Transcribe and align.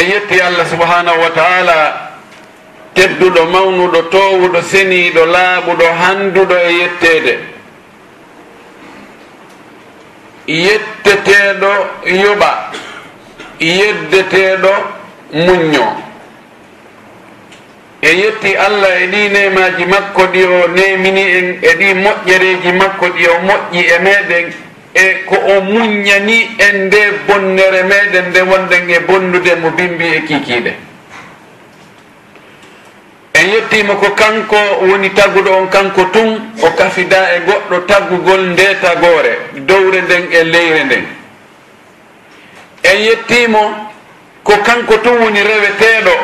e 0.00 0.02
yetti 0.08 0.40
allah 0.40 0.64
subhanahu 0.66 1.20
wa 1.20 1.30
taala 1.36 1.78
tedduɗo 2.94 3.42
mawnuɗo 3.52 4.00
towuɗo 4.12 4.60
seniiɗo 4.70 5.22
laaɓuɗo 5.34 5.86
handuɗo 6.00 6.56
e 6.56 6.70
yetteede. 6.80 7.34
Yetteteeɗo 10.64 11.70
yoɓa 12.22 12.50
yeddeteeɗo 13.60 14.72
muñño. 15.44 15.86
E 18.00 18.10
yetti 18.20 18.50
allah 18.66 18.92
e 19.02 19.06
ɗi 19.12 19.22
nemaji 19.34 19.84
makko 19.92 20.22
ɗi 20.32 20.42
o 20.44 20.68
nemini 20.76 21.22
en 21.38 21.46
e 21.62 21.70
ɗi 21.78 21.88
moƴƴereeji 22.04 22.70
makko 22.80 23.06
ɗi 23.16 23.24
o 23.28 23.36
moƴƴi 23.48 23.80
e 23.94 23.98
meeɗen. 24.04 24.46
e 24.94 25.24
ko 25.26 25.36
o 25.36 25.60
muññani 25.60 26.56
en 26.58 26.86
nde 26.86 27.02
bonnere 27.26 27.82
meɗen 27.82 28.28
nde 28.30 28.40
wonɗen 28.42 28.90
e 28.90 28.98
bonnude 29.00 29.54
mo 29.56 29.70
bimbi 29.70 30.04
e 30.04 30.20
kikiɗe 30.28 30.90
en 33.40 33.48
yettima 33.48 33.94
ko 33.94 34.10
kanko 34.10 34.56
woni 34.88 35.10
tagguɗo 35.10 35.50
on 35.50 35.66
kanko 35.68 36.04
tun 36.12 36.52
o 36.62 36.70
kafida 36.76 37.34
e 37.36 37.40
goɗɗo 37.46 37.86
taggugol 37.86 38.40
nde 38.52 38.76
tagore 38.82 39.32
dowre 39.66 40.02
nden 40.02 40.24
e 40.32 40.44
leyre 40.44 40.84
nden. 40.84 41.06
En 42.82 42.98
yettimo 42.98 43.90
ko 44.42 44.52
kanko 44.62 44.96
tun 44.98 45.18
woni 45.22 45.42
reweteɗo 45.42 46.14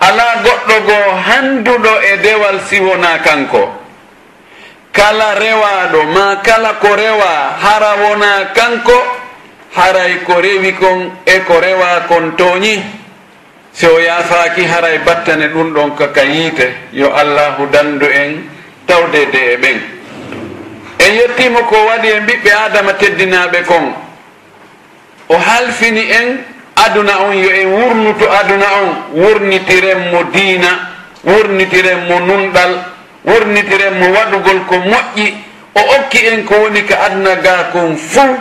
ala 0.00 0.24
goɗɗo 0.44 0.74
goo 0.86 1.14
handuɗo 1.26 1.92
e 2.12 2.16
dewal 2.22 2.60
siwona 2.68 3.18
kanko. 3.18 3.83
kala 4.94 5.34
rewaɗo 5.34 6.00
ma 6.14 6.36
kala 6.42 6.78
ko 6.78 6.94
rewa 6.94 7.58
hara 7.58 7.92
wona 7.98 8.54
kanko 8.54 8.94
haray 9.74 10.22
ko 10.22 10.40
rewi 10.40 10.72
kon 10.78 11.10
e 11.26 11.38
ko 11.42 11.58
rewa 11.60 12.06
kon 12.08 12.36
toñi. 12.38 12.78
Si 13.74 13.86
o 13.86 13.98
yafaki 13.98 14.62
haray 14.64 14.98
battane 15.02 15.48
ɗum 15.50 15.74
ɗon 15.74 15.96
kaka 15.98 16.22
yiite. 16.22 16.74
Yo 16.92 17.10
allahu 17.12 17.66
dandu 17.72 18.06
en 18.06 18.46
tawdede 18.86 19.34
e 19.52 19.56
ɓen. 19.56 19.78
En 20.98 21.12
yettimo 21.18 21.58
ko 21.66 21.76
waɗi 21.86 22.08
e 22.08 22.20
mbiɓɓe 22.20 22.50
adama 22.66 22.92
teddinaɓe 22.94 23.62
kon. 23.66 23.94
O 25.28 25.34
halfini 25.36 26.06
en 26.10 26.38
aduna 26.76 27.18
on 27.26 27.32
yo 27.34 27.50
en 27.50 27.66
wurnuto 27.66 28.30
aduna 28.30 28.66
on. 28.82 28.90
Wurnitiren 29.20 30.10
mo 30.12 30.22
diina 30.30 30.70
wurnitiren 31.24 32.06
mo 32.06 32.20
nunɗal 32.20 32.93
wurnitiren 33.24 33.94
mo 33.98 34.06
waɗugol 34.12 34.60
ko 34.68 34.76
moƴƴi. 34.76 35.34
O 35.74 35.80
okki 35.80 36.26
en 36.26 36.44
ko 36.44 36.54
woni 36.54 36.82
ka 36.84 36.96
adna 37.06 37.34
ga 37.36 37.70
kon 37.72 37.96
fuu. 37.96 38.36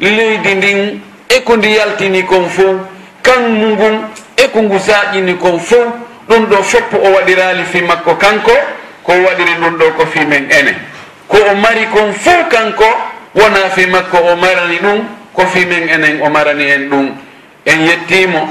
Leydi 0.00 0.54
ndin 0.54 1.00
e 1.28 1.40
ko 1.42 1.56
ndi 1.56 1.74
yaltini 1.76 2.22
kon 2.24 2.48
fuu. 2.48 2.78
Kangu 3.22 3.66
ngun 3.66 4.04
e 4.36 4.48
ko 4.52 4.62
ngu 4.62 4.78
saaƴini 4.78 5.34
kon 5.38 5.58
fuu. 5.60 5.92
Ɗum 6.28 6.46
ɗo 6.46 6.62
foppo 6.62 6.96
o 6.96 7.10
waɗirali 7.14 7.64
fi 7.64 7.80
makko 7.82 8.14
kanko 8.16 8.52
ko 9.02 9.12
waɗiri 9.12 9.54
ɗum 9.60 9.76
ɗo 9.78 9.90
ko 9.96 10.06
fi 10.06 10.20
men 10.26 10.46
ene. 10.50 10.74
Ko 11.28 11.36
o 11.50 11.54
mari 11.54 11.86
kon 11.92 12.12
fuu 12.12 12.44
kanko 12.50 12.84
wona 13.34 13.70
fi 13.74 13.86
makko 13.86 14.16
o 14.18 14.36
marani 14.36 14.76
ɗum 14.78 15.04
ko 15.34 15.46
fi 15.46 15.64
men 15.64 15.88
enen 15.88 16.20
o 16.22 16.28
marani 16.28 16.70
en 16.70 16.88
ɗum. 16.90 17.08
En 17.64 17.80
yettimo 17.86 18.48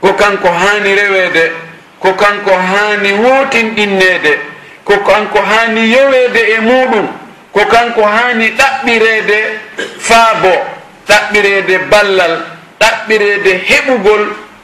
ko 0.00 0.12
kanko 0.14 0.48
haani 0.48 0.94
rewede 0.94 1.52
ko 2.00 2.12
kanko 2.14 2.50
haani 2.52 3.10
huutinɗinneede 3.10 4.38
ko 4.88 4.94
kanko 5.08 5.38
haani 5.50 5.82
yoweede 5.92 6.42
e 6.56 6.58
muɗum 6.68 7.06
ko 7.52 7.60
kanko 7.72 8.02
haani 8.14 8.46
ɗaɓɓireede 8.58 9.38
faabo 10.08 10.52
ɗaɓɓireede 11.08 11.74
ballal 11.90 12.34
ɗaɓɓireede 12.80 13.52
heɓugol 13.68 14.22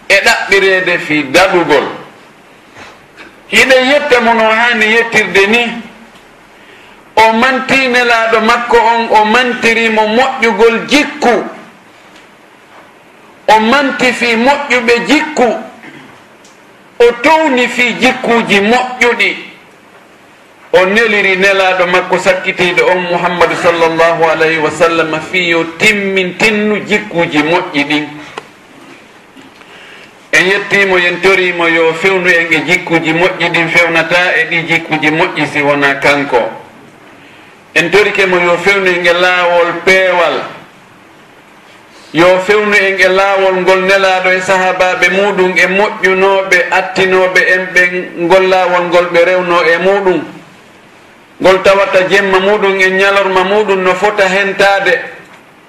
e 0.09 0.17
ɗaɓɓireede 0.27 0.95
fii 1.07 1.23
daɗugol 1.35 1.87
hiɗe 3.53 3.77
yetta 3.91 4.21
mo 4.21 4.33
no 4.35 4.45
haani 4.59 4.87
yettirde 4.95 5.47
ni 5.47 5.63
o 7.17 7.33
mantinelaaɗo 7.33 8.41
makko 8.41 8.77
on 8.77 9.03
o 9.11 9.25
mantirimo 9.25 10.03
moƴƴugol 10.17 10.87
jikku. 10.89 11.35
O 13.49 13.61
manti 13.61 14.13
fii 14.13 14.37
moƴƴuɓe 14.37 14.95
jikku. 15.09 15.49
O 16.99 17.05
towni 17.23 17.69
fii 17.69 17.93
jikkuuji 18.01 18.61
moƴƴuɗi. 18.61 19.31
o 20.75 20.87
neliri 20.87 21.37
nelaɗo 21.37 21.87
makko 21.87 22.19
sakkitiɗo 22.19 22.83
on 22.91 23.01
muhammadou 23.11 23.57
sallllahu 23.63 24.25
alayhi 24.27 24.59
wa 24.59 24.71
sallam 24.71 25.21
fi 25.31 25.51
yo 25.51 25.65
timmin 25.79 26.35
tinnu 26.39 26.81
jikkuji 26.83 27.43
moƴƴi 27.43 27.85
ɗin. 27.85 28.07
En 30.33 30.45
yettimo 30.51 30.99
yen 30.99 31.21
torimo 31.23 31.69
yo 31.69 31.95
fewnu 31.95 32.27
en 32.29 32.53
e 32.53 32.59
jikkuji 32.67 33.13
moƴƴi 33.13 33.49
ɗin 33.55 33.69
fewnata 33.69 34.35
e 34.35 34.45
ɗi 34.51 34.67
jikkuji 34.69 35.11
moƴƴi 35.11 35.47
si 35.53 35.63
wona 35.63 35.95
kanko. 36.01 36.43
En 37.75 37.91
torikemo 37.91 38.37
yo 38.41 38.57
fewnu 38.59 38.87
en 38.91 39.07
e 39.07 39.13
laawol 39.13 39.73
peewal. 39.85 40.43
Yo 42.13 42.39
fewnu 42.47 42.75
en 42.75 42.99
e 43.01 43.09
laawol 43.09 43.55
ngol 43.63 43.81
nelaaɗo 43.87 44.31
e 44.31 44.41
sahabaɓe 44.41 45.07
muɗum 45.11 45.55
e 45.57 45.67
moƴƴunoɓe 45.67 46.59
attinoɓe 46.71 47.41
en 47.55 47.63
ɓe 47.75 47.83
ngol 48.27 48.49
laawol 48.49 48.85
ngol 48.91 49.07
ɓe 49.15 49.25
rewno 49.25 49.63
e 49.63 49.79
muɗum 49.79 50.35
ngol 51.45 51.61
tawata 51.61 52.09
jemma 52.09 52.41
muɗum 52.41 52.81
e 52.81 52.89
ñalorma 52.91 53.45
muɗum 53.45 53.83
no 53.85 53.93
fota 53.95 54.25
hentade 54.29 54.97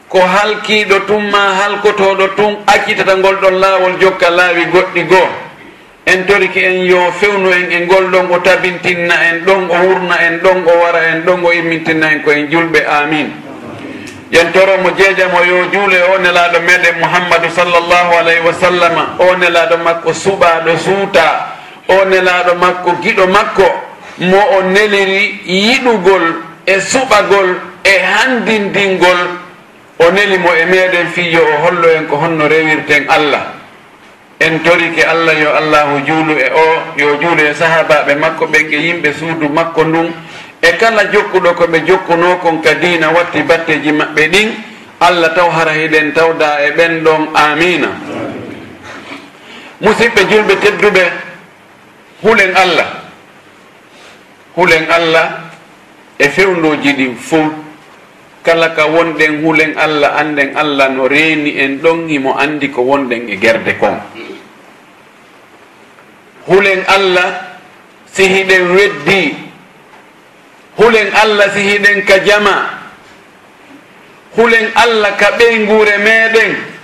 ko 0.07 0.19
halkiɗo 0.23 0.99
tum 1.05 1.27
ma 1.29 1.51
halkotoɗo 1.59 2.27
tun 2.39 2.63
accitata 2.65 3.15
ngol 3.19 3.35
ɗon 3.43 3.59
laawol 3.59 3.99
jokka 3.99 4.29
laawi 4.29 4.65
goɗɗi 4.71 5.03
goo. 5.03 5.27
En 6.05 6.23
toriki 6.25 6.63
en 6.63 6.85
yo 6.87 7.11
fewnu 7.19 7.51
en 7.51 7.71
e 7.71 7.79
ngol 7.85 8.07
ɗon 8.11 8.31
o 8.31 8.39
tabintinna 8.39 9.15
en 9.29 9.43
ɗon 9.45 9.67
o 9.69 9.75
wurna 9.83 10.15
en 10.27 10.39
ɗon 10.39 10.63
o 10.63 10.71
wara 10.83 11.09
en 11.11 11.25
ɗon 11.27 11.43
o 11.43 11.51
immintinna 11.51 12.07
en 12.11 12.21
koyen 12.23 12.47
julɓe 12.49 12.79
amin 12.87 13.33
yen 14.31 14.51
toromo 14.53 14.89
jeejamo 14.97 15.43
yo 15.43 15.65
juule 15.73 15.99
o 16.13 16.17
nelaɗo 16.23 16.59
meɗen 16.61 16.99
mouhammadou 17.01 17.49
sallllahu 17.51 18.11
alayhi 18.19 18.39
wa 18.47 18.53
sallama 18.53 19.03
o 19.19 19.35
nelaɗo 19.35 19.77
makko 19.83 20.13
suɓaɗo 20.13 20.77
suuta 20.79 21.47
o 21.89 22.05
nelaɗo 22.05 22.55
makko 22.55 22.91
giɗo 23.03 23.27
makko 23.27 23.84
mo 24.17 24.37
o 24.57 24.61
neliri 24.63 25.41
yiɗugol 25.45 26.25
e 26.65 26.79
suɓagol 26.79 27.59
e 27.83 27.93
handindingol 27.99 29.21
o 29.99 30.11
neli 30.11 30.37
mo 30.37 30.49
e 30.53 30.65
meɗen 30.65 31.07
fiyo 31.13 31.41
o 31.43 31.55
hollo 31.67 31.87
en 31.89 32.07
ko 32.07 32.15
honno 32.17 32.47
rewirten 32.47 33.05
allah. 33.09 33.53
En 34.39 34.59
torike 34.63 35.03
allah 35.03 35.33
yo 35.39 35.55
allahu 35.55 35.99
juulu 36.05 36.33
e 36.35 36.51
o 36.51 36.65
yo 36.97 37.17
juulu 37.21 37.41
e 37.43 37.53
sahabaɓe 37.53 38.15
makko 38.15 38.45
ɓen 38.47 38.71
e 38.71 38.77
yimɓe 38.77 39.13
suudu 39.19 39.49
makko 39.49 39.83
ndun. 39.83 40.11
E 40.61 40.71
kala 40.77 41.05
jokkuɗo 41.11 41.53
koɓe 41.53 41.79
jokkuno 41.87 42.37
kon 42.39 42.61
ka 42.61 42.73
dina 42.75 43.09
watti 43.11 43.43
batteji 43.43 43.91
maɓɓe 43.91 44.27
ɗin 44.31 44.49
allah 44.99 45.33
taw 45.35 45.49
hara 45.49 45.71
hiɗen 45.71 46.13
tawda 46.13 46.59
e 46.67 46.71
ɓen 46.71 47.03
ɗon 47.03 47.29
amina. 47.35 47.87
Musidɓe 49.81 50.21
julɓe 50.29 50.55
tedduɓe 50.55 51.03
hulen 52.23 52.55
allah. 52.55 53.04
hulen 54.55 54.85
allah 54.89 55.51
e 56.19 56.29
fewndoji 56.29 56.91
ɗin 56.93 57.15
fof. 57.15 57.51
Kala 58.45 58.69
ka 58.77 58.85
wonɗen 58.85 59.41
hulen 59.43 59.73
allah 59.77 60.15
anden 60.21 60.53
allah 60.55 60.89
no 60.89 61.07
reeni 61.07 61.57
en 61.59 61.81
ɗon 61.81 62.07
himo 62.07 62.37
andi 62.37 62.69
ko 62.69 62.81
wonɗen 62.81 63.29
e 63.29 63.35
gerde 63.41 63.73
kon. 63.79 63.97
Hulen 66.47 66.83
allah 66.87 67.57
si 68.13 68.23
hiɗen 68.29 68.63
weddi. 68.75 69.33
Hulen 70.77 71.09
allah 71.13 71.49
si 71.53 71.61
hiɗen 71.65 72.05
ka 72.05 72.19
jama. 72.21 72.69
Hulen 74.37 74.69
allah 74.75 75.17
ka 75.17 75.31
ɓeygure 75.39 75.97
meɗen 75.97 76.75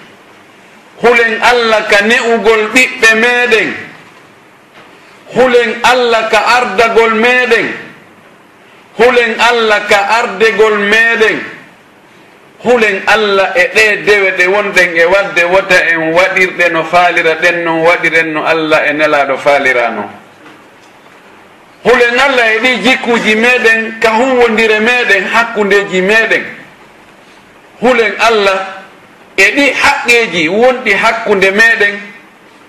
hulen 1.02 1.34
allah 1.42 1.82
ka 1.90 2.00
ne'ugol 2.06 2.70
ɓiɓɓe 2.74 3.10
meɗen 3.22 3.70
hulen 5.36 5.80
allah 5.84 6.30
ka 6.30 6.40
ardagol 6.58 7.14
meɗen. 7.16 7.68
Hulen 8.98 9.32
allah 9.40 9.80
ka 9.88 10.00
ardegol 10.20 10.78
meɗen. 10.78 11.38
Hulen 12.64 13.02
allah 13.08 13.54
e 13.56 13.64
ɗe 13.74 13.96
dewe 14.06 14.32
ɗe 14.38 14.46
wonɗen 14.48 14.98
e 14.98 15.06
wadde 15.06 15.44
wota 15.46 15.78
en 15.92 16.14
waɗirɗe 16.14 16.70
no 16.72 16.84
faalira 16.84 17.36
ɗen 17.42 17.64
non 17.64 17.82
waɗiren 17.82 18.34
no 18.34 18.46
allah 18.46 18.86
e 18.90 18.94
nelaɗo 18.94 19.38
faalira 19.38 19.90
non. 19.90 20.10
Hulen 21.84 22.20
allah 22.20 22.46
e 22.56 22.60
ɗi 22.60 22.78
jikkuji 22.84 23.36
meɗen 23.36 24.00
ka 24.00 24.10
huwodire 24.10 24.80
meɗen 24.80 25.24
hakkundeji 25.34 26.02
meɗen. 26.02 26.44
Hulen 27.82 28.14
allah 28.20 28.60
e 29.38 29.46
ɗi 29.56 29.66
haqqeji 29.74 30.48
wonɗi 30.50 30.94
hakkunde 30.94 31.52
meɗen. 31.52 32.11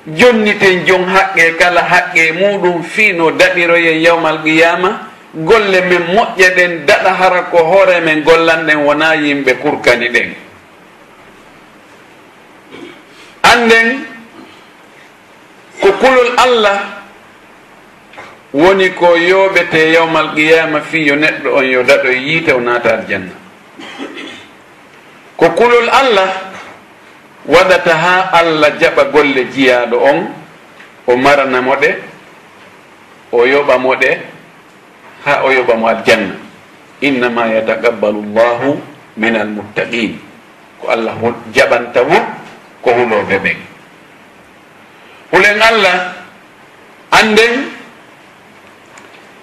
jonniten 0.06 0.84
jon 0.86 1.04
haqqe 1.06 1.56
kala 1.58 1.82
haqqe 1.82 2.32
muɗum 2.32 2.82
fiino 2.82 3.30
daɓiroyen 3.30 4.00
yawmal 4.02 4.42
qiyama. 4.42 5.08
Golle 5.34 5.80
men 5.88 6.02
moƴƴe 6.14 6.48
ɗen 6.56 6.86
daɗa 6.86 7.10
hara 7.14 7.42
ko 7.50 7.58
hoore 7.64 8.00
men 8.04 8.22
gollanɗen 8.22 8.76
wona 8.84 9.14
yimɓe 9.16 9.54
kurkani 9.62 10.08
ɗen. 10.08 10.34
Anden 13.42 14.04
ko 15.80 15.88
kulol 15.92 16.30
allah 16.36 16.78
woni 18.52 18.90
ko 18.92 19.16
yooɓete 19.16 19.92
yawmal 19.92 20.34
qiyama 20.34 20.80
fi 20.80 20.98
yo 21.06 21.16
neɗɗo 21.16 21.48
on 21.56 21.64
yo 21.64 21.82
daɗo 21.82 22.08
yiite 22.12 22.52
o 22.52 22.60
naata 22.60 22.90
aljanna. 23.00 23.32
Ko 25.36 25.48
kulol 25.56 25.88
allah 25.88 26.51
waɗata 27.46 27.94
ha 27.94 28.30
allah 28.32 28.70
jaɓa 28.80 29.04
golle 29.12 29.44
jiyaɗo 29.52 29.96
on 29.98 30.18
o 31.06 31.16
maranamo 31.16 31.74
ɗe 31.80 31.90
o 33.32 33.44
yoɓamo 33.46 33.94
ɗe 34.00 34.10
ha 35.24 35.42
o 35.44 35.50
yoɓamo 35.50 35.86
aljanna. 35.88 36.34
Innama 37.02 37.46
yataqabbalu 37.50 38.22
llahu 38.34 38.78
min 39.18 39.34
almuttaqin 39.36 40.14
ko 40.80 40.86
allah 40.94 41.14
jaɓanta 41.54 42.00
wo 42.06 42.18
ko 42.82 42.90
huloɓe 42.94 43.36
ɓen 43.42 43.58
hulen 45.34 45.58
allah 45.62 45.96
anden 47.10 47.54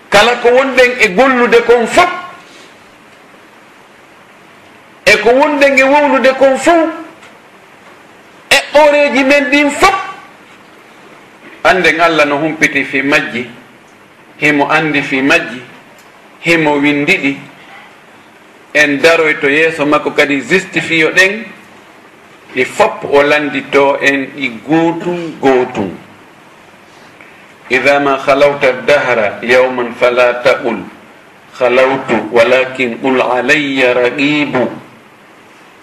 kala 0.10 0.36
ko 0.42 0.50
wonɗen 0.56 0.92
e 1.04 1.08
gollude 1.16 1.60
kon 1.68 1.84
fof 1.88 2.10
e 5.06 5.14
ko 5.24 5.30
wonɗen 5.36 5.78
e 5.80 5.84
wowlude 5.84 6.32
kon 6.40 6.56
fof 6.58 6.99
eɓɓoreji 8.50 9.24
men 9.24 9.44
ɗin 9.52 9.70
fof 9.72 9.96
anden 11.64 12.00
allah 12.02 12.26
no 12.26 12.38
humpiti 12.38 12.84
fi 12.84 13.02
majji 13.02 13.46
himo 14.38 14.66
andi 14.72 15.02
fi 15.02 15.22
majji 15.22 15.62
himo 16.46 16.72
windiɗi 16.80 17.38
en 18.74 18.98
daroy 19.02 19.34
to 19.42 19.48
yeeso 19.50 19.86
makko 19.86 20.12
kadi 20.12 20.42
justifiyo 20.42 21.12
ɗen 21.12 21.46
ɗi 22.56 22.66
fop 22.66 23.04
o 23.12 23.24
landito 23.24 23.98
en 24.02 24.26
ɗi 24.36 24.48
gootum 24.68 25.32
gootum 25.42 25.90
ida 27.70 28.00
ma 28.00 28.18
halawta 28.18 28.72
dahra 28.88 29.40
yawman 29.46 29.94
fala 30.00 30.42
taqul 30.44 30.82
halawtu 31.60 32.16
walakin 32.34 32.98
qul 32.98 33.22
alayya 33.22 33.94
raqibu 33.94 34.70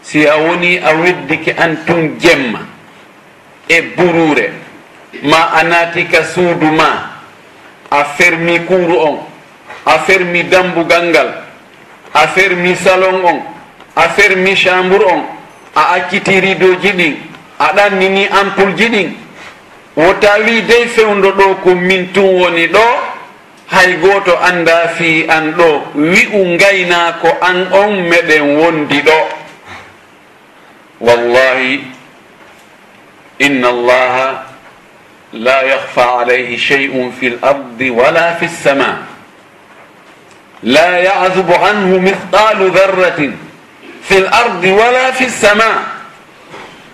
si 0.07 0.23
a 0.25 0.37
woni 0.39 0.79
a 0.79 0.95
weddike 0.95 1.51
an 1.59 1.83
tun 1.85 2.15
jemma 2.23 2.61
e 3.67 3.83
burure 3.97 4.53
ma 5.23 5.51
a 5.59 5.63
naatika 5.65 6.23
suudu 6.25 6.67
ma 6.71 7.11
a 7.91 8.05
fermi 8.15 8.61
kuuru 8.69 8.97
on 9.09 9.19
a 9.85 9.99
fermi 10.07 10.45
dambugal 10.45 11.05
ngal 11.11 11.29
a 12.15 12.27
fermi 12.29 12.75
salon 12.77 13.19
on 13.25 13.39
a 13.97 14.09
fermi 14.15 14.55
chambre 14.55 15.03
on 15.05 15.27
a 15.75 15.83
acciti 15.99 16.39
ridoji 16.41 16.93
ɗin 16.93 17.15
a 17.59 17.73
ɗannini 17.75 18.29
ampule 18.31 18.75
ji 18.77 18.89
ɗin. 18.89 19.11
Wo 19.97 20.13
tawi 20.21 20.61
dey 20.69 20.87
fewdo 20.87 21.33
ɗo 21.33 21.55
ko 21.65 21.75
min 21.75 22.13
tun 22.13 22.31
woni 22.41 22.67
ɗo 22.69 22.85
hay 23.67 23.97
goto 24.01 24.37
anda 24.39 24.89
fi 24.97 25.25
an 25.29 25.53
ɗo 25.57 25.83
wi'u 25.95 26.45
ngayna 26.55 27.19
ko 27.21 27.29
an 27.41 27.67
on 27.73 28.07
meɗen 28.11 28.57
wondi 28.61 29.01
ɗo. 29.03 29.46
wallahi 31.01 31.85
inna 33.39 33.69
allaha 33.69 34.47
la 35.33 35.63
yahfa 35.63 36.21
alayhi 36.25 36.57
shay'un 36.59 37.13
fi 37.13 37.27
l 37.35 37.39
ardi 37.43 37.91
wala 37.91 38.37
fi 38.41 38.47
lsama 38.47 39.07
la 40.63 40.89
yazubu 40.99 41.53
anhu 41.55 42.01
mithqalu 42.01 42.71
darratin 42.73 43.37
fi 44.03 44.17
l 44.25 44.29
ardi 44.33 44.73
wala 44.73 45.13
fi 45.13 45.25
lsama 45.27 45.71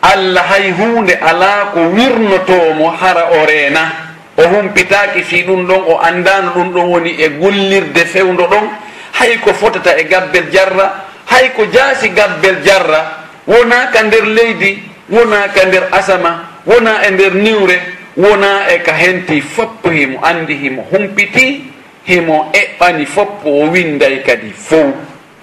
allah 0.03 0.43
hay 0.51 0.71
hunde 0.75 1.15
ala 1.15 1.71
ko 1.75 1.81
wirnotomo 1.95 2.91
hara 2.91 3.31
o 3.39 3.47
reena 3.47 3.93
o 4.37 4.43
humpitaki 4.49 5.23
fi 5.23 5.43
ɗum 5.45 5.67
ɗon 5.67 5.83
o 5.87 5.99
andano 6.01 6.51
ɗum 6.53 6.73
ɗon 6.73 6.87
woni 6.91 7.11
e 7.23 7.29
gollirde 7.39 8.05
fewdo 8.07 8.47
ɗon. 8.49 8.67
Hay 9.13 9.39
ko 9.39 9.53
fotata 9.53 9.93
e 9.99 10.05
gabbel 10.09 10.51
jarra 10.51 11.05
hay 11.29 11.53
ko 11.53 11.67
jaasi 11.71 12.09
gabbel 12.11 12.63
jarra 12.65 13.22
wona 13.47 13.87
ka 13.93 14.03
nder 14.03 14.27
leydi 14.27 14.83
wona 15.11 15.49
ka 15.49 15.65
nder 15.67 15.89
asama 15.93 16.49
wona 16.67 17.03
e 17.07 17.11
nder 17.11 17.35
niwre 17.35 17.81
wona 18.17 18.69
e 18.69 18.79
ka 18.79 18.93
henti 18.93 19.41
foppo 19.41 19.91
himo 19.91 20.21
andi 20.23 20.55
himo 20.55 20.83
humpiti 20.83 21.65
himo 22.05 22.51
eɓɓani 22.53 23.07
foppo 23.07 23.49
o 23.49 23.71
winday 23.71 24.23
kadi 24.23 24.51
fow 24.51 24.93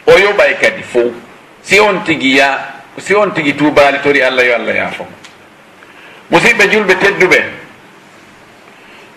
o 0.05 0.11
yoɓay 0.11 0.53
kadi 0.61 0.83
fow. 0.83 1.11
Si 1.61 1.79
on 1.79 2.03
tigi 2.05 2.37
ya 2.37 2.59
si 2.97 3.13
on 3.15 3.31
tigi 3.33 3.53
tubali 3.53 3.99
tori 4.03 4.21
allah 4.21 4.45
yo 4.45 4.55
allah 4.55 4.75
yafomo 4.75 5.11
musidɓe 6.31 6.67
julɓe 6.71 6.95
tedduɓe 6.95 7.43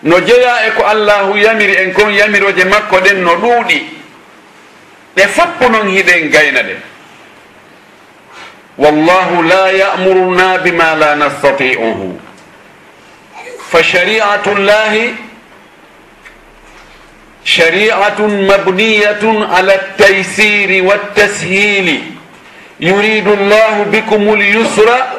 no 0.03 0.19
jeeya 0.19 0.67
e 0.67 0.71
ko 0.71 0.83
allahu 0.83 1.37
yamiri 1.37 1.75
en 1.75 1.93
kon 1.93 2.09
yamiroje 2.11 2.65
makko 2.65 2.97
ɗen 2.99 3.23
no 3.23 3.35
ɗuuɗi. 3.35 3.81
Ɗe 5.15 5.27
foppo 5.27 5.69
noon 5.69 5.87
hiɗen 5.89 6.29
gayna 6.29 6.63
ɗen 6.63 6.77
wallahu 8.77 9.43
la 9.43 9.71
yamuruna 9.71 10.57
bima 10.57 10.95
la 10.95 11.15
nastatiuhu. 11.15 12.19
Fa 13.69 13.83
shariatu 13.83 14.55
llahi 14.55 15.13
shariatun 17.43 18.45
mabniyatun 18.45 19.43
ala 19.43 19.75
ltaysiri 19.75 20.81
waltashili 20.81 22.03
yuridu 22.79 23.35
llahu 23.35 23.85
bikum 23.91 24.35
lyusra 24.35 25.13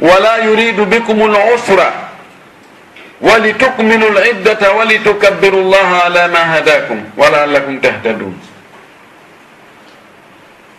wala 0.00 0.44
yuridu 0.44 0.86
bikum 0.86 1.18
lusra 1.18 1.92
walitukmilu 3.20 4.10
liddata 4.10 4.72
walitukabiru 4.72 5.70
llaha 5.70 6.04
ala 6.04 6.28
ma 6.28 6.38
hadakum 6.38 7.04
walaallakum 7.16 7.80
tahtadun. 7.80 8.34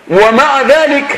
Wa 0.10 0.32
maa 0.32 0.64
dhalik 0.64 1.10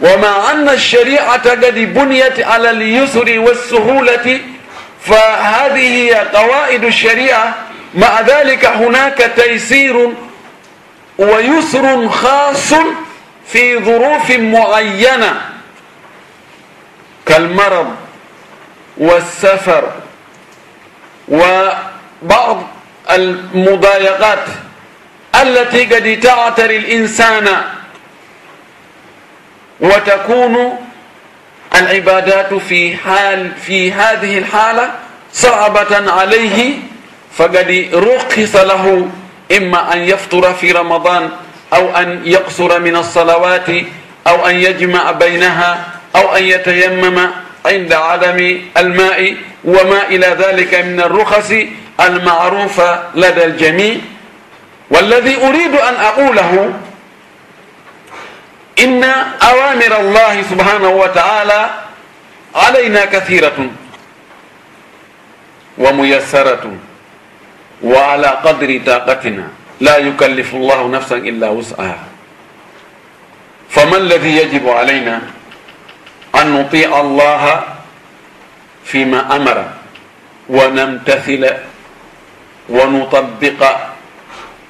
wama 0.00 0.48
anna 0.50 0.72
alshariata 0.72 1.56
kadi 1.56 1.86
buniyat 1.86 2.38
ala 2.38 2.72
lyusri 2.72 3.38
walsuhulati 3.38 4.58
فهذه 4.98 5.86
هي 6.04 6.14
قواعد 6.14 6.84
الشريعة 6.84 7.54
مع 7.94 8.20
ذلك 8.20 8.64
هناك 8.66 9.32
تيسير 9.36 10.12
ويسر 11.18 12.08
خاص 12.08 12.74
في 13.46 13.78
ظروف 13.84 14.30
معينة 14.30 15.40
كالمرض 17.26 17.96
والسفر 18.96 19.92
وبعض 21.28 22.62
المضايقات 23.10 24.44
التي 25.42 25.84
قد 25.84 26.20
تعتري 26.20 26.76
الإنسان 26.76 27.62
وتكون 29.80 30.78
العبادات 31.74 32.54
في 32.54 32.96
حال 32.96 33.52
في 33.66 33.92
هذه 33.92 34.38
الحالة 34.38 34.90
صعبة 35.32 36.12
عليه 36.12 36.74
فقد 37.36 37.88
رخص 37.94 38.56
له 38.56 39.08
إما 39.56 39.92
أن 39.94 39.98
يفطر 39.98 40.54
في 40.54 40.72
رمضان 40.72 41.30
أو 41.74 41.96
أن 41.96 42.22
يقصر 42.24 42.80
من 42.80 42.96
الصلوات 42.96 43.70
أو 44.26 44.46
أن 44.46 44.56
يجمع 44.56 45.10
بينها 45.10 45.84
أو 46.16 46.36
أن 46.36 46.44
يتيمم 46.44 47.18
عند 47.66 47.92
عدم 47.92 48.58
الماء 48.76 49.34
وما 49.64 50.02
إلى 50.08 50.26
ذلك 50.26 50.74
من 50.74 51.00
الرخص 51.00 51.52
المعروفة 52.00 53.02
لدى 53.14 53.44
الجميع. 53.44 53.96
والذي 54.90 55.36
أريد 55.36 55.74
أن 55.74 55.94
أقوله 55.94 56.72
إن 58.79 59.03
أوامر 59.43 59.91
الله 59.99 60.41
سبحانه 60.41 60.89
وتعالى 60.89 61.61
علينا 62.55 63.05
كثيرة 63.05 63.69
وميسرة 65.77 66.63
وعلى 67.83 68.27
قدر 68.27 68.69
طاقتنا 68.85 69.47
لا 69.81 69.97
يكلف 69.97 70.49
الله 70.55 70.87
نفسا 70.87 71.15
إلا 71.17 71.49
وسعها 71.49 71.99
فما 73.69 73.97
الذي 73.97 74.37
يجب 74.37 74.69
علينا 74.69 75.21
أن 76.35 76.53
نطيع 76.53 76.89
الله 77.01 77.63
فيما 78.85 79.35
أمر 79.35 79.57
ونمتثل 80.49 81.43
ونطبق 82.69 83.61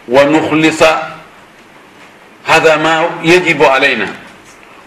ونخلص 0.07 0.83
هذا 2.48 2.76
ما 2.80 2.94
يجب 3.22 3.60
علينا. 3.62 4.08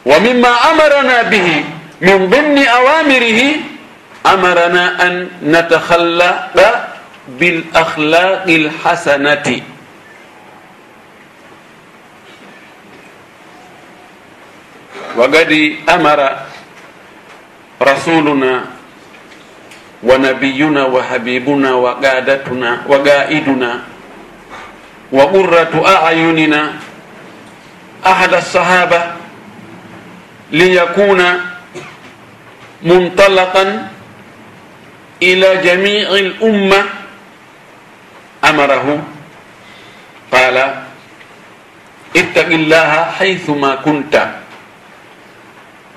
ومما 0.06 0.53
أمرنا 0.72 1.22
به 1.30 1.50
من 2.01 2.18
ضمن 2.30 2.58
أوامره 2.58 3.41
أمرنا 4.25 4.84
أن 5.06 5.13
نتخلق 5.46 6.58
بالأخلاق 7.38 8.46
الحسنة. 8.50 9.48
وقد 15.18 15.51
أمر 15.89 16.20
رسولنا 17.82 18.53
ونبينا 20.03 20.84
وحبيبنا 20.86 21.72
وقادتنا 21.74 22.72
وقائدنا 22.88 23.72
وقرة 25.12 25.74
أعيننا 25.88 26.62
ahada 28.03 28.38
alsahaba 28.38 29.15
liyakuna 30.51 31.58
muntalaqan 32.81 33.88
ila 35.22 35.50
jamii 35.62 36.05
lumma 36.41 36.81
amarahu 38.41 39.00
qala 40.34 40.89
ittaqi 42.13 42.58
llaha 42.67 43.13
haythuma 43.22 43.77
kunta 43.86 44.41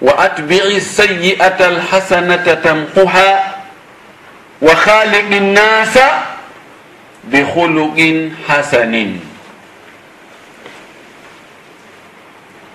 wa 0.04 0.12
atbi'i 0.20 0.76
sayi'ata 0.80 1.66
alhasanata 1.73 2.61
tamquha 2.61 3.30
wa 4.61 4.75
khaliqi 4.76 5.40
nnasa 5.40 6.37
bikhuluqin 7.32 8.37
hasanin 8.44 9.33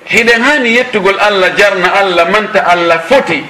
hiɗen 0.09 0.41
hani 0.41 0.69
yettugol 0.77 1.17
allah 1.19 1.49
jarna 1.57 1.87
allah 1.93 2.25
manta 2.29 2.59
allah 2.65 2.99
foti. 3.09 3.43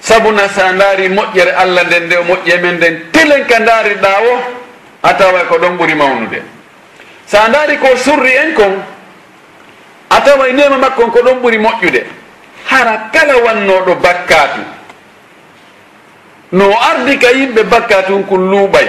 Sabuna 0.00 0.48
sa 0.48 0.72
ndaari 0.72 1.08
moƴƴere 1.08 1.52
allah 1.56 1.84
nden 1.86 2.04
nde 2.06 2.16
o 2.18 2.24
moƴƴe 2.24 2.60
men 2.62 2.74
nden 2.76 3.10
telen 3.12 3.44
ka 3.46 3.58
ndaariɗa 3.58 4.10
o 4.22 4.32
a 5.02 5.14
taway 5.14 5.44
ko 5.48 5.58
ɗon 5.58 5.76
ɓuri 5.78 5.94
mawnude. 5.94 6.42
Sa 7.26 7.48
ndaari 7.48 7.78
ko 7.78 7.96
surri 7.96 8.32
en 8.36 8.54
kon 8.54 8.82
a 10.10 10.20
taway 10.20 10.52
nema 10.52 10.78
makkon 10.78 11.10
ko 11.10 11.20
ɗon 11.22 11.38
ɓuri 11.42 11.58
moƴƴude. 11.58 12.02
Hara 12.66 13.10
kala 13.12 13.36
wannoɗo 13.38 13.94
bakkatu 14.02 14.60
no 16.52 16.70
ardi 16.90 17.18
ka 17.18 17.30
yimɓe 17.30 17.62
bakkatu 17.64 18.12
hun 18.12 18.24
kun 18.26 18.50
luuɓay. 18.50 18.88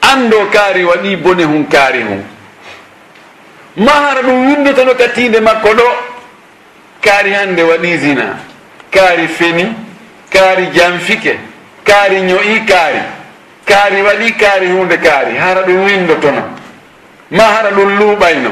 Anndo 0.00 0.46
kaari 0.52 0.84
waɗi 0.84 1.16
bone 1.16 1.44
hun 1.44 1.66
kaari 1.68 2.02
hun 2.02 2.24
ma 3.76 3.92
hara 3.92 4.22
ɗum 4.22 4.46
windotano 4.46 4.94
ka 4.94 5.08
tiinde 5.08 5.40
makko 5.40 5.68
ɗo. 5.74 5.88
Kaari 7.00 7.32
hannde 7.32 7.62
waɗi 7.62 7.98
zina 7.98 8.38
kaari 8.90 9.26
feni 9.28 9.74
kaari 10.30 10.66
janfike 10.74 11.38
kaari 11.84 12.20
ño'i 12.22 12.64
kaari 12.66 13.02
kaari 13.66 14.02
waɗi 14.02 14.32
kaari 14.36 14.66
hunde 14.70 14.96
kaari 14.98 15.36
hara 15.36 15.62
ɗum 15.66 15.84
windotono 15.84 16.42
ma 17.30 17.42
hara 17.44 17.70
ɗum 17.70 17.98
luuɓayno 17.98 18.50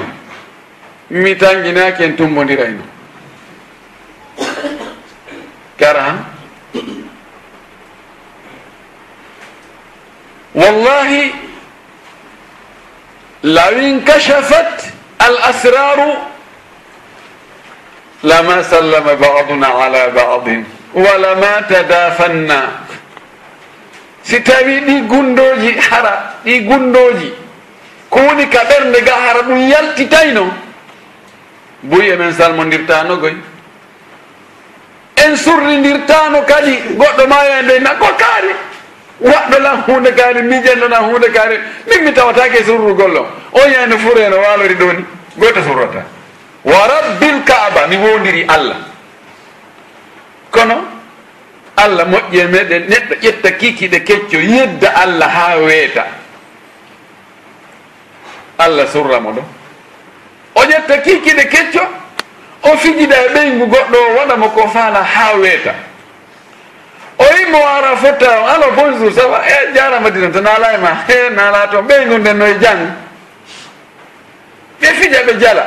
mi 1.10 1.34
tanginaki 1.36 2.02
en 2.04 2.16
tumbodirayno 2.16 2.82
kara 5.78 6.00
han. 6.02 6.24
Wallahi 10.54 11.32
lawin 13.42 14.02
kachafat 14.04 14.92
al 15.26 15.36
asraru 15.50 16.10
lama 18.22 18.62
sallama 18.64 19.14
baduna 19.16 19.68
ala 19.84 20.02
badin 20.16 20.64
walama 20.94 21.52
tadafanna 21.68 22.60
si 24.22 24.40
tawi 24.42 24.80
ɗi 24.86 25.00
gundoji 25.08 25.72
hara 25.90 26.34
ɗi 26.44 26.60
gundoji 26.68 27.32
ko 28.10 28.18
woni 28.20 28.46
ka 28.48 28.60
ɓernde 28.68 29.00
ga 29.04 29.14
hara 29.14 29.42
ɗum 29.42 29.58
yaltitayno 29.70 30.44
buy 31.82 32.10
emen 32.12 32.32
salmodirtano 32.34 33.16
goy. 33.16 33.34
En 35.16 35.36
surridirtano 35.36 36.42
kadi 36.46 36.74
goɗɗo 36.96 37.26
ma 37.28 37.36
e 37.58 37.62
nde 37.62 37.78
nakko 37.80 38.06
kaari. 38.18 38.52
waɗɗola 39.20 39.70
hunde 39.86 40.12
kaari 40.14 40.42
miijannana 40.42 40.96
hunde 40.98 41.28
kaari. 41.32 41.58
Min 41.86 42.04
mi 42.04 42.12
tawatake 42.12 42.58
e 42.60 42.64
surru 42.64 42.94
gollo 42.94 43.26
o 43.52 43.58
yayno 43.68 43.98
fuuro 43.98 44.20
eno 44.20 44.36
walori 44.36 44.74
ɗo 44.74 44.92
ni. 44.92 45.04
Goto 45.36 45.62
surrata. 45.62 46.04
Wa 46.64 46.86
rabbil 46.86 47.42
kaaba 47.44 47.86
mi 47.86 47.96
wondiri 47.96 48.44
allah. 48.48 48.76
Kono? 50.50 50.84
Allah 51.76 52.04
moƴƴe 52.04 52.46
meɗen 52.48 52.88
neɗɗo 52.88 53.14
ƴetta 53.22 53.50
kikiɗe 53.52 54.00
kecco 54.04 54.36
yedda 54.36 54.88
allah 54.94 55.28
ha 55.28 55.56
weeta. 55.58 56.04
Allah 58.58 58.86
surramo 58.92 59.32
ɗo. 59.32 59.42
O 60.54 60.60
ƴetta 60.64 60.98
kikiɗe 61.02 61.48
kecco 61.48 61.80
o 62.62 62.76
fijida 62.76 63.16
e 63.24 63.28
ɓeygu 63.34 63.66
goɗɗo 63.66 63.96
o 63.98 64.16
waɗamo 64.18 64.48
ko 64.50 64.68
faala 64.68 65.02
ha 65.02 65.34
weeta. 65.36 65.74
o 67.20 67.24
yimmo 67.36 67.58
ara 67.58 67.96
fotta 67.96 68.30
alo 68.54 68.72
bonjour 68.72 69.12
ça 69.12 69.26
va? 69.28 69.42
Eh, 69.46 69.68
e 69.70 69.74
jarama 69.74 70.10
dina 70.10 70.30
to 70.30 70.40
naala 70.40 70.72
e 70.74 70.78
ma. 70.78 71.04
Eh, 71.06 71.26
e 71.26 71.30
naala 71.30 71.68
toon 71.68 71.86
ɓey 71.86 72.06
gonɗen 72.08 72.36
no 72.38 72.46
e 72.46 72.58
jang. 72.60 72.82
Ɓe 74.80 74.86
fija 74.94 75.22
ɓe 75.26 75.38
jala. 75.38 75.66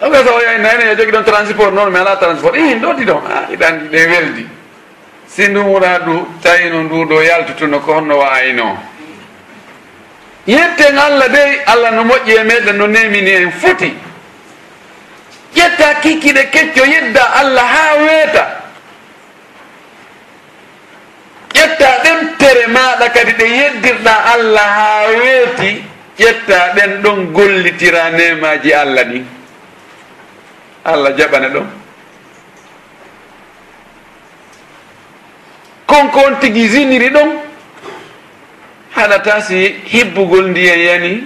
Ɗoɓe 0.00 0.24
sa 0.24 0.30
o 0.32 0.40
yay 0.40 0.58
nane 0.58 0.84
e 0.92 0.96
jogui 0.96 1.12
ɗon 1.12 1.24
transport 1.24 1.72
noon 1.72 1.90
mi 1.90 1.98
ala 1.98 2.16
transport. 2.16 2.54
I 2.56 2.60
ah, 2.72 2.74
ɗo 2.78 2.92
ɗi 2.94 3.04
ɗon? 3.04 3.22
A 3.26 3.52
iɗandi 3.52 3.88
ɗe 3.88 4.06
weldi 4.06 4.46
si 5.26 5.48
ndumura 5.48 5.98
ɗu 5.98 6.26
tawino 6.42 6.82
nduɗo 6.82 7.22
yaltutuno 7.22 7.80
ko 7.80 7.92
honno 7.94 8.18
wayno 8.18 8.78
yetten 10.46 10.98
allah 10.98 11.28
dey 11.28 11.60
allah 11.66 11.90
no 11.90 12.04
moƴƴi 12.04 12.38
e 12.40 12.44
meɗen 12.44 12.76
no 12.76 12.86
nemini 12.86 13.30
en 13.30 13.50
foti 13.50 13.94
ƴetta 15.54 15.94
kikkiɗe 16.02 16.50
kecco 16.50 16.84
yedda 16.84 17.22
allah 17.40 17.64
ha 17.66 17.96
weeta. 18.04 18.57
ƴetta 21.58 21.88
ɗen 22.04 22.18
tere 22.38 22.66
maɗa 22.66 23.08
kadi 23.14 23.32
ɗe 23.38 23.44
yeddirɗa 23.58 24.14
allah 24.34 24.68
ha 24.78 25.06
weeti 25.18 25.82
ƴetta 26.18 26.58
ɗen 26.76 27.02
ɗon 27.02 27.32
gollitira 27.32 28.10
nemaji 28.10 28.72
allah 28.72 29.04
ɗin 29.04 29.24
allah 30.84 31.12
jaɓana 31.18 31.48
ɗon. 31.48 31.66
Konko 35.86 36.18
on 36.26 36.34
tigi 36.40 36.68
jiniri 36.68 37.10
ɗon 37.10 37.30
haɗata 38.94 39.40
si 39.42 39.74
hibbugol 39.84 40.50
ndiyan 40.50 40.78
yani 40.78 41.24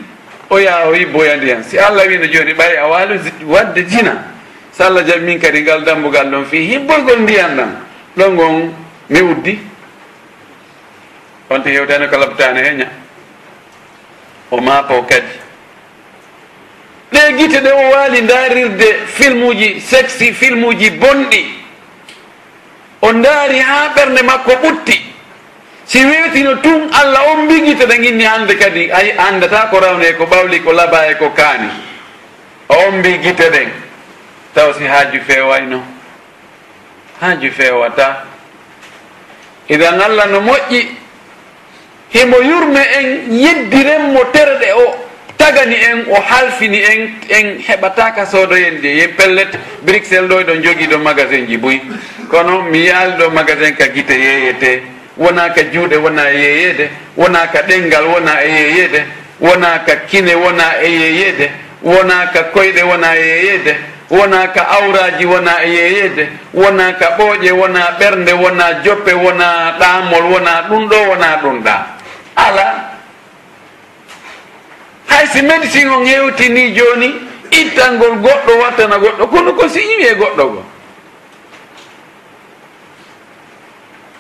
o 0.51 0.57
yaha 0.59 0.89
o 0.89 0.95
yibboya 0.95 1.37
ndiyan 1.37 1.63
si 1.65 1.79
allah 1.79 2.07
wino 2.09 2.27
joni 2.27 2.53
ɓay 2.55 2.77
a 2.79 2.87
waalo 2.89 3.15
wadde 3.47 3.85
jina 3.89 4.25
so 4.73 4.85
allah 4.85 5.03
jaɓi 5.05 5.25
min 5.25 5.39
kadi 5.41 5.61
ngal 5.63 5.85
dambugal 5.85 6.31
ɗon 6.31 6.45
fi 6.47 6.57
hibboygol 6.69 7.21
ndiyan 7.21 7.57
ɗan 7.57 7.71
ɗon 8.17 8.37
gon 8.37 8.73
mi 9.11 9.21
uddi. 9.21 9.72
on 11.53 11.63
to 11.63 11.69
hewtani 11.71 12.09
ko 12.09 12.17
labtano 12.17 12.61
heña 12.61 12.89
o 14.51 14.61
maako 14.61 15.03
kadi. 15.03 15.41
Ɗe 17.13 17.33
guite 17.37 17.61
ɗe 17.61 17.71
o 17.73 17.91
waali 17.91 18.23
darirde 18.23 19.07
film 19.07 19.43
uji 19.43 19.81
sexy 19.81 20.33
film 20.33 20.65
uji 20.65 20.91
bonɗi. 20.91 21.45
O 23.03 23.13
daari 23.13 23.59
ha 23.59 23.93
ɓernde 23.95 24.23
makko 24.23 24.53
ɓutti. 24.63 25.01
Si 25.85 26.05
weetino 26.05 26.57
tun 26.63 26.91
allah 26.93 27.23
on 27.33 27.45
mbigita 27.45 27.87
ɗe 27.87 28.03
ginni 28.03 28.25
hande 28.25 28.55
kadi. 28.57 28.91
Ay 28.91 29.13
andata 29.19 29.69
ko 29.71 29.79
rawne 29.81 30.05
e 30.09 30.13
ko 30.15 30.25
ɓawli 30.27 30.63
ko 30.63 30.73
laba 30.73 31.07
e 31.11 31.15
ko 31.15 31.31
kaani. 31.31 31.69
On 32.69 32.99
mbigita 32.99 33.51
ɗen. 33.51 33.69
Taw 34.55 34.73
si 34.75 34.85
haaju 34.85 35.21
fewayno 35.27 35.83
haaju 37.23 37.51
fewata 37.55 38.27
idan 39.71 40.01
allah 40.03 40.27
no 40.27 40.41
moƴƴi 40.41 40.87
himo 42.13 42.37
yurme 42.43 42.81
en 42.99 43.33
yeddirenmo 43.33 44.21
terɗe 44.33 44.73
o 44.73 44.97
tagani 45.37 45.75
en 45.75 46.05
o 46.11 46.21
halfini 46.21 46.79
en 46.83 47.15
en 47.29 47.59
heɓataka 47.67 48.27
soodoyende 48.27 48.89
yen 48.97 49.11
pellet. 49.17 49.59
Bruxelles 49.83 50.29
ɗo 50.29 50.43
ɗon 50.45 50.63
jogui 50.63 50.87
ɗo 50.87 50.99
magasin 50.99 51.47
ji 51.47 51.57
boyi 51.57 51.81
kono 52.31 52.63
mi 52.63 52.87
yaali 52.87 53.13
ɗo 53.19 53.31
magasin 53.31 53.75
ka 53.77 53.87
guite 53.89 54.11
yeeyete 54.15 54.83
wona 55.17 55.51
ka 55.51 55.63
juuɗe 55.73 55.97
wona 55.97 56.31
e 56.31 56.39
yeyede. 56.39 56.91
Wona 57.17 57.47
ka 57.53 57.61
ɗengal 57.63 58.05
wona 58.07 58.43
e 58.45 58.49
yeyede. 58.51 59.05
Wona 59.41 59.79
ka 59.87 59.97
kine 60.09 60.35
wona 60.35 60.65
e 60.83 60.89
yeyede. 60.91 61.51
Wona 61.83 62.27
ka 62.33 62.43
koyɗe 62.55 62.83
wona 62.83 63.17
e 63.17 63.27
yeyede. 63.27 63.77
Wona 64.11 64.49
ka 64.53 64.63
awraji 64.77 65.25
wona 65.25 65.65
e 65.65 65.71
yeyede. 65.71 66.29
Wona 66.55 66.93
ka 66.99 67.17
ɓooƴe 67.19 67.51
wona 67.53 67.97
ɓernde 67.99 68.33
wona 68.33 68.83
joppe 68.85 69.13
wona 69.13 69.77
ɗamol 69.81 70.25
wona 70.33 70.63
ɗum 70.69 70.89
ɗo 70.89 70.97
wona 71.09 71.37
ɗum 71.43 71.63
ɗa. 71.63 71.87
ala. 72.37 72.99
Hay 75.09 75.27
si 75.27 75.43
médecine 75.43 75.91
o 75.91 76.01
ŋewtini 76.01 76.73
joni 76.75 77.15
ittangol 77.51 78.17
goɗɗo 78.23 78.53
wattana 78.63 78.99
goɗɗo. 78.99 79.27
Kono 79.31 79.53
ko 79.53 79.69
si 79.69 79.81
iwi 79.81 80.07
e 80.07 80.15
goɗɗo 80.15 80.45
go 80.53 80.63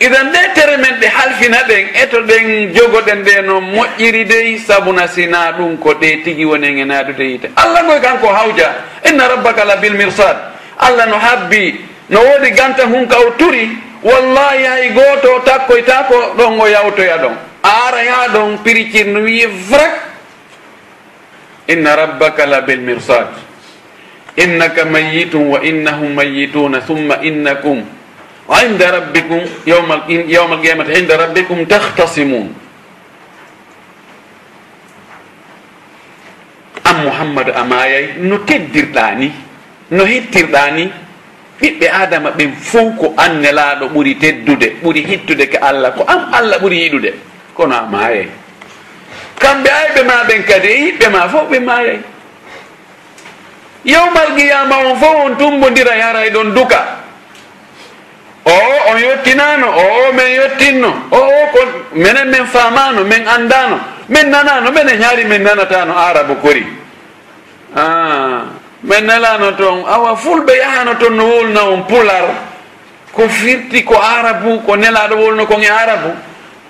idan 0.02 0.32
ɗe 0.32 0.38
tere 0.54 0.76
men 0.76 0.98
ɗe 1.00 1.06
halfina 1.08 1.62
ɗen 1.68 1.86
eto 1.94 2.20
ɗen 2.22 2.74
jogoɗen 2.74 3.22
ɗe 3.24 3.42
no 3.42 3.60
moƴƴiri 3.60 4.24
dey 4.24 4.58
sabuna 4.58 5.06
sina 5.08 5.52
ɗum 5.52 5.76
ko 5.78 5.94
ɗe 5.94 6.22
tigi 6.24 6.44
wonen 6.44 6.78
e 6.78 6.84
naadude 6.84 7.22
yite. 7.24 7.48
Allah 7.56 7.82
ngoy 7.84 8.00
kanko 8.00 8.26
hawja. 8.28 8.68
Inna 9.08 9.28
rabbaka 9.28 9.64
la 9.64 9.76
bil 9.76 9.94
mirsad. 9.94 10.36
Allah 10.78 11.06
no 11.06 11.16
habbi 11.18 11.80
no 12.08 12.20
woodi 12.20 12.50
ganta 12.50 12.84
hun 12.86 13.06
ka 13.06 13.16
o 13.18 13.30
turi. 13.38 13.70
Wallahi 14.02 14.64
hay 14.64 14.90
gooto 14.90 15.40
takkoyta 15.44 16.06
ko 16.08 16.34
ɗon 16.36 16.60
o 16.60 16.66
yawtoya 16.66 17.18
ɗon. 17.18 17.36
araya 17.62 18.28
ɗon 18.34 18.58
piricirno 18.62 19.20
wiye 19.22 19.46
vrak 19.46 19.94
inna 21.68 21.96
rabbaka 21.96 22.46
la 22.46 22.60
bel 22.60 22.80
mirsad. 22.80 23.28
Innaka 24.36 24.84
mayitun 24.84 25.46
wa 25.52 25.58
innahum 25.62 26.14
mayituna 26.14 26.80
thumma 26.80 27.20
innakum 27.22 27.84
inda 28.48 28.86
rabbikum 28.90 29.40
yawma 29.66 30.04
alqiyamati 30.08 30.92
inda 30.98 31.16
rabbikum 31.16 31.66
tahtasimun. 31.68 32.48
An 36.84 36.96
mouhammadou 37.04 37.54
amayay 37.54 38.18
no 38.18 38.38
teddirɗa 38.42 39.14
ni 39.16 39.30
no 39.92 40.04
hettirɗa 40.04 40.70
ni 40.74 40.90
ɓiɓɓe 41.60 41.86
adama 41.88 42.30
ɓen 42.30 42.52
fof 42.58 42.96
ko 42.98 43.14
annelaɗo 43.16 43.88
ɓuuri 43.94 44.14
teddude 44.18 44.76
ɓuuri 44.82 45.00
hittude 45.06 45.46
ko 45.46 45.58
allah 45.62 45.92
ko 45.94 46.02
am 46.08 46.32
allah 46.34 46.58
ɓuuri 46.58 46.76
yiɗude. 46.82 47.12
kono 47.56 47.74
a 47.76 47.82
maayay 47.92 48.28
kamɓe 49.38 49.70
ayɓe 49.70 50.02
ma 50.02 50.24
ɓen 50.28 50.42
kadi 50.44 50.68
e 50.68 50.76
yiɓɓe 50.84 51.08
ma 51.10 51.28
fof 51.28 51.48
ɓe 51.50 51.58
maayay 51.60 51.98
yewmal 53.84 54.30
qiyama 54.36 54.76
on 54.78 54.96
fof 54.96 55.16
on 55.24 55.36
tumbodira 55.36 55.96
yaray 55.96 56.30
ɗon 56.30 56.54
duka. 56.54 56.80
O 58.44 58.50
on 58.90 58.98
yettinano 58.98 59.66
o 59.70 60.08
o 60.08 60.12
min 60.12 60.26
yettinno 60.26 60.88
o 61.10 61.16
o 61.16 61.46
kon 61.52 61.68
minen 61.94 62.28
min 62.30 62.46
famano 62.46 63.04
min 63.04 63.26
andano 63.26 63.78
min 64.08 64.30
nanano 64.30 64.70
minen 64.72 64.88
e 64.88 64.98
ñaari 64.98 65.24
min 65.24 65.42
nanatano 65.42 65.94
arabu 65.96 66.34
kori. 66.40 66.66
Ah, 67.76 68.42
min 68.82 69.04
nalano 69.06 69.52
toon 69.56 69.84
awa 69.86 70.16
fulɓe 70.16 70.56
yahano 70.58 70.94
toon 70.98 71.14
no 71.16 71.24
wolna 71.26 71.62
on 71.64 71.82
pular. 71.86 72.24
Ko 73.12 73.28
firti 73.28 73.84
ko 73.84 73.94
arabu 74.00 74.60
ko 74.66 74.76
nelaɗo 74.76 75.14
wolno 75.16 75.46
kon 75.46 75.62
e 75.62 75.68
arabu 75.68 76.10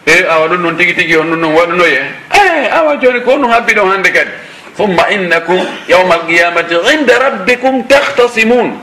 e 0.07 0.25
awa 0.29 0.49
ɗum 0.49 0.63
noon 0.63 0.77
tigi 0.77 0.95
tigi 0.95 1.17
on 1.17 1.31
ɗum 1.31 1.41
noon 1.41 1.55
waɗunoye? 1.55 2.03
E 2.35 2.69
awa 2.71 2.97
joni 2.97 3.21
ko 3.23 3.33
ɗum 3.37 3.51
habbi 3.51 3.75
ɗon 3.75 3.91
hande 3.91 4.11
kadi. 4.13 4.31
Thumma 4.77 5.11
innakum 5.11 5.61
yawma 5.89 6.15
alqiyamati 6.15 6.75
inde 6.95 7.13
rabbikum 7.19 7.87
tahtasimun. 7.89 8.79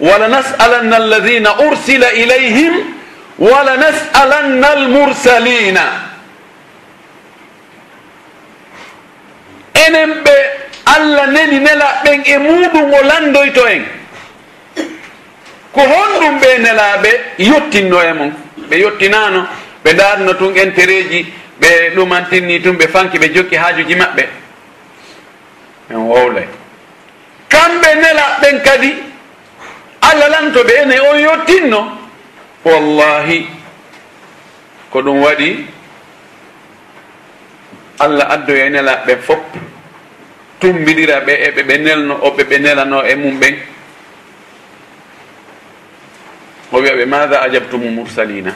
Walanas'alanna 0.00 0.96
alladina 0.96 1.50
ursila 1.66 2.12
ilayhim 2.12 2.74
walanas'alanna 3.38 4.68
almursalina. 4.68 5.84
Enen 9.74 10.22
ɓe 10.24 10.36
allah 10.84 11.26
neni 11.26 11.58
nelaɓen 11.60 12.22
e 12.24 12.38
muɗum 12.38 12.92
o 12.92 13.02
landoyto 13.02 13.66
en 13.68 13.84
ko 15.72 15.80
honɗum 15.80 16.40
ɓe 16.40 16.58
nelaɓe 16.58 17.10
yottinno 17.38 18.00
e 18.02 18.12
mon 18.12 18.32
ɓe 18.68 18.76
yottinano 18.80 19.46
ɓe 19.84 19.92
darno 19.94 20.32
tun 20.34 20.56
entereji 20.56 21.26
ɓe 21.60 21.90
ɗumantinni 21.94 22.60
tun 22.62 22.76
ɓe 22.76 22.88
fanki 22.88 23.18
ɓe 23.18 23.28
jokki 23.34 23.56
hajuji 23.56 23.94
maɓɓe. 23.94 24.24
En 25.90 25.96
wowlay 25.96 26.46
kamɓe 27.48 27.88
nelaɓɓen 27.94 28.62
kadi 28.64 28.90
allah 30.00 30.28
lanto 30.30 30.62
ɓe 30.64 30.72
ene 30.82 31.00
on 31.00 31.18
yottinno 31.18 31.80
wallahi 32.64 33.46
ko 34.90 35.02
ɗum 35.02 35.20
waɗi 35.22 35.66
allah 37.98 38.26
addoya 38.30 38.66
e 38.66 38.70
nelaɓɓen 38.70 39.18
fop 39.26 39.42
tumbiɗira 40.60 41.20
ɓe 41.26 41.32
eɓe 41.48 41.62
ɓe 41.62 41.78
nelno 41.78 42.14
oɓe 42.22 42.42
ɓe 42.44 42.58
nelano 42.58 43.02
e 43.04 43.14
mum 43.14 43.38
ɓen. 43.40 43.56
o 46.72 46.78
wiya 46.80 46.94
ɓe 46.96 47.04
maha 47.06 47.40
ajabtumu 47.42 47.90
mursalina? 47.90 48.52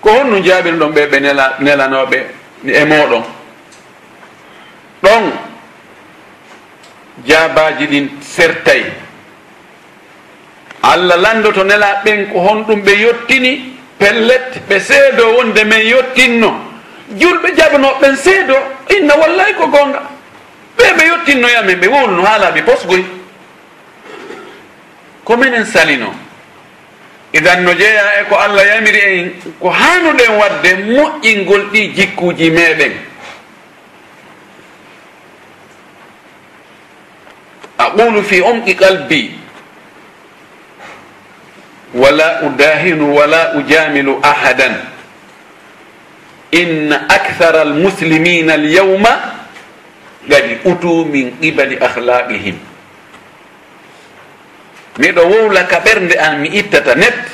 Ko 0.00 0.10
honno 0.10 0.40
jaabir 0.42 0.74
ɗon 0.74 0.92
ɓe 0.92 1.06
ɓe 1.06 1.20
nela 1.20 1.56
nelanoɓe 1.60 2.18
e 2.66 2.84
moɗon 2.84 3.22
ɗon 5.02 5.24
jaabaji 7.26 7.86
ɗin 7.86 8.08
sertay. 8.20 8.84
Allah 10.82 11.16
landoto 11.16 11.64
nela 11.64 12.02
ɓen 12.04 12.26
ko 12.32 12.38
honɗum 12.40 12.82
ɓe 12.82 12.92
yettini 12.98 13.76
pellet 13.98 14.60
ɓe 14.68 14.80
seedo 14.80 15.34
wonde 15.36 15.64
men 15.64 15.86
yettinno 15.86 16.50
julɓe 17.18 17.54
jaabanoɓen 17.56 18.16
seedo 18.16 18.54
inna 18.96 19.14
wallay 19.16 19.54
ko 19.54 19.66
gonga 19.68 20.02
ɓe 20.76 20.84
ɓe 20.96 21.04
yettinnoyamen 21.10 21.78
ɓe 21.80 21.86
wowluno 21.88 22.22
haalaɓe 22.24 22.62
posgoy. 22.62 23.04
Ko 25.24 25.36
minen 25.36 25.64
salino 25.66 26.12
idan 27.32 27.64
no 27.64 27.72
jeeya 27.74 28.20
e 28.20 28.24
ko 28.28 28.36
allah 28.36 28.64
yamiri 28.66 29.00
en 29.00 29.32
ko 29.60 29.68
hanuɗen 29.70 30.30
wadde 30.40 30.70
moƴƴingol 30.92 31.62
ɗi 31.72 31.80
jikkuji 31.96 32.50
meɗen 32.50 32.92
aqulu 37.78 38.22
fi 38.22 38.40
umqi 38.40 38.74
qalbi 38.76 39.30
wala 41.94 42.42
udahinu 42.48 43.12
wala 43.12 43.52
ujamilu 43.60 44.16
ahadan. 44.24 44.80
Inna 46.52 47.08
akthara 47.08 47.64
almuslimina 47.68 48.54
alyawma 48.56 49.12
gadi 50.28 50.60
utu 50.68 51.04
min 51.08 51.32
qibali 51.40 51.80
akhlaqihim 51.80 52.71
miɗo 55.02 55.22
wowla 55.26 55.64
ka 55.66 55.78
ɓernde 55.84 56.14
an 56.18 56.40
mi 56.40 56.48
ittata 56.48 56.94
nette 56.94 57.30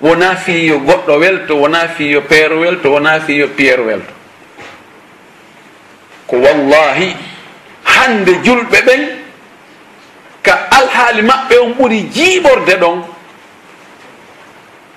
wona 0.00 0.36
fiyo 0.36 0.78
goɗɗo 0.78 1.18
welto 1.18 1.56
wona 1.56 1.88
fiyo 1.88 2.20
peero 2.22 2.60
welto 2.60 2.90
wona 2.92 3.20
fiyo 3.20 3.48
piyero 3.56 3.84
welto. 3.84 4.12
Ko 6.26 6.36
wallahi 6.36 7.16
hande 7.84 8.32
julɓe 8.44 8.78
ɓen 8.86 9.02
ka 10.42 10.52
alhaali 10.70 11.22
maɓɓe 11.22 11.54
on 11.58 11.72
ɓuri 11.78 12.00
jiiɓorde 12.14 12.74
ɗon. 12.80 13.02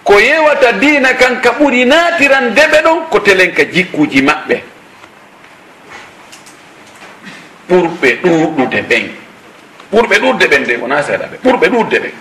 Ko 0.03 0.13
yewata 0.19 0.71
diina 0.73 1.13
kan 1.13 1.41
ka 1.41 1.51
ɓuri 1.59 1.85
natirande 1.85 2.61
ɓe 2.71 2.81
ɗon 2.83 2.99
ko 3.09 3.19
telen 3.19 3.51
ka 3.53 3.63
jikkuji 3.63 4.21
maɓɓe. 4.21 4.61
Ɓurɓe 7.69 8.09
ɗuɗude 8.23 8.81
ɓen. 8.89 9.26
ɓurɓe 9.91 10.19
ɗudde 10.19 10.47
ɓen 10.47 10.63
de 10.65 10.75
wona 10.77 11.01
seeɗa 11.03 11.25
ɓe. 11.31 11.37
Ɓurɓe 11.43 11.67
ɗudde 11.69 11.99
ɓen 11.99 12.11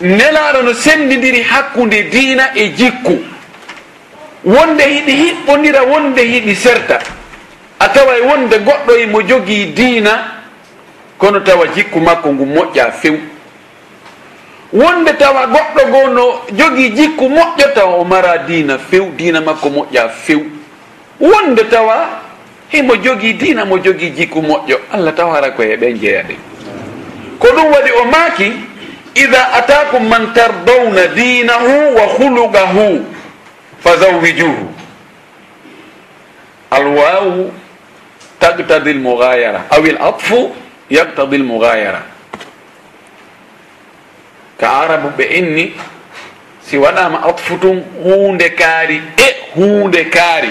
nelaɗo 0.00 0.62
no 0.62 0.72
sendidiri 0.74 1.42
hakkude 1.42 2.02
diina 2.10 2.50
e 2.54 2.68
jikku. 2.76 3.18
Wonde 4.44 4.82
hiɗi 4.84 5.12
hiɓɓodira 5.12 5.82
wonde 5.82 6.22
hiɗi 6.22 6.54
serta. 6.54 6.98
A 7.78 7.88
tawa 7.88 8.12
wonde 8.26 8.58
goɗɗo 8.58 8.96
e 9.02 9.06
mo 9.06 9.22
jogii 9.22 9.66
diina 9.74 10.24
kono 11.18 11.40
tawa 11.40 11.66
jikku 11.74 12.00
makko 12.00 12.32
ngu 12.32 12.44
moƴƴa 12.46 12.92
few. 12.92 13.18
Wonde 14.72 15.12
tawa 15.18 15.46
goɗɗo 15.46 15.90
goo 15.90 16.08
no 16.08 16.40
jogii 16.52 16.90
jikku 16.94 17.28
moƴƴo 17.28 17.72
tawa 17.74 17.94
o 17.96 18.04
mara 18.04 18.38
diina 18.38 18.78
few 18.78 19.10
diina 19.16 19.40
makko 19.40 19.68
moƴƴa 19.70 20.08
few. 20.10 20.42
Wonde 21.20 21.64
tawa 21.70 22.23
himo 22.68 22.96
jogii 22.96 23.32
diina 23.32 23.64
mo 23.64 23.78
jogii 23.78 24.10
jikku 24.10 24.40
moƴƴo. 24.42 24.76
Allah 24.92 25.14
tawara 25.14 25.50
koye 25.50 25.76
ɓen 25.76 25.98
jeeya 26.00 26.22
ɗen 26.22 26.36
ko 27.38 27.48
ɗum 27.48 27.72
waɗi 27.72 27.90
o 28.00 28.04
maaki 28.04 28.52
ida 29.14 29.52
atakum 29.52 30.08
man 30.08 30.32
tardawna 30.34 31.06
dinahu 31.06 31.94
wa 31.96 32.06
hulugahu 32.18 33.04
fa 33.80 33.96
zawijuhu 33.96 34.68
alwawu 36.70 37.52
taqtadi 38.38 38.92
lmugayara 38.92 39.64
aw 39.70 39.84
il 39.86 39.98
atfu 40.00 40.50
yaqtadi 40.90 41.38
lmugayara 41.38 42.02
ka 44.60 44.68
arabu 44.82 45.08
ɓe 45.18 45.24
inni 45.38 45.72
si 46.62 46.76
waɗama 46.78 47.22
atfu 47.28 47.58
tum 47.58 47.82
hunde 48.02 48.48
kaari 48.50 49.02
e 49.16 49.28
hunde 49.54 50.04
kaari. 50.10 50.50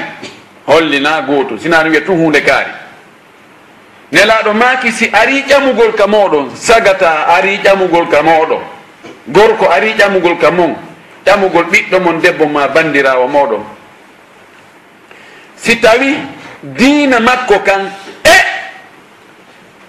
hollina 0.68 1.22
gooto 1.22 1.58
sinani 1.58 1.90
wiya 1.90 2.02
tun 2.06 2.18
hunde 2.18 2.42
kaari. 2.42 2.72
Nelaɗo 4.12 4.54
maaki 4.54 4.92
si 4.92 5.10
ari 5.12 5.44
ƴamugol 5.48 5.94
ka 5.96 6.08
moɗon 6.08 6.56
sagata 6.56 7.26
ari 7.28 7.58
ƴamugol 7.64 8.08
ka 8.10 8.22
moɗo 8.22 8.62
gorko 9.28 9.66
ari 9.70 9.94
ƴamugol 9.98 10.38
ka 10.40 10.52
mon 10.52 10.76
ƴamugol 11.26 11.66
ɓiɗɗo 11.66 12.00
mon 12.00 12.20
debbo 12.22 12.46
ma 12.46 12.68
bandirawo 12.68 13.28
moɗon 13.28 13.64
si 15.56 15.76
tawi 15.80 16.18
diina 16.64 17.20
makko 17.20 17.60
kan 17.64 17.90
e! 18.24 18.38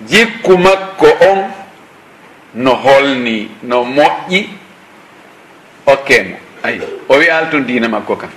Jikku 0.09 0.57
makko 0.59 1.07
on 1.31 1.51
no 2.55 2.75
holni 2.75 3.49
no 3.63 3.85
moƴƴi. 3.85 4.49
Okkemo 5.87 6.37
ayi 6.63 6.81
o 7.09 7.17
wi 7.19 7.29
alton 7.29 7.65
diina 7.67 7.89
makko 7.89 8.17
kan. 8.17 8.31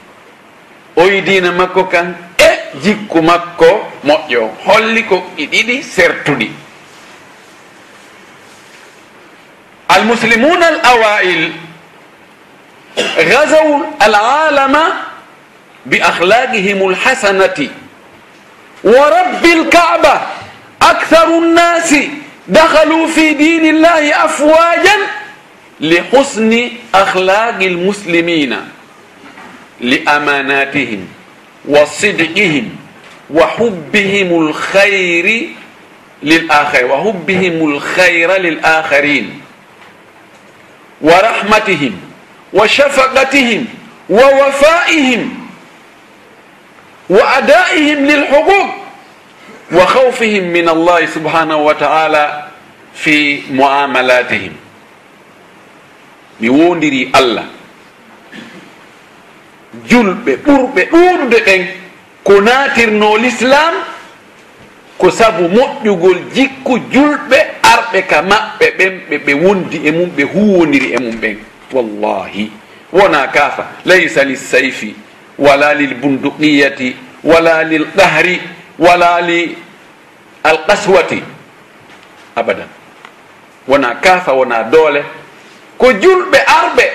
O 0.95 1.03
wi 1.03 1.21
diina 1.21 1.51
makko 1.51 1.83
kan 1.89 2.15
jikku 2.82 3.22
makko 3.22 3.88
moƴƴo 4.04 4.50
holli 4.66 5.02
ko 5.02 5.16
ɗi 5.36 5.46
ɗiɗi 5.46 5.82
sertuɗi 5.82 6.50
المسلمون 9.96 10.62
الأوائل 10.62 11.52
غزوا 13.18 13.78
العالم 14.02 14.78
بأخلاقهم 15.86 16.88
الحسنة 16.88 17.58
ورب 18.84 19.44
الكعبة 31.68 31.82
أكثر 31.82 32.04
الناس 32.04 32.04
دخلوا 32.04 32.10
في 32.10 32.12
دين 32.12 32.22
الله 32.22 32.22
أفواجا 32.22 32.22
لحسن 32.22 32.22
أخلاق 32.28 32.46
المسلمين 32.48 32.68
لأماناتهم 32.68 32.68
وصدقهم 32.68 32.76
وحبهم 33.30 34.46
الخير 34.46 35.48
للآخر 36.22 36.84
وحبهم 36.84 37.68
الخير 37.68 38.32
للآخرين 38.36 39.40
ورحمتهم 41.00 42.00
وشفقتهم 42.52 43.64
ووفائهم 44.10 45.48
وأدائهم 47.08 48.06
للحقوق 48.06 48.66
وخوفهم 49.72 50.44
من 50.44 50.68
الله 50.68 51.06
سبحانه 51.06 51.56
وتعالى 51.56 52.42
في 52.94 53.40
معاملاتهم 53.50 54.52
بوندري 56.40 57.12
الله 57.16 57.44
julɓe 59.89 60.35
ɓurɓe 60.45 60.81
ɗuuɗude 60.91 61.39
ɓen 61.45 61.61
ko 62.23 62.41
naatirno 62.41 63.17
l'islam 63.17 63.73
ko 64.97 65.11
sabu 65.11 65.47
moƴƴugol 65.49 66.17
jikku 66.33 66.79
julɓe 66.91 67.37
arɓe 67.73 68.01
ka 68.09 68.21
maɓɓe 68.21 68.65
ɓen 68.77 68.93
ɓe 69.09 69.17
ɓe 69.25 69.33
wondi 69.33 69.77
e 69.87 69.91
mum 69.91 70.09
ɓe 70.15 70.23
huwondiri 70.23 70.93
e 70.93 70.97
mum 70.99 71.15
ɓen. 71.21 71.37
Wallahi 71.73 72.51
wona 72.91 73.27
kaafa. 73.27 73.63
Laysa 73.85 74.23
lissayfi 74.23 74.95
wala 75.37 75.73
lilbunduqiyati 75.73 76.95
wala 77.23 77.63
lilqahri 77.63 78.41
wala 78.79 79.21
li 79.21 79.55
alqaswati 80.43 81.21
abadan. 82.35 82.67
Wona 83.67 83.95
kaafa 84.01 84.33
wona 84.33 84.63
doole. 84.63 85.03
Ko 85.77 85.91
julɓe 85.93 86.37
arɓe 86.59 86.85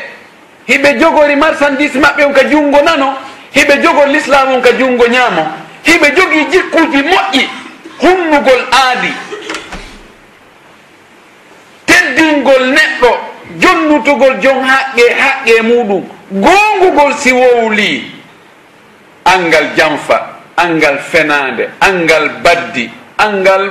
hiɓe 0.68 0.98
jogori 1.00 1.36
marchandise 1.36 1.98
maɓɓe 1.98 2.24
on 2.24 2.32
ka 2.32 2.44
junngo 2.50 2.80
nano 2.82 3.14
hiɓe 3.54 3.82
jogori 3.82 4.12
l'islam 4.12 4.48
on 4.54 4.60
ka 4.60 4.72
junngo 4.78 5.06
ñaamo 5.06 5.46
hiɓe 5.86 6.06
jogii 6.16 6.46
jikkuuji 6.52 7.02
moƴƴi 7.02 7.48
hunnugol 8.00 8.62
aadi. 8.72 9.12
Teddingol 11.86 12.64
neɗɗo 12.74 13.10
jonnutugol 13.60 14.40
jon 14.42 14.62
haqqe 14.64 15.02
haqqe 15.20 15.62
muɗum. 15.62 16.04
Goongugol 16.32 17.12
si 17.18 17.32
wowli 17.32 18.10
angal 19.24 19.66
janfa 19.76 20.16
angal 20.56 20.98
fenande 20.98 21.68
angal 21.80 22.28
baddi 22.42 22.90
angal 23.18 23.70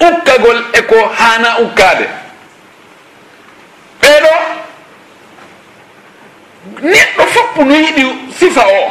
ukkagol 0.00 0.58
e 0.72 0.80
ko 0.82 0.96
hana 1.18 1.58
ukkade 1.60 2.06
ɓeɗo 4.02 4.32
neɗɗo 6.82 7.24
foppo 7.26 7.64
no 7.64 7.74
yiɗi 7.74 8.32
sifa 8.38 8.62
o. 8.66 8.90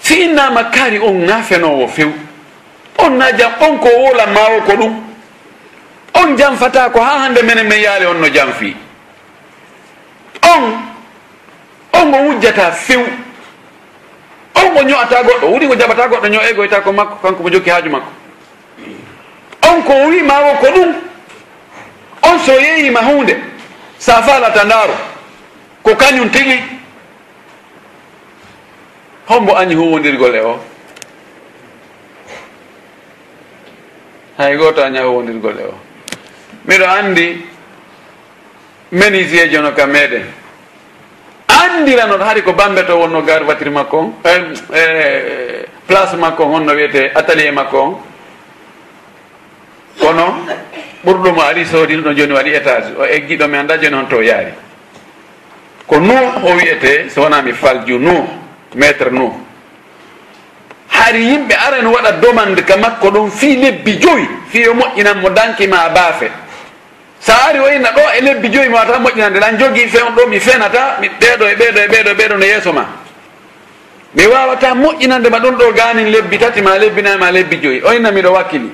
Si 0.00 0.22
innama 0.24 0.64
kaari 0.64 0.98
on 0.98 1.24
na 1.26 1.42
few. 1.42 2.12
On 2.98 3.10
na 3.18 3.32
jam 3.32 3.52
on 3.60 3.78
ko 3.78 3.88
wola 3.88 4.26
mawo 4.26 4.60
ko 4.66 4.72
ɗum. 4.72 5.02
On 6.14 6.36
janfata 6.36 6.90
ko 6.90 7.00
ha 7.00 7.18
hande 7.24 7.42
mene 7.42 7.62
men 7.62 7.80
yaali 7.80 8.06
on 8.06 8.20
no 8.20 8.28
janfi 8.28 8.74
on 10.42 10.78
on 11.92 12.10
go 12.10 12.18
wujjata 12.18 12.72
few. 12.72 13.00
On 14.56 14.74
go 14.74 14.82
ño'ata 14.82 15.22
goɗɗo 15.22 15.46
wuɗi 15.52 15.68
ko 15.68 15.74
jaɓata 15.74 16.08
goɗɗo 16.08 16.28
ño'egoyta 16.28 16.80
ko 16.82 16.92
makko 16.92 17.16
kanko 17.22 17.42
mo 17.42 17.48
jokki 17.50 17.70
haaju 17.70 17.90
makko. 17.90 18.10
On 19.68 19.82
ko 19.82 19.92
wi 20.08 20.22
mawo 20.22 20.54
ko 20.60 20.66
ɗum. 20.66 20.94
On 22.22 22.38
so 22.38 22.52
yeeyima 22.52 23.00
hunde 23.00 23.36
sa 23.98 24.22
falata 24.22 24.64
ndaaro 24.64 24.94
ko 25.84 25.94
kañum 25.96 26.30
tigi? 26.32 26.58
Hombo 29.28 29.56
añi 29.56 29.74
huwodirgol 29.74 30.34
e 30.34 30.40
o. 30.40 30.60
Hay 34.38 34.56
goto 34.56 34.82
aña 34.82 35.04
huwodirgol 35.04 35.60
e 35.60 35.64
o. 35.64 35.74
Miɗo 36.66 36.86
andi 36.88 37.46
menuisier 38.92 39.48
jono 39.52 39.72
ka 39.72 39.86
meɗen. 39.86 40.24
Andiranoɗo 41.48 42.24
haari 42.24 42.42
ko 42.42 42.52
bambe 42.52 42.84
to 42.86 42.96
wonno 42.96 43.22
gar 43.22 43.44
voiture 43.44 43.70
makko 43.70 43.98
on 43.98 44.54
e 44.72 45.66
place 45.86 46.16
makko 46.16 46.44
on 46.44 46.52
honno 46.52 46.72
wiyete 46.72 47.12
atelier 47.14 47.52
makko. 47.52 47.80
On 47.82 48.00
kono 50.00 50.46
ɓurɗumo 51.04 51.42
ari 51.42 51.64
soodino 51.66 52.02
ɗo 52.02 52.16
joni 52.16 52.32
waɗi 52.32 52.54
étage. 52.54 52.96
O 52.98 53.04
eggiɗo 53.04 53.48
mi 53.48 53.58
anda 53.58 53.76
joni 53.76 53.96
hon 53.96 54.08
to 54.08 54.22
yaari. 54.22 54.63
ko 55.86 56.00
nuh 56.00 56.44
o 56.44 56.54
wiyete 56.56 57.10
so 57.10 57.22
wona 57.22 57.42
mi 57.42 57.52
falju 57.52 57.98
nuh 57.98 58.24
maître 58.74 59.10
nuh. 59.10 59.32
Hari 60.88 61.24
yimɓe 61.26 61.54
arani 61.54 61.86
waɗa 61.88 62.12
demande 62.20 62.62
ka 62.64 62.76
makko 62.76 63.10
ɗon 63.10 63.30
fi 63.30 63.56
lebbi 63.56 63.98
joyi 63.98 64.28
fi 64.48 64.60
yo 64.62 64.74
moƴƴinan 64.74 65.20
mo 65.20 65.28
dankima 65.30 65.88
baafe. 65.88 66.30
Sa 67.20 67.34
ari 67.48 67.58
wayna 67.58 67.90
ɗo 67.92 68.02
e 68.18 68.20
lebbi 68.20 68.48
joyi 68.48 68.68
mi 68.68 68.74
wata 68.74 68.98
moƴƴinande 68.98 69.38
ɗan 69.40 69.58
jogui 69.58 69.88
fewn 69.88 70.14
ɗo 70.14 70.26
mi 70.28 70.40
fenata 70.40 70.96
mi 71.00 71.08
ɓeeɗo 71.08 71.44
e 71.50 71.54
ɓeeɗo 71.54 71.78
e 71.78 71.88
ɓeeɗo 71.88 72.10
e 72.10 72.14
ɓeeɗo 72.14 72.36
no 72.38 72.44
yeeso 72.46 72.72
ma. 72.72 72.84
Mi 74.14 74.26
wawata 74.26 74.74
moƴƴinande 74.74 75.28
ma 75.30 75.38
ɗon 75.38 75.56
ɗo 75.56 75.72
ganin 75.74 76.10
lebbi 76.10 76.38
tati 76.38 76.62
ma 76.62 76.78
lebbi 76.78 77.02
nayi 77.02 77.18
ma 77.18 77.30
lebbi 77.30 77.56
joyi. 77.60 77.82
Oyna 77.84 78.10
miɗo 78.12 78.32
wakkili. 78.32 78.70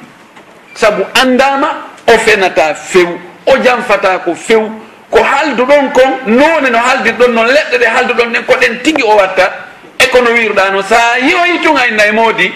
Saabu 0.74 1.02
andama 1.14 1.68
o 2.06 2.12
fenata 2.18 2.74
few 2.74 3.08
o 3.46 3.56
janfata 3.58 4.18
ko 4.24 4.34
few 4.34 4.70
ko 5.10 5.22
haldu 5.22 5.66
ɗon 5.66 5.90
kon 5.92 6.10
none 6.26 6.70
no 6.70 6.78
haaldirɗon 6.78 7.32
noon 7.34 7.46
leɗɗe 7.48 7.78
ɗe 7.78 7.86
haldu 7.86 8.14
ɗon 8.14 8.32
ɗen 8.32 8.44
koɗen 8.44 8.78
tigui 8.82 9.02
o 9.02 9.16
watta 9.16 9.52
e 9.98 10.06
kono 10.08 10.30
wirɗa 10.30 10.70
no. 10.70 10.82
Sa 10.82 11.18
yiyoyi 11.18 11.60
tun 11.62 11.76
ayna 11.76 12.06
e 12.06 12.12
moodi 12.12 12.52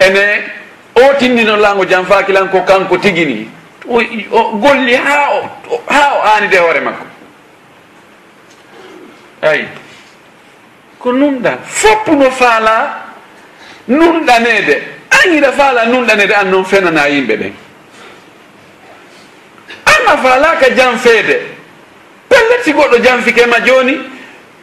ene 0.00 0.42
o 0.94 1.14
tindino 1.18 1.56
lango 1.56 1.84
jam 1.86 2.04
fakilan 2.04 2.48
ko 2.50 2.62
kanko 2.62 2.98
tigui 2.98 3.24
ni. 3.26 3.48
Golli 3.86 4.94
ha 4.94 5.30
o 5.32 5.80
ha 5.88 6.12
o 6.14 6.36
anide 6.36 6.56
hoore 6.58 6.80
makko. 6.80 7.04
Ayi. 9.42 9.64
Ko 10.98 11.12
numɗa 11.12 11.58
fopp 11.64 12.08
no 12.08 12.30
faala 12.30 13.04
numɗanede 13.88 14.82
angiɗa 15.10 15.52
faala 15.52 15.84
numɗanede 15.86 16.32
an 16.34 16.50
noon 16.50 16.64
fenana 16.64 17.06
yimɓe 17.08 17.36
ɓen 17.36 17.52
anna 19.84 20.16
faalaka 20.16 20.70
jam 20.74 20.98
feede. 20.98 21.53
pelleti 22.43 22.71
goɗɗo 22.73 22.97
janfikema 23.03 23.59
joni 23.65 23.99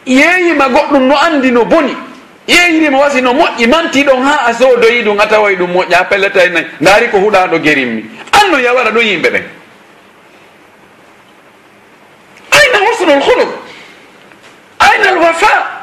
yeeyima 0.05 0.67
goɗɗum 0.69 1.07
no 1.07 1.15
andi 1.17 1.51
no 1.51 1.65
boni 1.65 1.95
yeeyirima 2.47 2.97
wasi 2.99 3.21
no 3.21 3.33
moƴƴi 3.33 3.67
manti 3.67 4.03
ɗon 4.03 4.21
ha 4.23 4.45
a 4.47 4.53
soodoyi 4.53 5.03
ɗum 5.03 5.19
a 5.19 5.27
tawayi 5.27 5.55
ɗum 5.57 5.71
moƴƴa 5.73 5.95
a 6.01 6.05
pelletay 6.05 6.49
nayi 6.49 6.65
ndaari 6.81 7.07
ko 7.09 7.17
huɗaɗo 7.19 7.59
gerimmi 7.63 8.05
anno 8.31 8.57
yawara 8.59 8.91
ɗo 8.91 9.01
yimɓe 9.01 9.29
ɓen 9.29 9.43
ayna 12.51 12.77
husnul 12.87 13.21
huluk 13.21 13.49
ayna 14.79 15.09
alwafa 15.09 15.77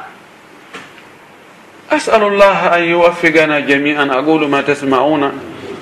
أسأل 1.92 2.22
الله 2.22 2.76
أن 2.76 2.82
يوفقنا 2.82 3.60
جميعا 3.60 4.04
أقول 4.10 4.48
ما 4.48 4.60
تسمعون 4.62 5.32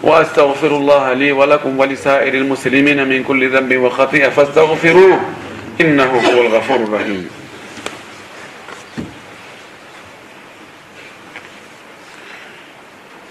وأستغفر 0.02 0.66
الله 0.76 1.12
لي 1.12 1.33
ولكم 1.33 1.78
ولسائر 1.81 2.35
المسلمين 2.35 3.09
من 3.09 3.24
كل 3.24 3.48
ذنب 3.48 3.76
وخطيئة 3.76 4.28
فاستغفروه 4.28 5.20
innahu 5.79 6.19
huwa 6.19 6.45
alghafuru 6.45 6.97
rahim 6.97 7.27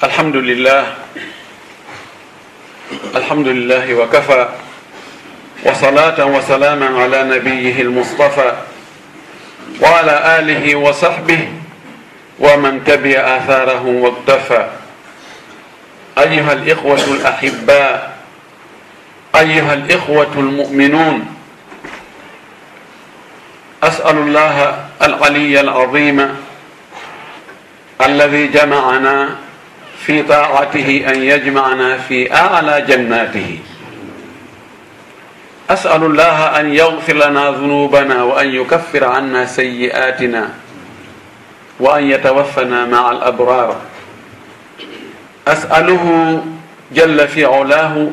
الحمد 0.05 0.37
لله 0.37 0.85
الحمد 3.17 3.49
لله 3.49 3.95
وكفى 3.95 4.49
وصلاة 5.65 6.27
وسلاما 6.27 6.89
على 7.03 7.25
نبيه 7.25 7.83
المصطفى 7.83 8.53
وعلى 9.83 10.39
آله 10.39 10.77
وصحبه 10.77 11.49
ومن 12.39 12.85
تبع 12.85 13.11
آثاره 13.19 13.85
واقتفى. 13.87 14.67
أيها 16.19 16.53
الإخوة 16.53 17.05
الأحباء 17.05 18.17
أيها 19.37 19.75
الإخوة 19.75 20.33
المؤمنون 20.37 21.36
أسأل 23.83 24.17
الله 24.17 24.85
العلي 25.03 25.61
العظيم 25.61 26.37
الذي 28.05 28.47
جمعنا 28.47 29.37
في 29.99 30.23
طاعته 30.23 31.05
أن 31.09 31.23
يجمعنا 31.23 31.99
في 31.99 32.35
أعلى 32.35 32.81
جناته. 32.89 33.59
أسأل 35.71 36.03
الله 36.05 36.61
أن 36.61 36.75
يغفر 36.75 37.13
لنا 37.13 37.51
ذنوبنا 37.51 38.23
وأن 38.23 38.49
يكفر 38.55 39.05
عنا 39.05 39.47
سيئاتنا 39.47 40.51
وأن 41.81 42.11
يتوفنا 42.11 42.85
مع 42.87 43.11
الأبرار. 43.11 43.77
أسأله 45.49 46.05
جل 46.93 47.29
في 47.29 47.45
علاه 47.45 48.11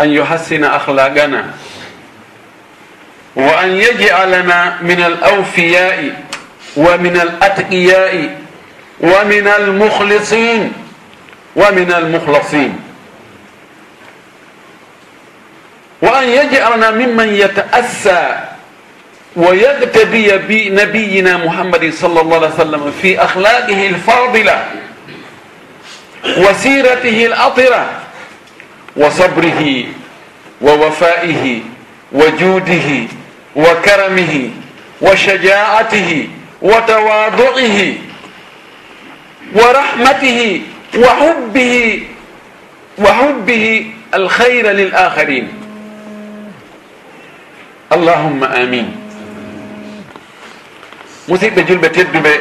أن 0.00 0.08
يحسن 0.10 0.64
أخلاقنا. 0.64 1.50
wa 3.36 3.50
an 3.60 3.74
yajcalana 3.74 4.78
min 4.82 5.00
al 5.02 5.18
awfiyai 5.22 6.12
wa 6.78 6.96
min 6.98 7.16
al 7.18 7.34
atqiyai 7.42 8.30
wa 9.02 9.24
min 9.26 9.46
al 9.46 9.72
mukhlisin 9.74 10.70
wa 11.54 11.70
min 11.74 11.90
al 11.90 12.06
mukhlasin 12.14 12.78
wa 16.00 16.10
an 16.22 16.26
yajcalana 16.30 16.92
miman 16.94 17.34
yataassa 17.34 18.54
wa 19.34 19.50
yaqtadiya 19.50 20.38
bi 20.46 20.70
ويقتدي 20.70 20.78
بنبينا 20.78 21.36
محمد 21.42 21.90
صلى 21.94 22.20
الله 22.20 22.36
عليه 22.38 22.54
وسلم 22.54 22.84
في 23.02 23.18
أخلاقه 23.18 23.90
wa 24.06 24.58
وسيرته 26.38 27.26
الأطرة 27.26 27.84
وصبره 28.96 29.84
wa 30.62 30.78
وجوده 32.14 32.88
wa 33.54 33.74
karamihi 33.82 34.52
wa 35.00 35.16
shajaatihi 35.16 36.30
wa 36.62 36.80
tawaduihi 36.82 38.00
wa 39.54 39.72
rahmatihi 39.72 40.62
wa 40.98 41.10
hubbihi 41.14 42.06
wa 42.98 43.10
hubbihi 43.12 43.92
alkhayra 44.12 44.72
lil 44.72 44.90
akharin 44.94 45.48
allahumma 47.90 48.46
amin 48.54 48.86
musidɓe 51.28 51.62
julɓe 51.68 51.88
tedduɓe 51.88 52.32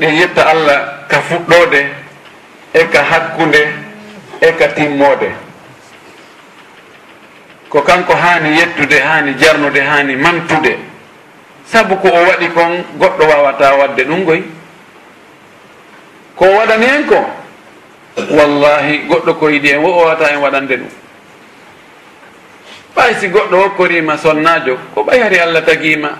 ɗe 0.00 0.06
yetta 0.18 0.42
allah 0.50 0.78
ka 1.08 1.20
fuɗɗode 1.28 1.80
e 2.74 2.82
ka 2.92 3.02
hakkude 3.02 3.62
e 4.40 4.48
ka 4.58 4.66
timmode 4.74 5.30
ko 7.70 7.82
kanko 7.82 8.14
haani 8.14 8.58
yettude 8.58 8.98
haani 9.00 9.34
jarnude 9.34 9.80
haani 9.80 10.16
mantude. 10.16 10.78
Sabu 11.66 11.96
ko 11.96 12.08
o 12.08 12.20
waɗi 12.26 12.48
kon 12.54 12.84
goɗɗo 12.98 13.24
wawata 13.30 13.74
wadde 13.78 14.02
ɗum 14.04 14.24
goy 14.24 14.42
ko 16.36 16.44
waɗani 16.44 16.86
hen 16.86 17.06
ko? 17.06 17.26
Wallahi 18.30 18.98
goɗɗo 19.08 19.34
ko 19.38 19.48
yiɗi 19.50 19.70
en 19.70 19.82
wo 19.82 19.90
o 19.90 20.06
wata 20.06 20.30
en 20.34 20.40
waɗande 20.42 20.76
ɗum. 20.76 20.88
Ɓay 22.96 23.14
si 23.20 23.28
goɗɗo 23.28 23.56
hokkorima 23.62 24.18
sonnajo 24.18 24.76
ko 24.94 25.02
ɓay 25.04 25.20
hari 25.22 25.38
allah 25.38 25.62
tagima 25.64 26.10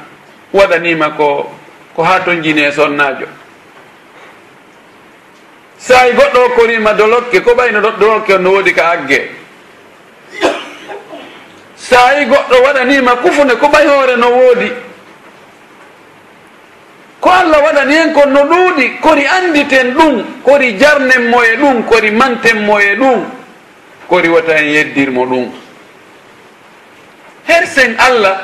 waɗanima 0.54 1.10
ko 1.16 1.50
ko 1.96 2.02
ha 2.02 2.20
ton 2.24 2.42
jini 2.42 2.62
e 2.62 2.72
sonnajo 2.72 3.26
so 5.78 5.94
goɗɗo 5.94 6.38
hokkorima 6.46 6.92
dolokke 6.94 7.40
ko 7.42 7.50
ɓayno 7.54 7.80
dolokke 7.98 8.34
on 8.34 8.42
no 8.42 8.50
woodi 8.52 8.72
ka 8.72 8.90
agge. 8.90 9.39
tawi 11.90 12.24
goɗɗo 12.24 12.56
waɗanima 12.64 13.12
kufune 13.16 13.54
ko 13.56 13.66
ɓay 13.68 13.86
hoore 13.86 14.16
no 14.16 14.28
woodi. 14.30 14.70
Ko 17.20 17.28
allah 17.30 17.58
waɗani 17.64 17.94
hen 17.94 18.12
kon 18.14 18.30
no 18.32 18.44
ɗuuɗi 18.44 19.00
kori 19.00 19.26
anditen 19.26 19.94
ɗum 19.94 20.24
kori 20.44 20.78
jarnen 20.78 21.28
mo 21.30 21.42
e 21.42 21.56
ɗum 21.56 21.82
kori 21.84 22.10
manten 22.10 22.64
mo 22.64 22.78
e 22.80 22.94
ɗum 22.96 23.24
kori 24.08 24.28
wata 24.28 24.52
hen 24.56 24.68
yeddirmo 24.74 25.26
ɗum. 25.26 25.50
Hersen 27.46 27.96
allah 27.98 28.36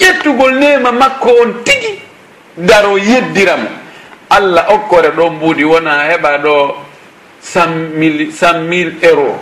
ƴettugol 0.00 0.54
nema 0.58 0.92
makko 0.92 1.30
on 1.42 1.52
tigi 1.64 2.00
daro 2.56 2.96
yeddiramo 2.98 3.68
allah 4.30 4.64
okkore 4.74 5.10
ɗon 5.16 5.30
mbuudi 5.36 5.64
wona 5.64 6.08
heɓa 6.10 6.38
ɗo 6.38 6.74
cent 7.40 7.94
mille 7.94 8.32
cent 8.32 8.62
mille 8.68 8.94
euro. 9.02 9.38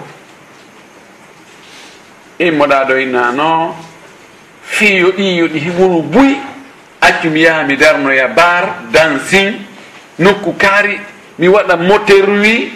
immoɗa 2.39 2.85
ɗo 2.89 2.95
innano 3.01 3.75
e 3.75 3.85
fiyo 4.67 5.13
ɗiyoɗi 5.13 5.59
himunu 5.59 6.03
buy 6.03 6.37
accu 7.01 7.29
mi 7.31 7.41
yaha 7.43 7.63
mi 7.65 7.77
darnoya 7.77 8.29
bar 8.29 8.65
dansin 8.93 9.55
nokku 10.19 10.53
kaari 10.59 11.01
mi 11.39 11.49
waɗa 11.49 11.77
moterwi 11.77 12.73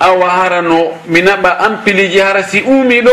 awa 0.00 0.28
harano 0.30 0.98
mi 1.06 1.20
naɓa 1.22 1.58
ampiliji 1.60 2.18
hara 2.20 2.42
si 2.42 2.62
uumi 2.62 3.00
ɗo 3.02 3.12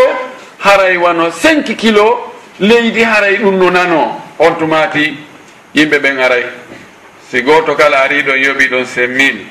haray 0.60 0.98
wano 0.98 1.30
5 1.32 1.76
kilo 1.76 2.32
leydi 2.60 3.04
haray 3.04 3.38
ɗum 3.38 3.58
no 3.58 3.70
nano 3.70 4.22
on 4.40 4.56
tumati 4.60 5.18
yimɓe 5.76 6.00
ɓen 6.00 6.20
aray 6.20 6.44
si 7.30 7.42
goto 7.42 7.76
kala 7.76 8.02
ari 8.04 8.24
ɗon 8.24 8.38
yoɓi 8.38 8.68
ɗon 8.70 8.86
semmini 8.86 9.46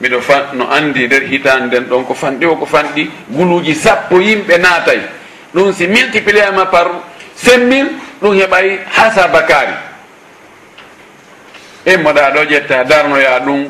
miɗo 0.00 0.20
fa 0.20 0.50
no 0.54 0.68
andi 0.70 1.06
nder 1.06 1.22
hitande 1.22 1.66
nden 1.80 1.84
ɗon 1.88 2.04
ko 2.04 2.14
fanɗi 2.14 2.46
o 2.46 2.56
ko 2.56 2.66
fanɗi 2.66 3.10
guluji 3.30 3.74
sappo 3.74 4.20
yimɓe 4.20 4.58
naatay 4.58 5.00
ɗum 5.56 5.72
si 5.72 5.86
multiplié 5.88 6.42
ama 6.44 6.66
par 6.66 6.86
cinq 7.34 7.64
mille 7.64 7.90
ɗum 8.20 8.36
heɓay 8.36 8.78
hasaba 8.96 9.42
kaari 9.42 9.72
e 11.86 11.96
moɗa 11.96 12.30
ɗo 12.34 12.40
ƴetta 12.50 12.84
darnoya 12.84 13.38
ɗum 13.40 13.68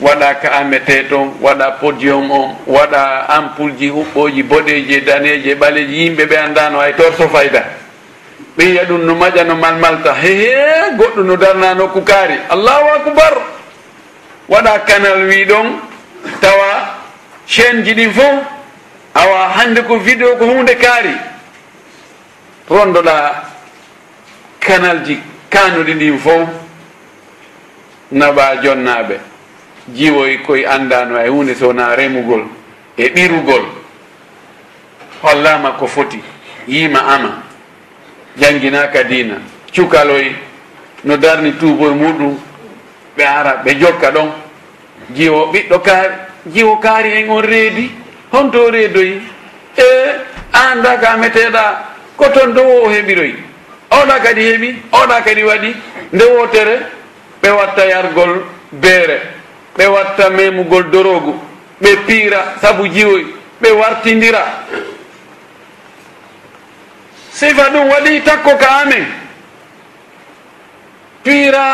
waɗa 0.00 0.34
ka 0.40 0.48
amete 0.52 1.04
toon 1.08 1.34
waɗa 1.40 1.70
podium 1.80 2.30
on 2.30 2.56
waɗa 2.66 3.26
ampoule 3.28 3.74
ji 3.78 3.88
huɓɓoji 3.90 4.42
boɗeji 4.42 5.00
daneji 5.06 5.54
ɓaleji 5.54 5.94
yimɓe 6.02 6.24
ɓe 6.26 6.36
andano 6.36 6.80
ay 6.80 6.92
torso 6.96 7.28
fayda. 7.28 7.62
Ɓe 8.56 8.64
yiya 8.64 8.84
ɗum 8.84 9.04
no 9.06 9.14
maƴa 9.14 9.44
no 9.44 9.54
malmalta. 9.54 10.14
Hehe 10.14 10.96
goɗɗo 10.98 11.22
no 11.24 11.36
darnano 11.36 11.88
kaari. 12.04 12.34
Allahu 12.50 12.86
acbar 12.96 13.34
waɗa 14.48 14.78
canal 14.86 15.26
wi 15.28 15.44
ɗon 15.44 15.66
tawa 16.40 16.96
chaine 17.46 17.84
ji 17.84 17.94
ɗin 17.94 18.12
fof 18.12 18.59
awa 19.14 19.48
hande 19.48 19.82
ko 19.82 19.98
vidéo 19.98 20.36
ko 20.36 20.44
hunde 20.46 20.74
kaari 20.74 21.14
rondoɗa 22.68 23.44
canal 24.60 25.02
ji 25.04 25.18
kanuɗi 25.50 25.92
ɗin 25.94 26.18
fof 26.18 26.48
naɓa 28.12 28.56
jonnaɓe 28.62 29.16
jiwoy 29.94 30.34
e 30.34 30.38
koye 30.38 30.66
andano 30.66 31.18
e 31.24 31.28
hunde 31.28 31.54
sowona 31.54 31.96
remugol 31.96 32.44
e 32.96 33.08
ɓirugol. 33.08 33.64
Hollama 35.22 35.72
ko 35.72 35.86
foti 35.86 36.20
yima 36.68 37.00
ama. 37.06 37.42
Jangguinaka 38.36 39.04
dina 39.04 39.34
cukaloy 39.74 40.32
no 41.04 41.16
darni 41.16 41.52
tuboye 41.52 41.94
muɗum 41.94 42.38
ɓe 43.16 43.24
ara 43.24 43.62
ɓe 43.64 43.74
jokka 43.80 44.10
ɗon. 44.10 44.30
Jiwo 45.14 45.46
ɓiɗɗo 45.52 45.78
kaari 45.82 46.14
jiwo 46.46 46.76
kaari 46.76 47.12
en 47.12 47.30
on 47.30 47.40
reedi. 47.42 47.90
honto 48.32 48.70
reedoyi 48.70 49.22
e, 49.76 49.82
e 49.82 50.20
an 50.52 50.82
ka 51.00 51.16
meteɗa 51.16 51.64
ko 52.16 52.24
toon 52.34 52.52
dowo 52.54 52.84
o 52.84 52.88
heɓiroyi 52.90 53.34
oɗa 53.90 54.16
kadi 54.24 54.42
heɓi 54.50 54.68
oɗa 54.92 55.20
kadi 55.24 55.42
waɗi. 55.42 55.70
Nde 56.12 56.24
wotere 56.24 56.76
ɓe 57.42 57.48
watta 57.50 57.84
yargol 57.86 58.42
beere 58.72 59.18
ɓe 59.76 59.86
watta 59.86 60.30
memugol 60.30 60.84
dorogu 60.92 61.34
ɓe 61.82 61.96
piira 62.06 62.54
sabu 62.60 62.86
jiwoy 62.88 63.24
ɓe 63.62 63.70
wartidira 63.72 64.42
sifa 67.32 67.64
ɗum 67.72 67.88
waɗi 67.90 68.20
takko 68.24 68.56
ka 68.58 68.68
amen. 68.82 69.06
Piira 71.24 71.64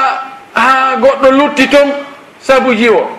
ha 0.54 0.96
goɗɗo 1.00 1.30
lutti 1.30 1.68
toon 1.68 1.92
sabu 2.40 2.74
jiwo. 2.74 3.15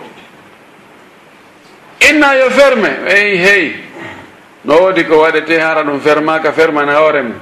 inna 2.00 2.34
yo 2.36 2.50
ferme. 2.50 2.90
Eyi 3.08 3.38
hey. 3.38 3.76
No 4.64 4.76
woodi 4.82 5.04
ko 5.06 5.20
waɗete 5.22 5.60
hara 5.60 5.84
ɗum 5.84 6.00
fermaka 6.02 6.52
fermana 6.52 6.96
hoore 6.96 7.22
mum. 7.24 7.40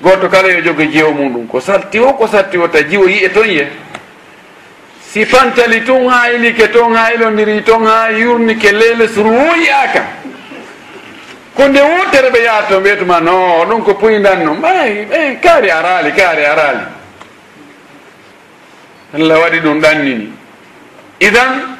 Goto 0.00 0.28
kala 0.28 0.48
yo 0.48 0.60
jogo 0.62 0.84
jewo 0.84 1.10
muɗum. 1.12 1.46
Ko 1.48 1.60
satti 1.60 1.98
o 1.98 2.12
ko 2.14 2.26
satti 2.26 2.56
o 2.56 2.68
ta 2.68 2.82
jiwo 2.82 3.06
yiye 3.08 3.30
toon 3.32 3.48
ye. 3.50 3.68
Si 5.00 5.24
fantali 5.26 5.82
tun 5.84 6.08
ha 6.08 6.30
ilike 6.30 6.70
toon 6.70 6.94
ha 6.94 7.12
ilodiri 7.12 7.62
toon 7.62 7.84
ha 7.84 8.08
yurnike 8.10 8.72
leyles 8.72 9.14
ruwoyaka 9.16 10.02
ko 11.54 11.68
nde 11.68 11.80
wotere 11.80 12.30
ɓe 12.30 12.42
yaha 12.44 12.62
to 12.68 12.80
mbiyetuma 12.80 13.20
no 13.20 13.64
ɗum 13.68 13.82
ko 13.84 13.94
puyidan 13.94 14.42
no. 14.44 14.56
Ey 14.66 15.06
ey 15.10 15.36
kaari 15.42 15.70
arali 15.70 16.12
kaari 16.12 16.44
arali 16.44 16.84
allah 19.14 19.38
waɗi 19.38 19.60
ɗum 19.60 19.80
ɗannini. 19.80 20.32
Idan 21.20 21.71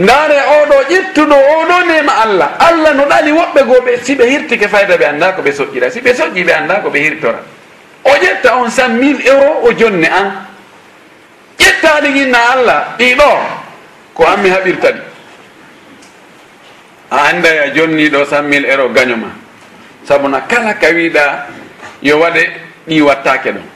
ndaare 0.00 0.38
oɗo 0.60 0.76
ƴettuɗo 0.90 1.36
oɗo 1.56 1.76
nema 1.88 2.12
allah. 2.24 2.48
Allah 2.58 2.94
no 2.94 3.04
ɗali 3.04 3.30
woɓɓe 3.32 3.60
goo 3.66 3.80
ɓe 3.84 3.92
si 4.04 4.14
ɓe 4.16 4.24
hirtike 4.30 4.68
fayda 4.68 4.96
ɓe 4.96 5.04
annda 5.06 5.32
ko 5.32 5.42
ɓe 5.42 5.52
soƴƴira. 5.52 5.90
Si 5.90 6.00
ɓe 6.00 6.14
soƴƴi 6.14 6.44
ɓe 6.44 6.52
annda 6.52 6.74
ko 6.82 6.88
ɓe 6.90 6.98
hirtora. 7.00 7.40
O 8.04 8.10
ƴetta 8.10 8.56
on 8.56 8.70
cent 8.70 8.88
mille 9.00 9.20
euro 9.26 9.60
o 9.62 9.72
jonne 9.72 10.04
an. 10.08 10.46
Ƴettaɗi 11.58 12.12
ginna 12.14 12.38
allah 12.52 12.84
ɗiɗo 12.98 13.30
ko 14.14 14.24
an 14.24 14.36
mi 14.42 14.48
haɓirta 14.50 14.90
ɗi. 14.92 15.00
A 17.10 17.16
anday 17.28 17.58
a 17.58 17.66
jonniɗo 17.74 18.24
cent 18.28 18.42
mille 18.48 18.66
euro 18.68 18.88
gañoma 18.88 19.28
sabuna 20.08 20.40
kala 20.48 20.74
ka 20.74 20.86
wiɗa 20.88 21.46
yo 22.02 22.18
waɗe 22.18 22.42
ɗi 22.88 23.00
wattake 23.02 23.52
ɗon. 23.52 23.66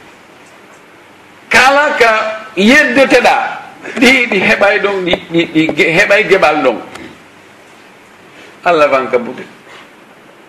Kala 1.50 1.96
ka 1.98 2.10
yeddeteɗa 2.56 3.34
ɗi 4.00 4.26
ɗi 4.30 4.38
heɓay 4.40 4.78
ɗon 4.80 5.04
ɗi 5.04 5.13
heɓay 5.32 6.24
geɓal 6.28 6.62
ɗon. 6.62 6.78
Allah 8.64 8.88
wan 8.90 9.08
kabude 9.10 9.42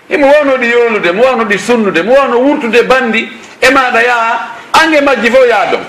emo 0.10 0.28
wawno 0.28 0.58
ɗi 0.58 0.68
yolude 0.72 1.12
mo 1.12 1.24
wawno 1.24 1.44
ɗi 1.46 1.58
sunnude 1.58 2.02
mo 2.04 2.14
wawno 2.14 2.38
wurtude 2.40 2.84
bandi 2.84 3.28
e 3.62 3.70
maɗa 3.72 4.02
yaha 4.04 4.34
ange 4.74 5.02
majji 5.02 5.30
fof 5.32 5.48
yaa 5.48 5.72
ɗon. 5.72 5.84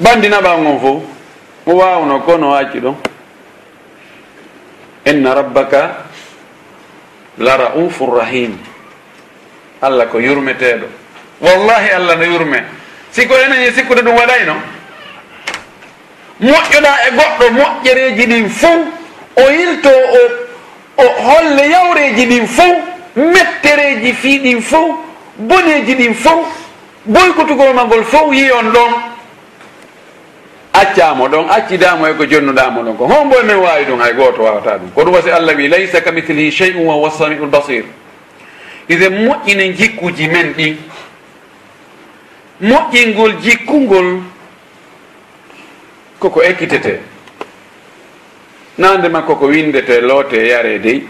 Bandi 0.00 0.28
naɓa 0.28 0.56
gon 0.56 0.78
fof 0.80 1.02
mo 1.66 1.72
wawno 1.74 2.20
kono 2.20 2.54
acci 2.54 2.78
ɗon. 2.80 2.94
Inna 5.06 5.34
rabbaka 5.34 6.04
la 7.38 7.56
raufu 7.56 8.06
rahim. 8.06 8.58
Allah 9.82 10.06
ko 10.08 10.18
yurmeteɗo. 10.18 10.86
Wallahi 11.40 11.90
allah 11.90 12.16
no 12.16 12.24
yurme. 12.24 12.64
Sikko 13.10 13.34
enañi 13.34 13.66
e 13.68 13.72
sikkude 13.72 14.02
ɗum 14.02 14.14
waɗayno? 14.16 14.54
moƴƴuɗa 16.40 16.92
e 17.06 17.10
goɗɗo 17.16 17.50
moƴƴereji 17.52 18.26
ɗin 18.26 18.48
fof 18.48 18.80
o 19.36 19.50
yilto 19.50 19.88
o 19.90 21.02
o 21.02 21.04
holle 21.22 21.68
yawreji 21.70 22.26
ɗin 22.26 22.46
fof 22.46 22.76
mettereji 23.16 24.12
fii 24.12 24.38
ɗin 24.38 24.60
fof 24.62 24.96
boneji 25.38 25.94
ɗin 25.94 26.14
fof 26.14 26.46
boykotugol 27.06 27.74
magol 27.74 28.04
fof 28.04 28.32
yiyon 28.32 28.72
ɗon. 28.72 28.92
Accamo 30.72 31.28
ɗon 31.28 31.48
accidamo 31.50 32.06
e 32.08 32.14
ko 32.14 32.24
jonnuɗamo 32.26 32.82
ɗon 32.82 32.96
ko 32.96 33.06
hombo 33.06 33.36
e 33.40 33.42
men 33.44 33.56
wawi 33.56 33.84
ɗum 33.84 34.00
hay 34.00 34.12
goto 34.14 34.42
wawata 34.42 34.78
ɗum. 34.78 34.90
Ko 34.94 35.02
ɗum 35.04 35.14
wasi 35.14 35.30
allah 35.30 35.54
wi 35.56 35.68
laysa 35.68 36.00
ka 36.00 36.10
mithlihi 36.12 36.50
chey 36.50 36.72
um 36.74 36.86
wa 36.86 36.94
huwa 36.94 37.10
samiu 37.10 37.44
lbasir 37.46 37.84
iden 38.88 39.12
moƴƴine 39.26 39.72
jikkuji 39.76 40.28
men 40.28 40.52
ɗin 40.54 40.76
moƴƴingol 42.60 43.40
jikkungol 43.40 44.20
koko 46.24 46.40
ekkitete. 46.42 47.00
Nande 48.78 49.08
makko 49.08 49.36
ko 49.36 49.46
windete 49.46 50.00
loote 50.00 50.36
yare 50.48 50.78
dey. 50.78 51.02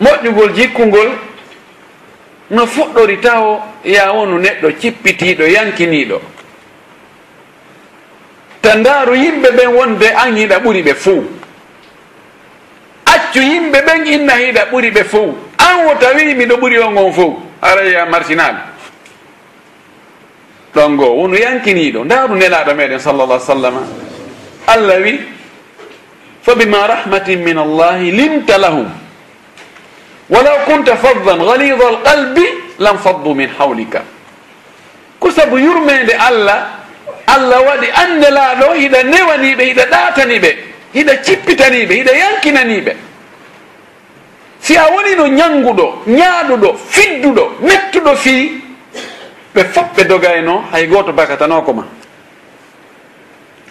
Moƴƴugol 0.00 0.52
jikkungol 0.54 1.10
no 2.50 2.66
fuɗɗori 2.66 3.16
taw 3.20 3.58
ya 3.84 4.12
wonu 4.12 4.38
neɗɗo 4.38 4.68
cippitiɗo 4.80 5.44
yankiniɗo 5.46 6.20
ta 8.60 8.74
ndaaru 8.76 9.14
yimɓe 9.16 9.48
ɓen 9.50 9.68
wonde 9.74 10.06
an 10.14 10.36
hiɗa 10.36 10.58
ɓuri 10.58 10.82
ɓe 10.82 10.94
fuu. 10.94 11.24
Accu 13.06 13.38
yimɓe 13.40 13.78
ɓen 13.86 14.06
inna 14.06 14.34
hiɗa 14.36 14.64
ɓuri 14.70 14.90
ɓe 14.90 15.04
fuu. 15.04 15.34
An 15.58 15.86
wo 15.86 15.94
tawi 16.00 16.34
miɗo 16.34 16.56
ɓuri 16.56 16.78
on 16.78 16.96
on 16.98 17.12
fuu 17.12 17.38
araya 17.62 18.06
marsinal 18.06 18.75
ɗon 20.76 20.96
goo 20.96 21.16
wonu 21.24 21.36
yankiniɗo. 21.36 22.04
Ndaaru 22.04 22.28
ɗum 22.28 22.38
nelaɗo 22.38 22.72
meɗen 22.76 23.00
sallallah 23.00 23.40
sallam 23.40 23.74
allah 24.66 24.98
wi 25.00 25.20
fa 26.42 26.54
bima 26.54 26.86
rahmatin 26.86 27.36
min 27.42 27.56
allahi 27.58 28.10
limta 28.12 28.58
lahum. 28.58 28.86
Walaw 30.28 30.64
kunta 30.68 30.96
faddan 30.96 31.38
galida 31.40 31.84
alqalbi 31.88 32.44
lam 32.78 32.98
faddu 32.98 33.34
min 33.34 33.48
hawlika. 33.58 34.02
Ko 35.18 35.30
sabu 35.30 35.56
yurmede 35.58 36.12
allah 36.18 36.76
allah 37.26 37.58
waɗi 37.62 37.88
andelaɗo 37.90 38.74
hiɗa 38.74 39.02
newaniɓe 39.02 39.64
hiɗa 39.72 39.84
ɗataniɓe 39.90 40.50
hiɗa 40.94 41.12
cippitaniɓe 41.24 41.94
hiɗa 41.94 42.12
yankinaniɓe 42.12 42.92
si 44.60 44.76
a 44.76 44.84
woni 44.90 45.14
no 45.16 45.26
ñanguɗo 45.28 46.02
ñaaɗuɗo 46.06 46.68
fidduɗo 46.90 47.44
mettuɗo 47.62 48.16
fii 48.16 48.65
ɓe 49.56 49.64
fof 49.72 49.86
ɓe 49.96 50.04
dogayno 50.04 50.64
e 50.68 50.76
hay 50.76 50.86
goto 50.86 51.12
bakatano 51.12 51.62
ko 51.62 51.72
ma 51.72 51.84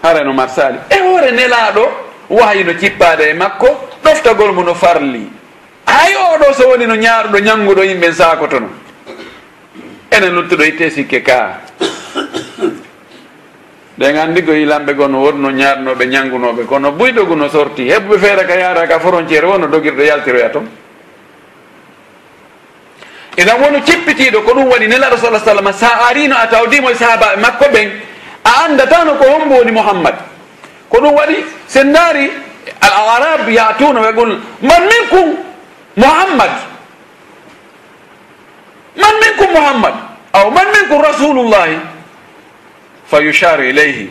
harano 0.01 0.33
marsali. 0.33 0.77
E 0.89 0.97
hoore 0.99 1.31
nelaɗo 1.31 1.89
wahayino 2.29 2.73
cippade 2.79 3.29
e 3.29 3.33
makko 3.33 3.67
ɗoftagol 4.03 4.51
mu 4.53 4.63
no 4.63 4.73
farli. 4.73 5.29
Hay 5.85 6.13
oɗo 6.15 6.53
so 6.53 6.67
woni 6.69 6.85
no 6.87 6.95
ñaaruɗo 6.95 7.37
ñanguɗo 7.39 7.83
yimɓen 7.83 8.13
sakotono 8.13 8.69
enen 10.09 10.33
luttuɗo 10.33 10.63
e 10.63 10.67
itte 10.67 10.89
sikke 10.89 11.21
ka. 11.21 11.61
Ɗe 13.97 14.11
gandi 14.13 14.43
ko 14.43 14.51
yilamɓe 14.51 14.93
gono 14.95 15.21
wonno 15.21 15.49
ñaarnoɓe 15.51 16.05
ñangunoɓe 16.07 16.65
kono 16.65 16.91
buydogu 16.93 17.35
no 17.35 17.47
sorti. 17.49 17.87
Heɓɓe 17.89 18.17
feere 18.19 18.45
ka 18.47 18.55
yaara 18.57 18.87
ka 18.87 18.99
frontiére 18.99 19.45
wono 19.45 19.67
dogirɗo 19.67 20.01
yaltiroya 20.03 20.49
toon 20.49 20.67
eɗen 23.37 23.61
woni 23.61 23.81
cippitiɗo 23.85 24.41
ko 24.41 24.53
ɗum 24.53 24.67
waɗi 24.71 24.87
nelaɗo 24.87 25.17
sa 25.17 25.39
sallam 25.39 25.73
sa 25.73 25.87
arino 26.09 26.35
a 26.35 26.47
tawdimo 26.47 26.89
e 26.89 26.95
sahabaɓe 26.95 27.37
makko 27.41 27.65
ɓen 27.73 27.89
a 28.43 28.49
andatano 28.65 29.15
ko 29.17 29.23
hombo 29.29 29.55
woni 29.55 29.71
mouhammad 29.71 30.15
ko 30.89 30.97
ɗum 31.01 31.13
waɗi 31.15 31.35
sen 31.67 31.91
daari 31.93 32.31
al 32.81 33.09
arab 33.21 33.49
yatuna 33.49 33.99
wa 34.01 34.07
yaqul 34.07 34.39
man 34.61 34.81
minkum 34.87 35.35
mouhammad 35.97 36.51
man 38.95 39.13
minkum 39.21 39.49
mouhammad 39.53 39.93
aw 40.33 40.49
man 40.49 40.67
minkum 40.71 41.01
rasulullahi 41.01 41.77
fa 43.05 43.19
yusharu 43.19 43.63
ilayhi 43.69 44.09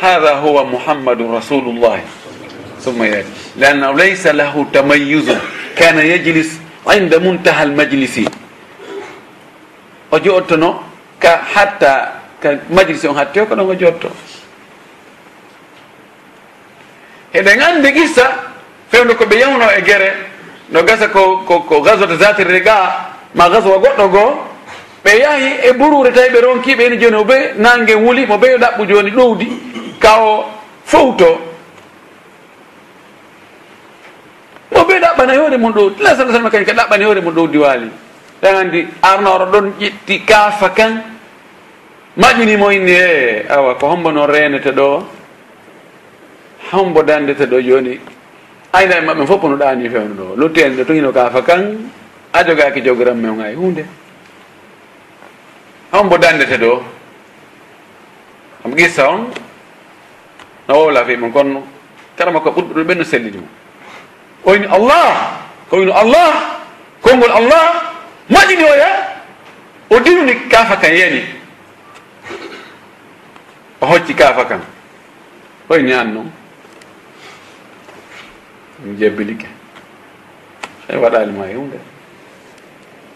hada 0.00 0.40
huwa 0.40 0.64
mouhammadun 0.64 1.32
rasulullahi 1.34 2.02
summa 2.80 3.06
yati 3.06 3.28
liannahu 3.60 3.92
laysa 3.98 4.32
lahu 4.32 4.64
tamayuzu 4.72 5.36
kana 5.78 6.00
yajlis 6.02 6.60
inda 6.96 7.18
muntaha 7.18 7.62
almajlisi. 7.64 8.43
o 10.14 10.18
joɗtono 10.18 10.80
ka 11.18 11.40
hatta 11.54 12.12
ka 12.40 12.48
majlisi 12.70 13.06
on 13.08 13.16
hatte 13.16 13.36
ko 13.40 13.54
ɗon 13.54 13.60
o 13.70 13.74
jotto 13.74 14.08
eɗen 17.32 17.60
anndi 17.60 17.92
qissa 17.92 18.26
fewde 18.90 19.14
ko 19.16 19.24
ɓe 19.24 19.36
yawno 19.38 19.66
e 19.78 19.82
gere 19.82 20.10
no 20.70 20.82
gasa 20.82 21.08
ko 21.08 21.44
ko 21.46 21.80
gasota 21.80 22.16
zatire 22.16 22.60
ga 22.60 23.10
ma 23.34 23.48
gasowa 23.48 23.78
goɗɗo 23.78 24.08
goo 24.10 24.30
ɓe 25.04 25.18
yahi 25.18 25.50
e 25.68 25.72
burure 25.72 26.12
tawi 26.12 26.28
ɓe 26.30 26.40
ronkiɓe 26.40 26.82
ene 26.86 26.96
joni 27.00 27.16
o 27.16 27.24
ɓe 27.24 27.54
nangue 27.56 27.94
wuli 27.94 28.26
mo 28.26 28.36
ɓeyo 28.38 28.58
ɗaɓɓu 28.58 28.86
joni 28.88 29.10
ɗowdi 29.10 29.48
ka 30.00 30.20
o 30.20 30.44
fowto. 30.84 31.40
Mo 34.70 34.80
ɓe 34.84 34.98
ɗaɓɓana 35.00 35.36
hoore 35.36 35.56
mum 35.56 35.72
ɗowdi. 35.72 36.02
La 36.02 36.10
sa 36.16 36.26
sallam 36.26 36.50
kañ 36.50 36.64
ka 36.64 36.72
ɗaɓɓana 36.72 37.04
hoore 37.04 37.20
mum 37.20 37.34
ɗowdi 37.34 37.58
waali. 37.58 37.90
ɗen 38.44 38.56
anndi 38.56 38.80
arnoro 39.02 39.46
ɗon 39.46 39.72
ƴetti 39.80 40.20
kaafa 40.28 40.68
kan. 40.76 41.02
Maƴƴinimo 42.16 42.68
inni 42.70 42.92
e 42.92 43.46
awa 43.48 43.74
ko 43.74 43.86
hombo 43.88 44.10
noon 44.12 44.28
renete 44.30 44.70
ɗo? 44.70 45.02
Hombo 46.72 47.02
dandete 47.02 47.46
ɗo 47.48 47.58
joni 47.60 47.98
ayna 48.72 48.96
e 48.98 49.00
maɓɓe 49.00 49.26
fof 49.26 49.42
no 49.42 49.56
ɗani 49.56 49.88
fewno 49.88 50.14
ɗo. 50.14 50.36
Lutti 50.36 50.60
en 50.60 50.76
ɗo 50.76 50.84
tohino 50.84 51.10
kaafa 51.12 51.42
kan 51.42 51.90
a 52.32 52.44
jogaki 52.44 52.82
jogiran 52.84 53.14
men 53.16 53.40
ay 53.40 53.54
hunde 53.54 53.84
hombo 55.92 56.18
dandete 56.18 56.58
ɗo. 56.60 56.82
Am 58.64 58.74
gissa 58.76 59.08
on 59.08 59.30
no 60.68 60.74
wowla 60.74 61.04
fi 61.04 61.16
mon 61.16 61.32
kono 61.32 61.62
kara 62.16 62.30
makko 62.30 62.50
ɓurɓe 62.50 62.74
ɗo 62.74 62.84
ɓenno 62.84 63.04
sellidimo 63.04 63.46
oyni 64.44 64.66
allah 64.68 65.32
ko 65.70 65.76
wino 65.78 65.92
allah 65.96 66.60
konngol 67.00 67.32
allah. 67.32 67.93
moƴƴinoya 68.30 68.88
o 69.90 70.00
diruni 70.00 70.34
kaafa 70.48 70.76
kan 70.76 70.92
yani 70.96 71.24
o 73.80 73.86
hocci 73.86 74.14
kaafa 74.14 74.44
kan. 74.44 74.60
Hoyni 75.68 75.92
an 75.92 76.14
noon 76.14 76.32
mi 78.84 78.96
jebbilike 78.96 79.46
e 80.88 80.96
waɗalima 80.96 81.44
hunde 81.54 81.78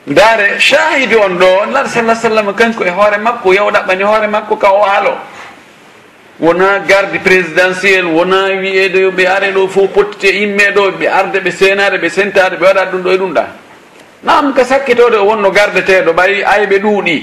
ndaare 0.07 0.59
shahidi 0.59 1.17
on 1.17 1.39
ɗo 1.39 1.71
lar 1.73 1.89
sallah 1.89 2.17
sallam 2.17 2.55
kanko 2.55 2.85
e 2.85 2.91
hoore 2.91 3.19
makko 3.19 3.53
yaw 3.55 3.71
ɗaɓɓani 3.71 4.03
hoore 4.03 4.27
makko 4.29 4.57
ka 4.57 4.71
o 4.73 4.83
haalo. 4.83 5.19
Wona 6.41 6.79
garde 6.87 7.19
présidentiel 7.19 8.07
wona 8.07 8.45
wiyeede 8.61 9.11
ɓe 9.11 9.27
are 9.27 9.53
ɗo 9.53 9.69
fof 9.69 9.91
pottite 9.93 10.33
immeɗo 10.43 10.91
ɓe 10.99 11.07
arde 11.09 11.41
ɓe 11.41 11.51
senade 11.51 11.99
ɓe 11.99 12.09
sentade 12.11 12.57
ɓe 12.57 12.65
waɗa 12.67 12.85
ɗum 12.91 13.03
ɗo 13.03 13.11
e 13.13 13.17
ɗum 13.19 13.33
ɗa. 13.35 13.47
nam 14.23 14.53
ka 14.55 14.65
sakkitode 14.65 15.17
o 15.17 15.25
wonno 15.25 15.51
gardeteɗo 15.51 16.13
ɓayi 16.13 16.43
ayɓe 16.45 16.79
ɗuuɗi. 16.79 17.23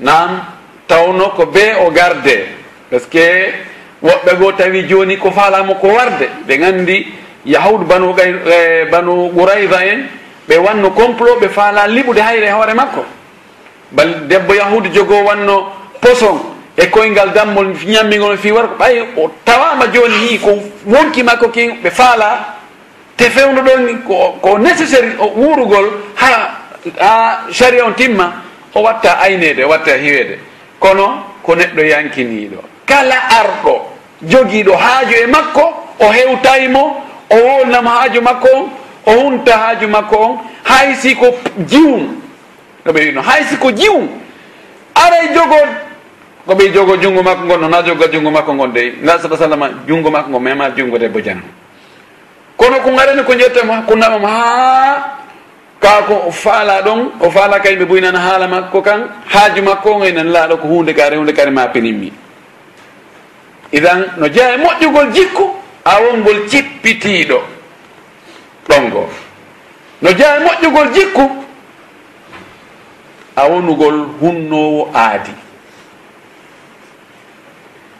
Nam 0.00 0.40
tawno 0.86 1.30
ko 1.36 1.46
be 1.46 1.74
o 1.86 1.90
garde. 1.90 2.46
Par 2.90 3.00
ce 3.00 3.06
que 3.08 3.52
woɓɓe 4.02 4.36
goo 4.38 4.52
tawi 4.52 4.86
joni 4.88 5.16
ko 5.18 5.30
falamo 5.30 5.74
ko 5.74 5.88
warde. 5.88 6.28
Ɓe 6.46 6.58
gandi 6.58 7.06
yahud 7.44 7.86
banu 7.86 8.14
e, 8.18 8.84
banu 8.90 9.30
gourayda 9.32 9.84
en 9.86 10.06
ɓe 10.48 10.56
wanno 10.58 10.90
complot 10.90 11.40
ɓe 11.40 11.48
faala 11.48 11.86
liɓude 11.88 12.18
hayre 12.20 12.50
hoore 12.52 12.74
makko. 12.74 13.04
Bal 13.92 14.26
debbo 14.28 14.54
yahude 14.54 14.92
jogo 14.94 15.22
wanno 15.24 15.72
poson 16.00 16.38
e 16.76 16.86
koyngal 16.90 17.32
dammol 17.32 17.74
ñammigol 17.86 18.36
fi 18.38 18.52
war 18.52 18.68
ko 18.68 18.74
ɓay 18.78 19.02
o 19.16 19.30
tawama 19.44 19.86
joni 19.92 20.14
hi 20.28 20.38
ko 20.38 20.50
wonki 20.86 21.22
makko 21.22 21.48
kin 21.48 21.76
ɓe 21.82 21.90
faala 21.90 22.55
te 23.16 23.30
fewno 23.30 23.62
ɗon 23.62 24.02
ko, 24.06 24.38
ko 24.40 24.58
nécessaire 24.58 25.16
o 25.18 25.26
wuurugol 25.36 25.90
ha 26.16 26.60
a 27.00 27.38
sari 27.52 27.80
on 27.80 27.92
timma 27.94 28.32
o 28.74 28.80
watta 28.82 29.18
aynede 29.20 29.64
o 29.64 29.68
watta 29.68 29.96
hiwede. 29.96 30.38
Kono 30.78 31.24
ko 31.42 31.54
neɗɗo 31.54 31.82
yankiniɗo 31.82 32.60
kala 32.86 33.14
arɗo 33.38 33.74
jogiiɗo 34.22 34.72
haaju 34.76 35.14
e 35.22 35.26
makko 35.26 35.64
o 36.00 36.06
hewtaymo 36.12 37.02
o 37.30 37.36
wolnamo 37.36 37.90
haaju 37.90 38.20
makko 38.22 38.48
on 38.56 38.70
o 39.06 39.12
hunta 39.20 39.56
haaju 39.56 39.88
makko 39.88 40.16
on 40.16 40.38
hay 40.64 40.94
siko 40.94 41.26
jiwum 41.68 42.20
no 42.84 42.92
ɓe 42.92 43.00
wino 43.06 43.22
hay 43.22 43.44
siko 43.44 43.70
jiwum 43.72 44.08
aray 44.94 45.28
jogo 45.34 45.56
ko 46.46 46.52
ɓe 46.54 46.72
jogo 46.74 46.96
junngo 46.96 47.22
makko 47.22 47.44
ngon 47.44 47.60
no 47.60 47.68
na 47.68 47.82
joga 47.82 48.06
junngo 48.12 48.30
makko 48.30 48.54
ngon 48.54 48.72
dey. 48.72 48.92
Ngal 49.02 49.20
sata 49.20 49.36
sallama 49.36 49.70
junngo 49.88 50.10
makko 50.10 50.30
ngo 50.30 50.40
mema 50.40 50.70
junngo 50.76 50.98
debbo 50.98 51.20
jango 51.20 51.46
kono 52.56 52.80
ko 52.80 52.90
garani 52.90 53.22
ko 53.24 53.32
jettama 53.34 53.82
ko 53.86 53.94
namam 53.96 54.24
ha 54.24 55.18
kako 55.80 56.30
faala 56.32 56.82
ɗon 56.82 57.10
o 57.20 57.30
faala 57.30 57.60
kadi 57.60 57.76
ɓe 57.76 57.84
boynan 57.86 58.14
haala 58.16 58.48
makko 58.48 58.82
kan 58.82 59.00
haaju 59.28 59.62
makko 59.62 59.98
gaynan 60.00 60.26
e 60.28 60.30
laaɗo 60.30 60.56
ko 60.56 60.68
hunde 60.68 60.92
kare 60.94 61.16
hunde 61.16 61.32
kare 61.32 61.50
ma 61.50 61.66
penimmi 61.68 62.12
idan 63.72 64.04
no 64.16 64.28
jeeya 64.28 64.54
e 64.54 64.58
moƴƴugol 64.58 65.12
jikku 65.12 65.44
a 65.84 66.00
wongol 66.02 66.48
cippitiiɗo 66.48 67.38
ɗongo 68.68 69.08
no 70.02 70.10
jeeya 70.12 70.36
e 70.36 70.44
moƴƴugol 70.44 70.92
jikku 70.94 71.46
a 73.36 73.44
wonugol 73.48 74.06
hunnowo 74.20 74.90
aadi. 74.94 75.30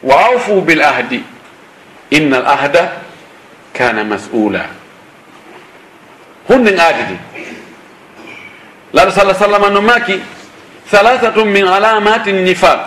Wa 0.03 0.25
awfu 0.25 0.61
bil 0.61 0.81
ahdi 0.81 1.23
inna 2.11 2.37
al 2.37 2.45
ahda 2.45 2.91
kana 3.77 4.03
mas'ula. 4.03 4.65
Hunde 6.47 6.71
aadidi 6.79 7.17
laaɗo 8.93 9.11
sala 9.11 9.33
sallam 9.35 9.73
no 9.73 9.81
maki 9.81 10.19
halatatum 10.91 11.47
min 11.51 11.67
alamati 11.67 12.31
nifaq 12.31 12.79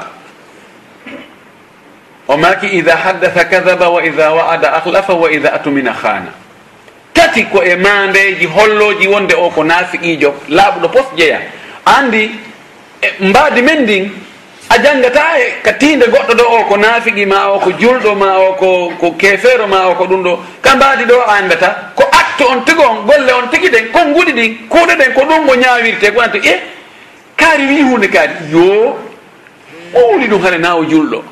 o 2.28 2.36
maki 2.36 2.66
ida 2.66 2.96
haddatha 2.96 3.44
kadaba 3.44 3.88
wa 3.90 4.02
ida 4.04 4.32
wa'ada 4.32 4.72
ahlafa 4.80 5.14
wa 5.14 5.30
ida 5.32 5.52
atumina 5.52 5.92
khana 5.92 6.32
tati 7.12 7.44
ko 7.44 7.62
e 7.62 7.76
mandeji 7.76 8.46
holloji 8.46 9.08
wonde 9.08 9.34
o 9.36 9.50
ko 9.50 9.62
naafiqijo 9.64 10.34
laaɓuɗo 10.48 10.88
pos 10.92 11.06
jeeya 11.16 11.40
andi 11.84 12.30
e 13.02 13.08
mbadi 13.24 13.62
men 13.62 13.82
ndin 13.82 14.10
a 14.70 14.78
jangata 14.78 15.36
e 15.38 15.60
ka 15.62 15.72
tiinde 15.72 16.06
goɗɗo 16.06 16.34
ɗo 16.34 16.44
o 16.60 16.64
ko 16.64 16.76
naafigi 16.76 17.26
ma 17.26 17.48
o 17.50 17.58
ko 17.58 17.70
julɗo 17.72 18.14
ma 18.14 18.38
o 18.38 18.52
ko 18.54 18.92
ko 19.00 19.10
keefeero 19.18 19.66
ma 19.66 19.88
o 19.88 19.94
ko 19.96 20.04
ɗum 20.06 20.22
ɗo. 20.22 20.38
Ka 20.62 20.76
mbaadi 20.76 21.04
ɗo 21.04 21.20
a 21.26 21.32
anndata 21.38 21.92
ko 21.96 22.04
acte 22.04 22.42
on 22.44 22.64
tigo 22.64 22.82
on 22.82 23.04
golle 23.04 23.32
on 23.32 23.48
tigi 23.50 23.68
ɗen 23.68 23.90
kon 23.90 24.00
konnguɗi 24.14 24.32
ɗin 24.32 24.56
kuuɗe 24.68 24.94
ɗen 24.96 25.12
ko 25.14 25.20
ɗum 25.22 25.48
o 25.48 25.54
ñaawirte 25.56 26.12
ko 26.14 26.20
anto 26.20 26.38
e 26.38 26.46
eh, 26.48 26.60
kaari 27.36 27.66
wi 27.66 27.82
hunde 27.82 28.08
kaari 28.08 28.32
yo 28.52 28.96
o 29.94 30.00
woni 30.12 30.26
ɗum 30.28 30.40
hare 30.44 30.58
na 30.58 30.76
o 30.76 30.84
julɗo. 30.84 31.22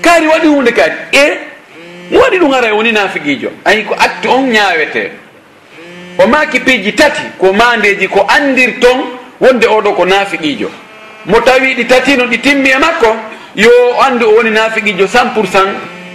Kaari 0.00 0.26
waɗi 0.26 0.46
hunde 0.48 0.72
kaari 0.72 0.94
e 1.12 1.24
waɗi 2.16 2.38
ɗum 2.38 2.52
hara 2.52 2.74
woni 2.74 2.92
naafigiijo. 2.92 3.50
Ayi 3.66 3.84
ko 3.84 3.94
acte 3.98 4.26
on 4.28 4.48
ñaawete. 4.50 5.10
O 6.18 6.26
maaki 6.26 6.60
piiji 6.60 6.92
tati 6.94 7.20
ko 7.38 7.52
maandeeji 7.52 8.08
ko 8.08 8.24
anndir 8.28 8.80
ton 8.80 9.18
wonde 9.40 9.66
oɗo 9.66 9.92
ko 9.94 10.04
naafigiijo. 10.06 10.70
mo 11.26 11.40
tawi 11.40 11.74
ɗi 11.74 11.84
tatino 11.86 12.24
ɗi 12.26 12.38
timmi 12.40 12.70
e 12.70 12.78
makko 12.78 13.16
yo 13.54 13.70
andu 14.00 14.26
o 14.26 14.34
woni 14.36 14.50
nafiqijo 14.50 15.06
cent 15.06 15.32
pour 15.34 15.46
cent. 15.46 15.68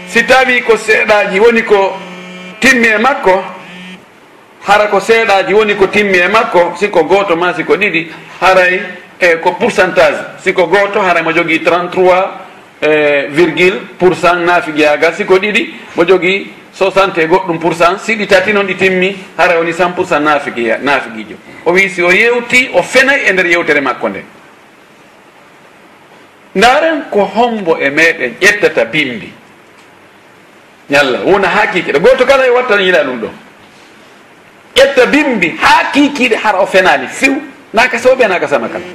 Si 0.08 0.24
tawi 0.26 0.62
ko 0.64 0.76
seeɗaji 0.78 1.40
woni 1.40 1.64
ko 1.64 1.94
timmi 2.60 2.88
e 2.88 2.98
makko 2.98 3.44
hara 4.68 4.88
ko 4.88 5.00
seeɗaji 5.00 5.54
woni 5.54 5.76
ko 5.76 5.88
timmi 5.88 6.18
e 6.18 6.28
makko 6.28 6.74
siko 6.80 7.04
goto 7.04 7.36
ma 7.36 7.54
siko 7.54 7.76
ɗiɗi 7.76 8.08
haray 8.42 8.82
e 9.20 9.36
ko 9.42 9.52
pourcentage. 9.54 10.18
Siko 10.44 10.68
goto 10.68 11.00
haray 11.02 11.24
mo 11.24 11.32
jogui 11.32 11.60
33 11.60 12.32
eh, 12.82 13.28
virgule 13.30 13.80
pour 13.98 14.16
cent 14.16 14.44
nafigiyagal 14.46 15.14
e 15.14 15.16
siko 15.16 15.38
ɗiɗi 15.38 15.74
mo 15.96 16.04
jogui 16.06 16.52
60 16.74 17.18
e 17.22 17.28
goɗɗum 17.28 17.60
pour 17.60 17.74
cent. 17.76 17.98
Si 18.00 18.16
ɗi 18.16 18.28
tati 18.28 18.52
noon 18.54 18.66
ɗi 18.68 18.76
timmi 18.76 19.16
hara 19.38 19.58
woni 19.60 19.72
100 19.74 19.94
pourcent 19.96 20.20
nafigiya 20.22 20.78
nafigijo 20.82 21.36
e- 21.36 21.62
o 21.66 21.72
wi 21.72 21.90
si 21.90 22.02
o 22.02 22.12
yewti 22.12 22.70
o 22.74 22.82
fenay 22.84 23.22
e 23.28 23.32
nder 23.34 23.46
yewtere 23.46 23.82
makko 23.82 24.10
nde. 24.10 24.37
ndaren 26.58 27.06
ko 27.12 27.26
hombo 27.26 27.78
e 27.78 27.90
meɗen 27.90 28.34
ƴettata 28.42 28.86
bimbi. 28.86 29.32
Ñalla 30.90 31.20
wona 31.26 31.48
ha 31.48 31.68
kikiɗe 31.68 32.00
goto 32.00 32.26
kala 32.26 32.48
e 32.48 32.50
wattana 32.50 32.82
yina 32.82 33.04
ɗum 33.04 33.20
ɗo. 33.22 33.30
Ƴetta 34.76 35.06
bimbi 35.06 35.58
ha 35.62 35.92
kikiɗe 35.94 36.36
hara 36.36 36.60
o 36.60 36.66
fenali 36.66 37.08
few 37.08 37.42
naka 37.74 37.98
soɓe 37.98 38.28
naka 38.28 38.48
sama 38.48 38.68
kala. 38.70 38.86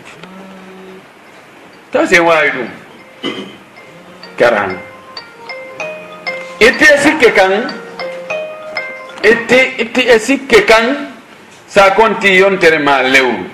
Taw 1.92 2.06
sen 2.06 2.20
wawi 2.24 2.50
ɗum. 2.50 2.68
Karan 4.38 4.78
e 6.58 6.66
itti 6.66 6.84
e, 6.84 6.88
e, 6.88 6.94
e 6.94 6.98
sikke 6.98 7.32
kan 7.32 7.52
itti 9.22 9.60
itti 9.78 10.00
e 10.00 10.18
sikke 10.18 10.64
kan 10.64 11.12
sa 11.68 11.90
konti 11.94 12.38
yontere 12.38 12.78
ma 12.78 13.02
lewru. 13.02 13.44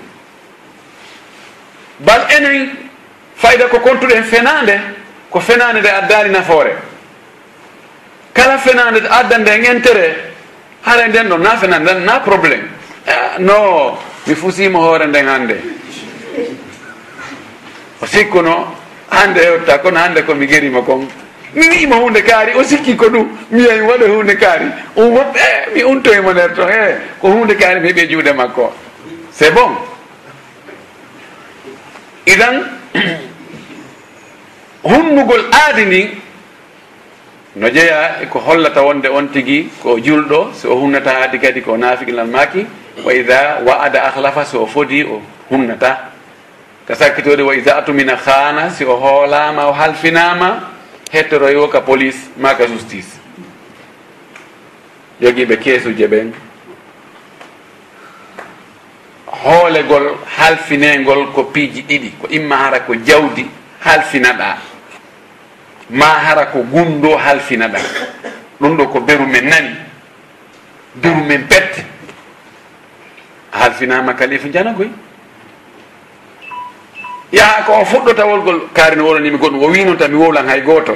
Bal 1.99 2.21
enen 2.29 2.88
fayda 3.41 3.67
ko 3.67 3.79
kontuɗo 3.79 4.13
hen 4.13 4.23
fenade 4.23 4.79
ko 5.29 5.39
fenade 5.39 5.79
nde 5.79 5.89
addani 5.89 6.29
nafoore. 6.29 6.73
Kala 8.33 8.57
fenade 8.57 9.01
adda 9.09 9.37
nden 9.37 9.63
intérêt 9.65 10.15
haara 10.85 11.07
nden 11.07 11.27
ɗo 11.29 11.37
na 11.37 11.57
fenade 11.57 11.83
ndan 11.83 12.03
na 12.05 12.19
probléme 12.19 12.67
eh, 13.07 13.39
no 13.39 13.97
mi 14.27 14.35
fusima 14.35 14.79
hoore 14.79 15.05
nden 15.07 15.27
hande 15.27 15.55
o 18.01 18.05
sikkuno 18.05 18.75
hande 19.09 19.39
hewtta 19.39 19.77
kono 19.79 19.99
hande 19.99 20.21
komi 20.25 20.47
gerima 20.47 20.81
kon. 20.81 21.07
Mi 21.53 21.67
wiima 21.69 21.95
hunde 21.95 22.21
kaari 22.21 22.53
o 22.55 22.63
sikki 22.63 22.95
ko 22.95 23.05
ɗum 23.09 23.27
mi 23.51 23.61
yiya 23.61 23.83
waɗa 23.83 24.07
hunde 24.07 24.35
kaari. 24.37 24.65
On 24.95 25.09
wop 25.11 25.35
eh, 25.35 25.67
e 25.67 25.73
mi 25.73 25.83
untoymo 25.83 26.31
nder 26.33 26.53
to 26.53 26.61
e 26.69 26.95
ko 27.21 27.27
hunde 27.29 27.55
kaari 27.55 27.79
mi 27.79 27.87
heeɓi 27.89 28.07
juuɗe 28.09 28.33
makko. 28.33 28.73
C'est 29.31 29.51
bon. 29.51 29.71
Idan 32.25 32.63
hunnugol 34.83 35.43
aadi 35.51 35.85
ndin 35.85 36.07
no 37.55 37.69
jeeya 37.69 38.21
eko 38.21 38.39
hollata 38.39 38.81
wonde 38.81 39.07
on 39.09 39.27
tigi 39.29 39.69
ko 39.83 39.97
julɗo 39.99 40.53
so 40.53 40.71
o 40.71 40.75
hunnata 40.79 41.21
aadi 41.21 41.39
kadi 41.39 41.61
ko 41.61 41.77
naafiqilan 41.77 42.29
maaki 42.29 42.65
wa 43.05 43.13
ida 43.13 43.59
wa'ada 43.65 44.03
ahlafa 44.03 44.45
so 44.45 44.63
o 44.63 44.65
fodi 44.67 45.03
o 45.03 45.21
hunnata. 45.49 46.09
Ka 46.87 46.95
sakkitode 46.95 47.41
wa 47.43 47.55
ida 47.55 47.77
atumina 47.77 48.17
khana 48.17 48.69
si 48.71 48.85
o 48.85 48.95
hoolama 48.95 49.67
o 49.67 49.73
halfinama 49.73 50.69
hettoroyo 51.11 51.67
ka 51.67 51.81
police 51.81 52.29
ma 52.37 52.53
ka 52.55 52.65
justice 52.67 53.17
jogiiɓe 55.21 55.57
keesuje 55.59 56.07
ɓen. 56.07 56.31
Hoolegol 59.27 60.15
halfinegol 60.37 61.31
ko 61.33 61.43
piiji 61.43 61.81
ɗiɗi 61.81 62.09
ko 62.21 62.27
imma 62.29 62.55
hara 62.57 62.79
ko 62.79 62.95
jawdi. 62.95 63.45
halfinaɗa. 63.83 64.57
Ma 65.89 66.05
hara 66.05 66.45
ko 66.47 66.63
gundo 66.63 67.17
halfinaɗa. 67.17 67.79
Ɗum 68.61 68.77
ɗo 68.77 68.87
ko 68.87 68.99
beru 69.01 69.25
men 69.25 69.45
nani 69.49 69.75
beru 70.95 71.23
men 71.23 71.47
pette. 71.47 71.85
Halfinama 73.51 74.13
kalifa 74.13 74.47
e 74.47 74.51
janagoy 74.51 74.89
yaha 77.31 77.63
ko 77.65 77.73
o 77.81 77.85
fuɗɗota 77.85 78.25
wolgol 78.25 78.69
kaari 78.73 78.95
no 78.95 79.05
wolanimi 79.05 79.37
goɗɗum 79.37 79.63
o 79.63 79.67
winonta 79.69 80.07
mi 80.07 80.15
wowlan 80.17 80.47
hay 80.47 80.61
goto. 80.61 80.95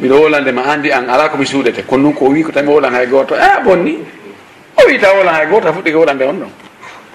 Miɗo 0.00 0.20
wolandema 0.20 0.62
andi 0.62 0.92
an 0.92 1.08
ala 1.10 1.28
komi 1.28 1.46
suuɗete 1.46 1.82
kono 1.86 2.02
noon 2.02 2.14
ko 2.14 2.26
o 2.26 2.30
wi 2.30 2.42
ko 2.42 2.52
tami 2.52 2.68
wolan 2.68 2.94
hay 2.94 3.06
goto. 3.06 3.34
A 3.34 3.60
bonni. 3.64 3.98
O 4.76 4.86
wi 4.86 4.98
ta 4.98 5.12
wolan 5.14 5.34
hay 5.34 5.46
goto 5.46 5.68
a 5.68 5.72
fuɗɗi 5.72 5.92
ko 5.92 5.98
wolande 5.98 6.22
on 6.24 6.34
ɗon. 6.40 6.50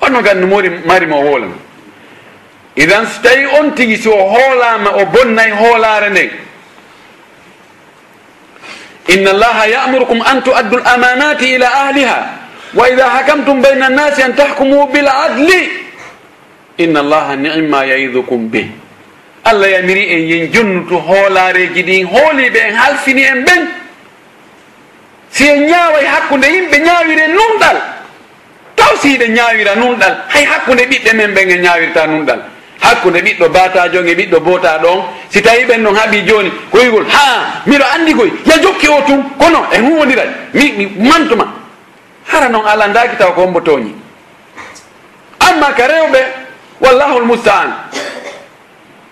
Onno 0.01 0.21
gandi 0.21 0.45
mori 0.45 0.69
mari 0.85 1.05
mo 1.05 1.21
wolan. 1.21 1.51
idan 2.75 3.05
so 3.07 3.21
tawi 3.21 3.45
on 3.59 3.71
tigi 3.75 3.97
so 3.97 4.11
hoolama 4.11 4.89
o 5.01 5.05
bonnay 5.05 5.51
hoolare 5.51 6.09
nden 6.09 6.29
inna 9.07 9.29
allaha 9.31 9.67
yamurukum 9.67 10.21
an 10.21 10.41
tuaddu 10.41 10.77
l 10.77 10.83
amanati 10.85 11.55
ila 11.55 11.67
ahliha 11.87 12.19
wa 12.73 12.89
ida 12.89 13.09
hakamtum 13.09 13.61
bayna 13.61 13.85
annasi 13.87 14.23
an 14.23 14.33
tahkumu 14.33 14.87
bil 14.87 15.07
adli. 15.07 15.69
Inna 16.77 16.99
allaha 16.99 17.35
nima 17.35 17.83
yaidukum 17.85 18.47
be 18.49 18.71
allah 19.43 19.67
yamiri 19.67 20.03
en 20.15 20.21
yen 20.29 20.43
jonnutu 20.53 20.95
hoolareji 20.97 21.83
ɗin 21.83 22.05
hooliɓe 22.07 22.59
en 22.69 22.75
halfini 22.75 23.23
en 23.23 23.43
ɓen. 23.45 23.67
Si 25.31 25.47
en 25.47 25.67
ñaaway 25.67 26.05
hakkude 26.05 26.47
yimɓe 26.47 26.77
ñaawire 26.79 27.27
nunɗal. 27.27 27.77
Taw 28.75 28.95
siiɗe 29.01 29.27
ñaawira 29.29 29.75
nunɗal 29.75 30.15
hay 30.29 30.45
hakkude 30.45 30.83
ɓiɓɓe 30.85 31.13
men 31.13 31.33
ɓen 31.33 31.49
en 31.51 31.61
ñaawirta 31.61 32.07
nunɗal. 32.07 32.39
hakkude 32.81 33.21
ɓiɗɗo 33.21 33.49
batajo 33.49 33.99
e 34.05 34.13
ɓiɗɗo 34.15 34.39
bota 34.39 34.77
ɗon. 34.77 35.03
Si 35.29 35.41
tawi 35.41 35.65
ɓen 35.65 35.81
non 35.81 35.95
haaɓi 35.95 36.21
joni 36.27 36.51
ko 36.71 36.77
wigol 36.79 37.05
ha 37.09 37.61
miɗo 37.65 37.83
andi 37.95 38.13
koy 38.13 38.31
ya 38.45 38.57
jokki 38.61 38.87
o 38.87 39.01
tun 39.07 39.23
kono 39.37 39.65
e 39.71 39.79
huwodiray 39.79 40.29
mi 40.53 40.71
mi 40.77 40.85
mantuma. 41.09 41.45
Hara 42.27 42.49
noon 42.49 42.65
ala 42.65 42.87
ndaki 42.87 43.15
taw 43.17 43.31
ko 43.33 43.41
hombo 43.41 43.61
toñi 43.61 43.93
amma 45.39 45.73
ka 45.73 45.87
rewɓe 45.87 46.19
wallahu 46.81 47.19
l 47.19 47.25
mustaan. 47.25 47.73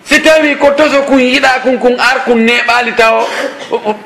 Si 0.04 0.20
tawi 0.20 0.56
ko 0.56 0.70
toso 0.76 1.02
kun 1.02 1.18
yiɗa 1.20 1.60
kun 1.62 1.78
kun 1.78 1.96
ar 1.98 2.24
kun 2.24 2.36
neɓali 2.44 2.92
taw 2.96 3.24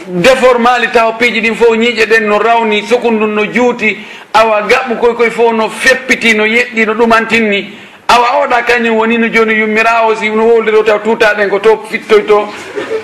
déformali 0.06 0.88
taw 0.92 1.12
piiji 1.18 1.40
ɗin 1.40 1.54
fof 1.56 1.76
ñiiƴe 1.76 2.06
ɗen 2.06 2.26
no 2.28 2.38
rawni 2.38 2.82
sukundun 2.86 3.34
no 3.34 3.44
juuti 3.46 3.96
awa 4.34 4.62
gaɓɓu 4.68 4.96
koy 5.00 5.14
koye 5.14 5.30
fof 5.30 5.52
no 5.52 5.68
feppiti 5.70 6.34
no 6.34 6.44
yeɗɗi 6.44 6.86
no 6.86 6.94
ɗumantinni. 6.94 7.83
awa 8.08 8.44
oɗa 8.44 8.62
kañum 8.62 8.96
woni 8.96 9.18
no 9.18 9.28
joni 9.28 9.54
yummirawo 9.54 10.14
si 10.16 10.28
no 10.28 10.44
wowliro 10.44 10.82
taw 10.82 10.98
tutaɗen 10.98 11.50
ko 11.50 11.58
to 11.58 11.84
fittoy 11.90 12.22
to 12.26 12.48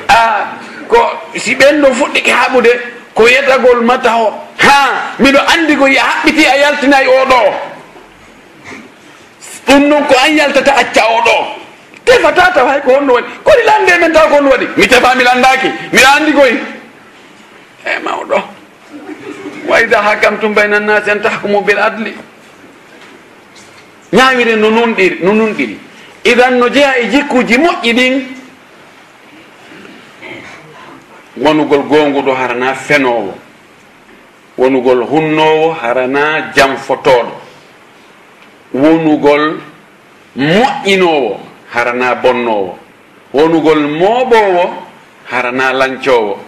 a 0.08 0.46
ko 0.88 0.98
si 1.36 1.54
ɓen 1.54 1.80
ɗo 1.82 1.88
fuɗɗiki 1.94 2.30
haɓude 2.30 2.70
ko 3.14 3.28
yetagol 3.28 3.82
mata 3.82 4.16
o 4.16 4.32
ha 4.58 5.14
miɗo 5.18 5.38
andi 5.52 5.76
ko 5.76 5.84
a 5.86 6.02
haɓɓiti 6.02 6.46
a 6.46 6.56
yaltinayi 6.56 7.08
oɗo. 7.08 7.40
Ɗum 9.66 9.88
noon 9.88 10.04
ko 10.04 10.14
an 10.24 10.36
yaltata 10.36 10.72
acca 10.76 11.02
oɗo. 11.18 11.36
Tefata 12.04 12.52
taw 12.54 12.66
hay 12.66 12.80
ko 12.80 12.94
honno 12.94 13.14
waɗi. 13.14 13.28
Koɗi 13.44 13.62
lande 13.66 14.00
men 14.00 14.12
taw 14.12 14.28
ko 14.28 14.34
honno 14.36 14.50
waɗi. 14.50 14.66
Mi 14.76 14.86
tefa 14.88 15.14
mi 15.14 15.24
landaki 15.24 15.68
miɗa 15.92 16.08
andi 16.16 16.32
koy 16.32 16.52
e 17.86 17.98
mawɗo 18.04 18.42
wayda 19.68 20.02
hakam 20.02 20.38
tum 20.40 20.54
baynannasi 20.54 21.10
an 21.10 21.20
tahkumu 21.20 21.60
bil 21.64 21.78
adli. 21.78 22.14
ñaawire 24.12 24.56
no 24.56 24.70
nunɗiri 24.70 25.18
no 25.22 25.32
nunɗiri. 25.34 25.78
Idan 26.24 26.58
no 26.58 26.68
jeeya 26.68 26.98
e 26.98 27.06
jikkuji 27.10 27.56
moƴƴi 27.58 27.92
ɗin 27.92 28.14
wonugol 31.36 31.82
gonguɗo 31.88 32.34
harana 32.34 32.74
fenowo. 32.74 33.34
Wonugol 34.58 35.04
hunnowo 35.04 35.72
harana 35.72 36.52
jamfotoɗo. 36.54 37.32
Wonugol 38.74 39.60
moƴƴinowo 40.36 41.38
harana 41.72 42.14
bonnowo. 42.14 42.76
Wonugol 43.32 43.78
mooɓowo 43.88 44.74
harana 45.30 45.72
lancowo 45.72 46.38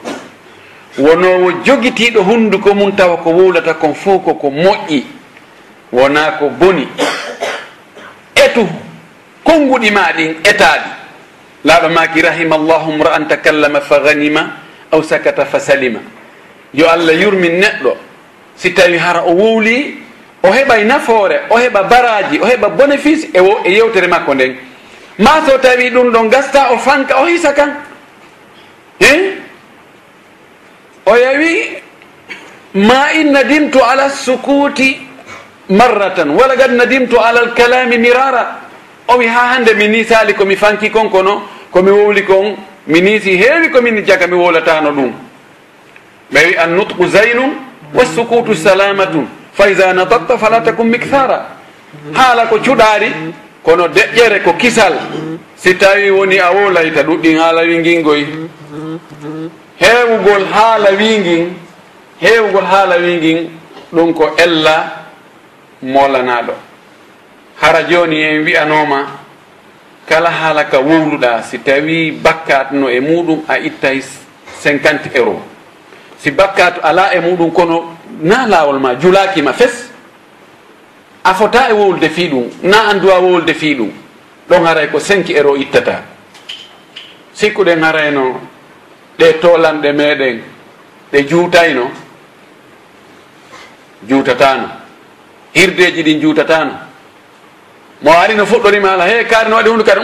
wonowo 0.99 1.53
jogitiɗo 1.65 2.21
hunduko 2.23 2.75
mum 2.75 2.93
tawa 2.93 3.17
ko 3.17 3.31
wuulata 3.31 3.75
kon 3.75 3.95
fof 3.95 4.23
koko 4.25 4.51
moƴƴi. 4.51 5.03
Wona 5.93 6.33
ko 6.39 6.49
boni. 6.51 6.87
etu 8.45 8.67
konnguɗi 9.45 9.91
ma 9.91 10.13
ɗin 10.17 10.37
etaɗi 10.45 10.91
laaɗo 11.65 11.89
maki 11.89 12.23
rahima 12.23 12.57
llahu 12.59 12.93
mra 12.93 13.15
an 13.15 13.29
takallama 13.29 13.81
fa 13.81 14.01
ganima 14.01 14.43
aw 14.93 15.03
sakata 15.03 15.45
fa 15.47 15.59
salima. 15.61 16.01
Yo 16.75 16.87
allah 16.89 17.13
yurmin 17.15 17.61
neɗɗo 17.61 17.97
si 18.57 18.73
tawi 18.75 18.99
hara 18.99 19.23
o 19.25 19.33
wowli 19.33 19.99
o 20.43 20.49
heɓay 20.51 20.85
nafoore 20.85 21.41
o 21.51 21.57
heɓa 21.57 21.83
baraji 21.89 22.41
o 22.41 22.47
heɓa 22.47 22.69
bénéfice 22.77 23.29
e 23.35 23.41
e 23.65 23.71
yewtere 23.73 24.07
makko 24.09 24.35
nden. 24.35 24.57
Ma 25.19 25.43
so 25.47 25.59
tawi 25.59 25.91
ɗum 25.91 26.11
ɗon 26.13 26.29
gasta 26.31 26.73
o 26.73 26.79
fanka 26.79 27.23
o 27.23 27.27
hisa 27.27 27.53
kan? 27.53 27.71
E 29.01 29.39
o 31.07 31.17
yawi 31.17 31.83
ma 32.75 33.13
in 33.15 33.33
nadimtu 33.33 33.79
ala 33.83 34.09
sukuti 34.11 35.12
marratan 35.79 36.31
wala 36.31 36.57
gad 36.57 36.71
nadimtu 36.73 37.17
ala 37.19 37.41
alkalami 37.41 37.99
mirara. 37.99 38.45
O 39.09 39.17
wi 39.19 39.27
ha 39.27 39.55
hande 39.55 39.75
mi 39.75 39.89
nisali 39.89 40.35
komi 40.35 40.57
fanki 40.57 40.91
kon 40.91 41.09
kono 41.11 41.43
komi 41.71 41.91
wowli 41.91 42.23
kon 42.25 42.57
mi 42.87 43.01
nisi 43.01 43.37
heewi 43.37 43.71
komin 43.71 44.05
jaga 44.05 44.27
mi 44.27 44.35
wowlatano 44.35 44.91
ɗum. 44.93 45.13
Ɓe 46.33 46.41
wi 46.47 46.57
an 46.57 46.71
nutqu 46.77 47.07
zaynum 47.07 47.51
wassukutu 47.95 48.55
salamatum 48.55 49.27
fa 49.53 49.69
ida 49.71 49.93
natatta 49.93 50.39
fala 50.39 50.61
takum 50.61 50.89
micthara 50.89 51.47
haala 52.15 52.47
ko 52.47 52.57
cuɗari 52.59 53.11
kono 53.63 53.89
deƴƴere 53.89 54.43
ko 54.45 54.53
kisal. 54.55 54.95
Si 55.57 55.75
tawi 55.75 56.11
woni 56.11 56.39
a 56.39 56.51
wowlayta 56.53 57.03
ɗuɗɗin 57.03 57.39
haala 57.39 57.63
wingin 57.63 58.03
goy 58.03 58.25
heewugol 59.81 60.45
haala 60.53 60.91
wingin 60.99 61.55
heewugol 62.21 62.65
haala 62.65 62.97
wingin 62.97 63.51
ɗum 63.93 64.15
ko 64.15 64.31
ella 64.39 65.02
molanaɗo 65.83 66.53
hara 67.61 67.83
joni 67.89 68.23
en 68.23 68.45
wiyanoma 68.45 69.07
kala 70.09 70.31
haala 70.31 70.65
ka 70.65 70.79
wowluɗa 70.81 71.43
si 71.43 71.59
tawi 71.59 72.11
bakkatno 72.13 72.89
e 72.91 73.01
muɗum 73.01 73.45
a 73.49 73.59
ittay 73.59 74.01
50 74.65 75.11
euro 75.15 75.43
si 76.19 76.31
bakkatu 76.31 76.81
ala 76.83 77.11
e 77.15 77.21
muɗum 77.21 77.51
kono 77.53 77.97
na 78.23 78.47
lawol 78.47 78.79
ma 78.79 78.95
julakima 78.95 79.53
fes. 79.53 79.91
A 81.25 81.35
fota 81.35 81.69
e 81.71 81.73
wowlude 81.73 82.09
fi 82.11 82.29
ɗum 82.29 82.51
na 82.63 82.89
an 82.91 83.01
duwa 83.01 83.19
wowlude 83.21 83.55
fi 83.55 83.75
ɗum 83.75 83.91
ɗon 84.49 84.65
haray 84.67 84.89
ko 84.91 84.99
cinq 85.01 85.31
euro 85.31 85.57
ittata 85.57 86.03
sikkuɗen 87.35 87.83
harayno 87.83 88.41
ɗe 89.19 89.33
tolanɗe 89.41 89.93
meɗen 89.93 90.43
ɗe 91.13 91.19
juutayno 91.29 91.91
juutatano 94.09 94.82
hirdeji 95.55 96.03
ɗi 96.03 96.21
juutatano 96.21 96.73
mo 98.03 98.11
ari 98.13 98.35
no 98.35 98.45
fuɗɗorima 98.47 98.93
ala 98.93 99.05
he 99.07 99.25
kaari 99.25 99.49
no 99.51 99.57
waɗi 99.57 99.69
hunde 99.71 99.85
kadi 99.85 100.01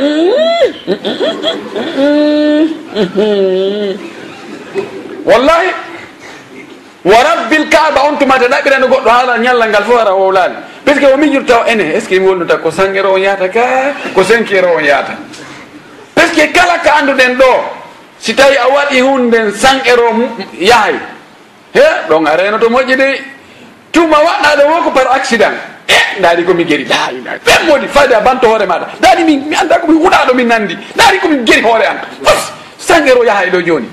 wallahi 5.26 5.68
wa 7.04 7.18
rabbil 7.22 7.66
kaaba 7.70 8.00
on 8.08 8.16
tumata 8.18 8.46
ɗaɓɓirano 8.48 8.86
goɗɗo 8.88 9.10
haala 9.10 9.38
ñallal 9.38 9.68
ngal 9.70 9.84
fof 9.84 10.00
ara 10.00 10.12
wowlani 10.14 10.54
puisque 10.84 11.04
o 11.12 11.16
miñirta 11.16 11.60
o 11.60 11.64
ene 11.66 11.94
est 11.94 12.00
ce 12.04 12.08
que 12.08 12.18
mi 12.20 12.26
wonnuta 12.28 12.56
ko 12.58 12.70
sangere 12.70 13.06
on 13.08 13.18
yahata 13.20 13.48
ka 13.48 13.94
ko 14.14 14.22
cinq 14.24 14.46
cinquiére 14.48 14.66
on 14.76 14.80
yahata 14.84 15.14
puisque 16.14 16.52
kala 16.52 16.78
ka 16.84 16.92
anduɗen 17.00 17.36
ɗo 17.36 17.52
si 18.18 18.34
tawi 18.34 18.56
a 18.56 18.68
waɗi 18.68 19.00
hunden 19.00 19.52
sang 19.54 19.80
ero 19.86 20.12
yahay 20.58 20.94
he 21.74 21.82
ɗon 22.08 22.26
areno 22.26 22.58
to 22.58 22.68
moƴƴi 22.68 22.96
dey 22.96 23.20
tuma 23.92 24.16
waɗɗa 24.18 24.56
ɗo 24.56 24.64
won 24.70 24.82
ko 24.84 24.90
par 24.90 25.06
accident. 25.14 25.54
E 25.88 26.20
daari 26.20 26.44
komi 26.44 26.64
geri 26.64 26.84
la 26.84 27.10
ilaha 27.12 27.38
fen 27.44 27.68
woni 27.68 27.88
fayde 27.88 28.12
a 28.14 28.20
banto 28.20 28.46
hoore 28.48 28.66
maɗa. 28.66 28.86
Daari 29.00 29.24
mi 29.24 29.36
mi 29.36 29.54
anda 29.56 29.78
komi 29.78 29.98
huɗaɗo 29.98 30.34
min 30.34 30.46
nandi 30.48 30.76
daari 30.96 31.18
komi 31.18 31.44
geri 31.44 31.62
hoore 31.62 31.82
an 31.86 31.98
fos 32.22 32.52
sangero 32.78 33.24
yaha 33.24 33.44
e 33.46 33.50
ɗo 33.50 33.60
joni 33.66 33.88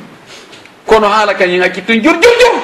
kono 0.86 1.08
haala 1.08 1.34
kañum 1.34 1.62
hakkitton 1.62 2.02
jur 2.04 2.14
jur 2.22 2.34
jur. 2.40 2.56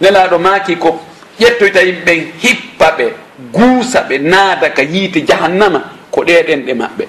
Nelaɗo 0.00 0.38
maaki 0.38 0.76
ko 0.76 1.00
ƴettoyta 1.40 1.82
yimɓen 1.82 2.32
hippa 2.42 2.90
ɓe 2.98 3.12
guusa 3.52 4.00
ɓe 4.08 4.18
naada 4.18 4.70
ka 4.70 4.82
yiite 4.82 5.24
jahannama 5.26 5.82
ko 6.10 6.22
ɗeɗen 6.24 6.64
ɗe 6.66 6.74
maɓɓe. 6.74 7.04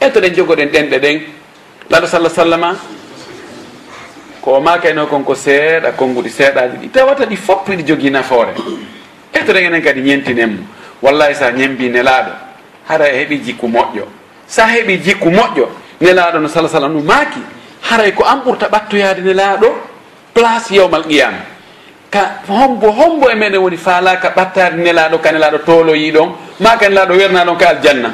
En 0.00 0.10
to 0.12 0.20
ɗen 0.20 0.34
jogoɗen 0.34 0.68
ɗenɗe 0.70 0.98
ɗen 0.98 1.20
laɗo 1.90 2.06
sallah 2.06 2.30
sallama 2.30 2.76
ko 4.42 4.60
makayno 4.60 5.06
kon 5.06 5.22
ko 5.24 5.34
seeɗa 5.34 5.92
konnguɗi 5.94 6.28
seeɗaji 6.30 6.76
ɗi 6.82 6.88
tawata 6.90 7.24
ɗi 7.26 7.36
fopp 7.36 7.68
ɗi 7.68 7.82
jogui 7.86 8.10
nafoore. 8.10 8.52
Ƴettoɗen 9.32 9.64
enen 9.66 9.82
kadi 9.82 10.00
ñentinenmo 10.02 10.62
wallahi 11.00 11.34
sa 11.34 11.50
ñembi 11.52 11.88
nelaɗo 11.88 12.32
hara 12.88 13.06
e 13.08 13.16
heeɓi 13.22 13.38
jikku 13.44 13.66
moƴƴo. 13.68 14.04
Sa 14.46 14.66
heeɓi 14.66 14.98
jikku 14.98 15.30
moƴƴo 15.30 15.66
nelaɗo 16.00 16.38
no 16.40 16.48
sala 16.48 16.68
sallam 16.68 16.92
ɗum 16.98 17.04
maaki 17.06 17.38
haray 17.90 18.12
ko 18.12 18.24
an 18.24 18.42
ɓurta 18.44 18.66
ɓattoyade 18.68 19.22
nelaɗo 19.22 19.68
place 20.34 20.70
yewmal 20.74 21.04
qiyama 21.06 21.38
ka 22.10 22.42
hombo 22.48 22.90
hombo 22.90 23.30
e 23.30 23.34
meɗen 23.34 23.58
woni 23.62 23.76
faalaka 23.76 24.30
ɓattade 24.34 24.76
nelaɗo 24.76 25.18
ka 25.22 25.30
nelaɗo 25.32 25.58
toloyi 25.64 26.10
ɗon 26.12 26.34
ma 26.60 26.76
ka 26.76 26.88
nelaɗo 26.88 27.14
werna 27.14 27.44
ɗon 27.44 27.56
ka 27.56 27.68
aljanna. 27.68 28.10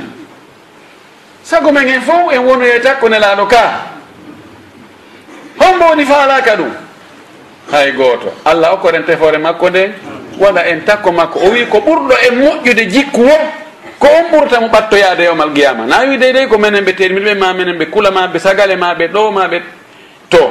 Sago 1.43 1.73
men 1.73 1.89
hen 1.89 2.03
fof 2.03 2.33
en 2.33 2.45
wonoye 2.45 2.81
takko 2.81 3.09
nelaɗo 3.09 3.47
ka. 3.49 3.98
hombo 5.61 5.85
woni 5.87 6.05
faalaka 6.05 6.57
ɗum. 6.57 6.71
Hay 7.73 7.93
gooto. 7.93 8.33
Allah 8.45 8.73
okkoren 8.75 9.05
tefore 9.05 9.39
makko 9.39 9.71
nde 9.71 9.93
waɗa 10.39 10.67
en 10.69 10.81
takko 10.85 11.13
makko. 11.13 11.39
O 11.41 11.51
wi 11.51 11.67
ko 11.67 11.79
ɓurɗo 11.79 12.15
e 12.27 12.31
moƴƴude 12.31 12.85
jikku 12.91 13.21
wo 13.23 13.37
ko 13.99 14.07
on 14.07 14.31
ɓurta 14.33 14.61
mo 14.61 14.69
ɓattoyaade 14.69 15.25
yowmal 15.25 15.53
qiyama 15.53 15.85
na 15.87 16.05
wi 16.07 16.17
dey 16.19 16.33
dey 16.33 16.47
ko 16.47 16.59
menen 16.59 16.85
ɓe 16.85 16.93
termilɓe 16.95 17.35
ma 17.35 17.53
menen 17.53 17.77
ɓe 17.79 17.87
kula 17.91 18.11
ma 18.11 18.31
sagale 18.39 18.77
maɓe 18.77 19.09
ɗo 19.09 19.31
maɓe 19.33 19.63
to 20.31 20.51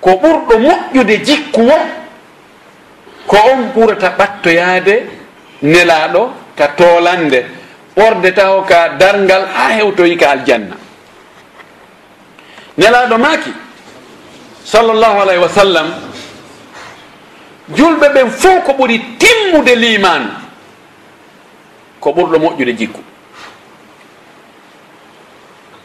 ko 0.00 0.10
ɓurɗo 0.10 0.58
moƴƴude 0.58 1.24
jikku 1.24 1.60
wo 1.62 1.78
ko 3.26 3.36
on 3.52 3.70
ɓurata 3.74 4.10
ɓattoyaade 4.18 5.02
nelaaɗo 5.62 6.30
ka 6.56 6.68
toolande 6.68 7.44
ɓorde 7.96 8.32
taw 8.34 8.62
ka 8.64 8.88
darngal 8.98 9.44
haa 9.54 9.72
hewtoyi 9.78 10.16
ka 10.16 10.30
aljanna. 10.30 10.76
Nelaaɗo 12.78 13.18
maaki 13.18 13.52
sallllahu 14.66 15.20
alayhi 15.22 15.40
wa 15.42 15.48
sallam 15.48 15.86
julɓe 17.76 18.08
ɓen 18.14 18.30
fof 18.30 18.64
ko 18.66 18.72
ɓuri 18.72 18.98
timmude 19.18 19.74
liman 19.76 20.22
ko 22.00 22.10
ɓurɗo 22.12 22.38
moƴƴude 22.38 22.72
jikku. 22.78 23.00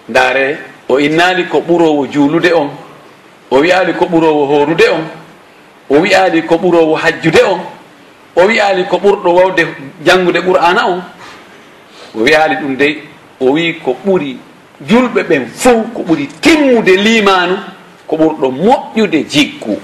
Ndaare 0.10 0.58
o 0.90 1.00
innali 1.00 1.46
ko 1.48 1.60
ɓurowo 1.62 2.08
juulude 2.12 2.54
on 2.54 2.70
o 3.52 3.60
wiyali 3.60 3.94
ko 3.94 4.06
ɓurowo 4.06 4.46
horude 4.46 4.86
on 4.90 5.06
o 5.90 6.00
wiyali 6.02 6.42
ko 6.44 6.56
ɓurowo 6.58 6.96
hajjude 6.96 7.42
on 7.46 7.60
o 8.36 8.46
wiyali 8.48 8.84
ko 8.86 8.98
ɓurɗo 8.98 9.30
wawde 9.34 9.68
janngude 10.06 10.42
qur'ana 10.42 10.88
on 10.88 11.02
o 12.16 12.20
wiyali 12.24 12.56
ɗum 12.56 12.76
dey 12.78 12.98
o 13.40 13.52
wi 13.52 13.74
ko 13.86 13.96
ɓuri 14.06 14.38
julɓe 14.90 15.24
ɓen 15.24 15.46
fof 15.56 15.94
ko 15.94 16.02
ɓuri 16.02 16.28
timmude 16.42 16.96
limanu 16.98 17.58
ko 18.12 18.18
ɓurɗo 18.18 18.51
moƴƴude 18.51 19.24
jikku. 19.24 19.80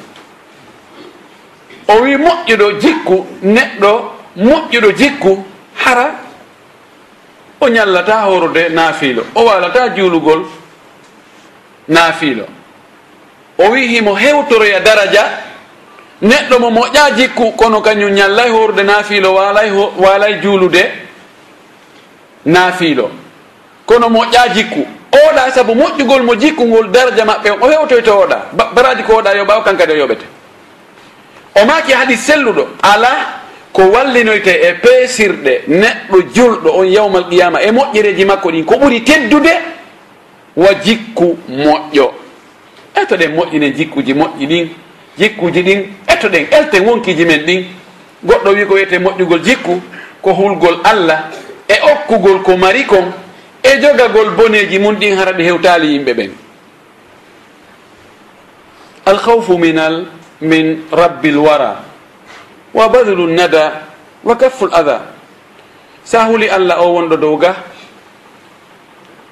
O 1.88 1.94
wi 2.02 2.18
moƴƴuɗo 2.18 2.72
jikku 2.82 3.26
neɗɗo 3.44 3.92
moƴƴuɗo 4.38 4.92
jikku 4.98 5.46
hara 5.76 6.12
o 7.62 7.68
ñallata 7.70 8.22
horude 8.26 8.70
naafiilo 8.70 9.24
o 9.36 9.46
walata 9.46 9.90
juulugol 9.96 10.46
naafiilo 11.88 12.46
o 13.58 13.70
wi 13.72 13.88
himo 13.88 14.14
hewtoroya 14.16 14.80
daraja 14.80 15.24
neɗɗo 16.22 16.60
mo 16.60 16.70
moƴƴa 16.70 17.12
jikku 17.18 17.52
kono 17.52 17.82
kañum 17.82 18.12
ñallay 18.12 18.50
horude 18.50 18.84
naafiilo 18.84 19.34
walay 19.34 19.72
walay 19.98 20.34
juulude 20.42 20.92
naafiilo 22.46 23.10
kono 23.86 24.08
moƴƴa 24.10 24.54
jikku 24.54 24.97
oɗa 25.12 25.52
saabu 25.52 25.74
moƴƴugol 25.76 26.24
mo 26.24 26.36
jikkungol 26.36 26.92
daraja 26.92 27.26
maɓɓe 27.26 27.50
on 27.52 27.62
o 27.62 27.70
hewtoyto 27.70 28.12
oɗa. 28.20 28.38
Baraji 28.76 29.04
ko 29.04 29.14
oɗa 29.22 29.36
yoɓa 29.36 29.58
o 29.58 29.62
kankadi 29.62 29.92
o 29.94 29.96
yoɓete. 29.96 30.26
O 31.62 31.66
maki 31.66 31.92
haadi 31.94 32.18
selluɗo. 32.18 32.68
Ala 32.82 33.10
ko 33.74 33.82
wallinoyte 33.84 34.48
e 34.52 34.74
peesirɗe 34.74 35.62
neɗɗo 35.68 36.18
julɗo 36.34 36.70
on 36.80 36.86
yawmal 36.88 37.26
qiyama 37.30 37.62
e 37.62 37.72
moƴƴereji 37.72 38.26
makko 38.26 38.50
ɗin 38.52 38.66
ko 38.66 38.76
ɓuri 38.76 39.04
teddude 39.04 39.52
wa 40.56 40.74
jikku 40.84 41.38
moƴƴo. 41.50 42.12
Eto 42.96 43.16
ɗen 43.16 43.36
moƴƴinen 43.36 43.74
jikkuji 43.76 44.14
moƴƴi 44.14 44.48
ɗin 44.48 44.68
jikkuji 45.18 45.62
ɗin 45.64 45.84
eto 46.08 46.30
ɗen 46.30 46.46
elten 46.52 46.86
wonkiji 46.86 47.26
men 47.26 47.46
ɗin 47.46 47.66
goɗɗo 48.26 48.50
wi 48.54 48.66
ko 48.66 48.74
wiyete 48.74 49.00
moƴƴugol 49.00 49.42
jikku 49.44 49.82
ko 50.22 50.34
hulgol 50.34 50.80
allah 50.84 51.30
e 51.68 51.74
okkugol 51.92 52.42
ko 52.44 52.58
mari 52.58 52.84
kon 52.86 53.12
e 53.64 53.82
jogagol 53.82 54.30
boneji 54.36 54.80
mum 54.80 54.96
ɗin 54.96 55.16
hara 55.18 55.32
ɗi 55.34 55.44
hewtali 55.44 55.88
yimɓe 55.94 56.14
ɓen. 56.14 56.32
Alhawfu 59.06 59.58
minal 59.58 60.06
min 60.42 60.84
rabbi 60.92 61.32
lwara 61.32 61.84
wa 62.74 62.90
badlu 62.90 63.28
nada 63.28 63.82
wa 64.24 64.36
kaffu 64.36 64.66
l 64.66 64.74
ada 64.74 65.02
sahuli 66.04 66.50
allah 66.50 66.82
o 66.82 66.94
wonɗo 66.94 67.18
dow 67.18 67.38
ga? 67.38 67.56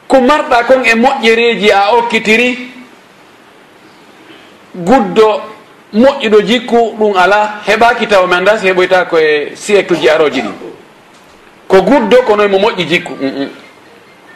Ko 0.08 0.22
marɗa 0.22 0.64
kon 0.64 0.84
e 0.86 0.94
moƴƴereji 0.96 1.72
a 1.72 1.96
okkitiri? 1.98 2.70
Guddo 4.76 5.42
moƴƴuɗo 5.94 6.42
jikku 6.46 6.96
ɗum 7.00 7.16
ala 7.18 7.62
heɓaki 7.68 8.08
tawa 8.08 8.28
mi 8.28 8.34
andas 8.36 8.62
heɓoyta 8.64 9.06
koye 9.06 9.56
siècle 9.56 9.98
ji 9.98 10.10
aroji 10.10 10.42
ɗi. 10.42 10.52
Ko 11.68 11.82
guddo 11.82 12.22
konoye 12.24 12.48
mo 12.50 12.58
moƴƴi 12.60 12.86
jikku 12.88 13.14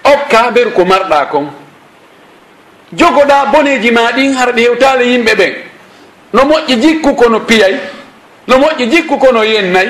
hokka 0.09 0.51
nder 0.51 0.73
ko 0.73 0.85
marɗa 0.85 1.25
kon. 1.31 1.47
Jogoɗa 2.93 3.45
boneji 3.51 3.91
ma 3.91 4.11
ɗin 4.11 4.33
harɗe 4.33 4.61
hewtale 4.61 5.03
yimɓe 5.05 5.35
ɓen. 5.35 5.53
No 6.33 6.43
moƴƴi 6.45 6.75
jikku 6.81 7.15
kono 7.15 7.39
piyay 7.39 7.75
no 8.47 8.57
moƴƴi 8.57 8.89
jikku 8.91 9.17
kono 9.17 9.43
yennayi 9.43 9.89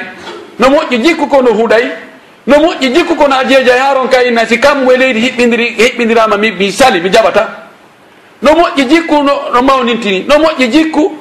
no 0.59 0.67
moƴƴi 0.70 0.97
jikku 1.03 1.28
kono 1.28 1.51
huɗay 1.51 1.86
no 2.47 2.55
moƴƴi 2.57 2.93
jikku 2.93 3.15
kono 3.15 3.36
a 3.36 3.43
jeeja 3.43 3.76
yaron 3.76 4.07
ka 4.09 4.24
inna 4.24 4.45
si 4.45 4.57
kam 4.59 4.89
e 4.89 4.97
leydi 4.97 5.20
hiɓɓidiri 5.20 5.76
hiɓɓidirama 5.78 6.38
mi 6.38 6.51
mi 6.51 6.72
sali 6.72 6.99
mi 7.01 7.09
jaɓata. 7.09 7.47
No 8.41 8.51
moƴƴi 8.51 8.88
jikku 8.89 9.24
no 9.24 9.34
no 9.53 9.61
mawnintini 9.61 10.26
no 10.28 10.36
moƴƴi 10.38 10.67
jikku 10.72 11.17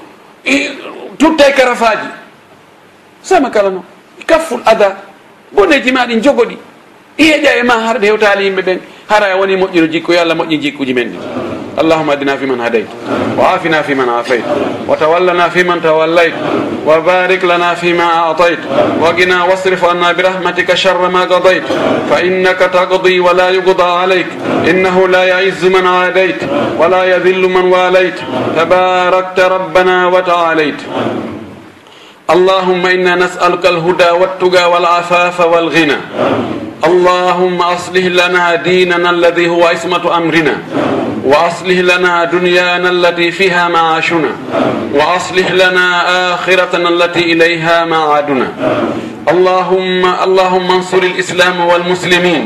tutta 1.19 1.49
e 1.49 1.53
karafaji. 1.53 2.09
Sama 3.23 3.51
kala 3.51 3.71
no 3.71 3.85
kafful 4.27 4.61
ada 4.65 4.97
boneji 5.53 5.93
ma 5.93 6.07
ɗin 6.07 6.21
jogoɗi. 6.23 6.57
iyeƴa 7.19 7.51
e 7.61 7.63
ma 7.63 7.75
harɗe 7.87 8.07
hewtali 8.07 8.45
yimɓe 8.45 8.63
ɓen. 8.63 8.79
Hara 9.09 9.37
woni 9.37 9.57
moƴƴino 9.57 9.87
jikku 9.93 10.13
yo 10.13 10.21
allah 10.21 10.35
moƴƴi 10.37 10.59
jikkuji 10.61 10.95
men. 10.95 11.09
Ɗi 11.13 11.49
اللهم 11.81 12.11
ادنا 12.11 12.37
فيمن 12.37 12.61
هديت 12.61 12.87
وعافنا 13.39 13.83
فيمن 13.83 14.09
عافيت 14.09 14.45
وتولنا 14.89 15.49
فيمن 15.49 15.83
توليت 15.83 16.33
وبارك 16.87 17.45
لنا 17.45 17.75
فيما 17.75 18.05
أعطيت 18.05 18.59
وقنا 19.01 19.45
واصرف 19.45 19.85
عنا 19.85 20.13
برحمتك 20.13 20.75
شر 20.75 21.09
ما 21.09 21.21
قضيت 21.21 21.63
فإنك 22.11 22.59
تقضي 22.59 23.21
ولا 23.21 23.51
يقضى 23.51 23.83
عليك 23.83 24.27
إنه 24.71 25.09
لا 25.09 25.25
يعز 25.25 25.65
من 25.65 25.87
عاديت 25.87 26.41
ولا 26.79 27.05
يذل 27.05 27.43
من 27.49 27.65
واليت 27.73 28.19
تباركت 28.57 29.41
ربنا 29.41 30.07
وتعاليت 30.07 30.81
اللهم 32.31 32.87
إنا 32.87 33.15
نسألك 33.15 33.67
الهدى 33.67 34.11
والتقى 34.11 34.71
والعفاف 34.71 35.41
والغنى 35.41 35.97
اللهم 36.85 37.63
أصلح 37.63 38.05
لنا 38.05 38.55
ديننا 38.55 39.11
الذي 39.11 39.49
هو 39.49 39.67
عصمة 39.67 40.17
أمرنا 40.17 40.57
وأصلح 41.25 41.79
لنا 41.79 42.25
دنيانا 42.25 42.89
التي 42.91 43.31
فيها 43.31 43.69
معاشنا 43.69 44.31
وأصلح 44.95 45.51
لنا 45.53 45.89
آخرتنا 46.35 46.89
التي 46.89 47.33
إليها 47.33 47.85
معادنا 47.85 48.49
اللهم 49.33 50.03
اللهم 50.27 50.69
انصر 50.71 51.03
الإسلام 51.03 51.61
والمسلمين 51.61 52.43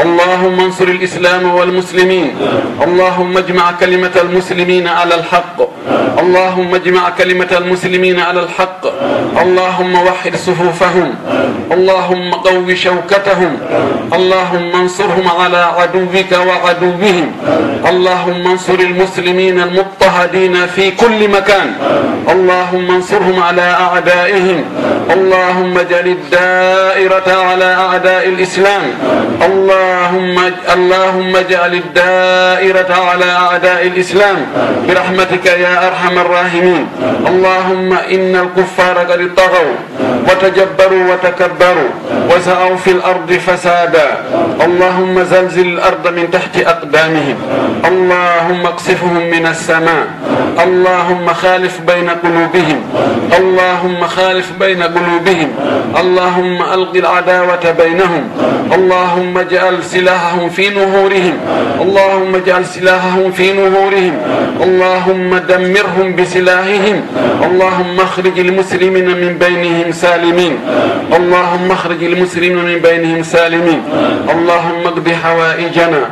اللهم 0.00 0.60
انصر 0.60 0.88
الإسلام 0.96 1.54
والمسلمين 1.54 2.28
اللهم 2.86 3.32
اجمع 3.38 3.66
كلمة 3.80 4.14
المسلمين 4.24 4.88
على 4.88 5.14
الحق 5.14 5.56
اللهم 6.22 6.74
اجمع 6.74 7.10
كلمة 7.18 7.52
المسلمين 7.60 8.20
على 8.20 8.40
الحق 8.40 8.82
اللهم 9.42 9.94
وحد 9.94 10.36
صفوفهم 10.36 11.10
اللهم 11.76 12.30
قو 12.46 12.74
شوكتهم 12.74 13.52
اللهم 14.18 14.70
انصرهم 14.82 15.26
على 15.40 15.62
عدوك 15.78 16.30
وعدوهم 16.48 17.26
اللهم 17.90 18.42
انصر 18.54 18.78
المسلمين 18.90 19.56
المضطهدين 19.60 20.54
في 20.66 20.90
كل 20.90 21.20
مكان 21.28 21.68
اللهم 22.34 22.86
انصرهم 22.90 23.36
على 23.42 23.66
أعدائهم 23.86 24.58
اللهم 25.16 25.74
جل 25.90 26.03
واجعل 26.04 26.16
الدائرة 26.16 27.44
على 27.48 27.74
أعداء 27.74 28.28
الإسلام. 28.28 28.82
اللهم 29.42 30.36
اللهم 30.74 31.36
اجعل 31.36 31.74
الدائرة 31.74 32.94
على 33.10 33.24
أعداء 33.24 33.86
الإسلام 33.86 34.36
برحمتك 34.88 35.46
يا 35.46 35.86
أرحم 35.88 36.18
الراحمين. 36.18 36.86
اللهم 37.26 37.92
إن 37.92 38.36
الكفار 38.36 38.98
قد 38.98 39.30
طغوا 39.36 39.76
وتجبروا 40.28 41.04
وتكبروا 41.12 41.90
وسعوا 42.30 42.76
في 42.76 42.90
الأرض 42.90 43.32
فسادا. 43.32 44.08
اللهم 44.64 45.22
زلزل 45.22 45.66
الأرض 45.66 46.08
من 46.08 46.30
تحت 46.30 46.56
أقدامهم. 46.66 47.36
اللهم 47.84 48.66
اقصفهم 48.66 49.16
من 49.30 49.46
السماء. 49.46 50.06
اللهم 50.64 51.26
خالف 51.34 51.80
بين 51.80 52.08
قلوبهم. 52.10 52.80
اللهم 53.38 54.00
خالف 54.06 54.48
بين 54.60 54.82
قلوبهم. 54.82 55.48
اللهم 56.00 56.62
ألق 56.62 56.94
العداوة 56.96 57.70
بينهم 57.70 58.24
اللهم 58.74 59.38
اجعل 59.38 59.82
سلاحهم 59.84 60.48
في 60.50 60.68
نهورهم 60.70 61.36
اللهم 61.80 62.34
اجعل 62.34 62.64
سلاحهم 62.66 63.32
في 63.32 63.52
نهورهم 63.52 64.14
اللهم 64.62 65.30
دمرهم 65.38 66.16
بسلاحهم 66.16 66.96
اللهم 67.46 68.00
اخرج 68.00 68.38
المسلمين 68.38 69.08
من 69.22 69.38
بينهم 69.38 69.92
سالمين 69.92 70.54
اللهم 71.16 71.70
اخرج 71.72 72.04
المسلمين 72.04 72.56
من 72.64 72.78
بينهم 72.88 73.22
سالمين 73.22 73.80
اللهم 74.34 74.82
اقض 74.86 75.08
حوائجنا 75.24 76.02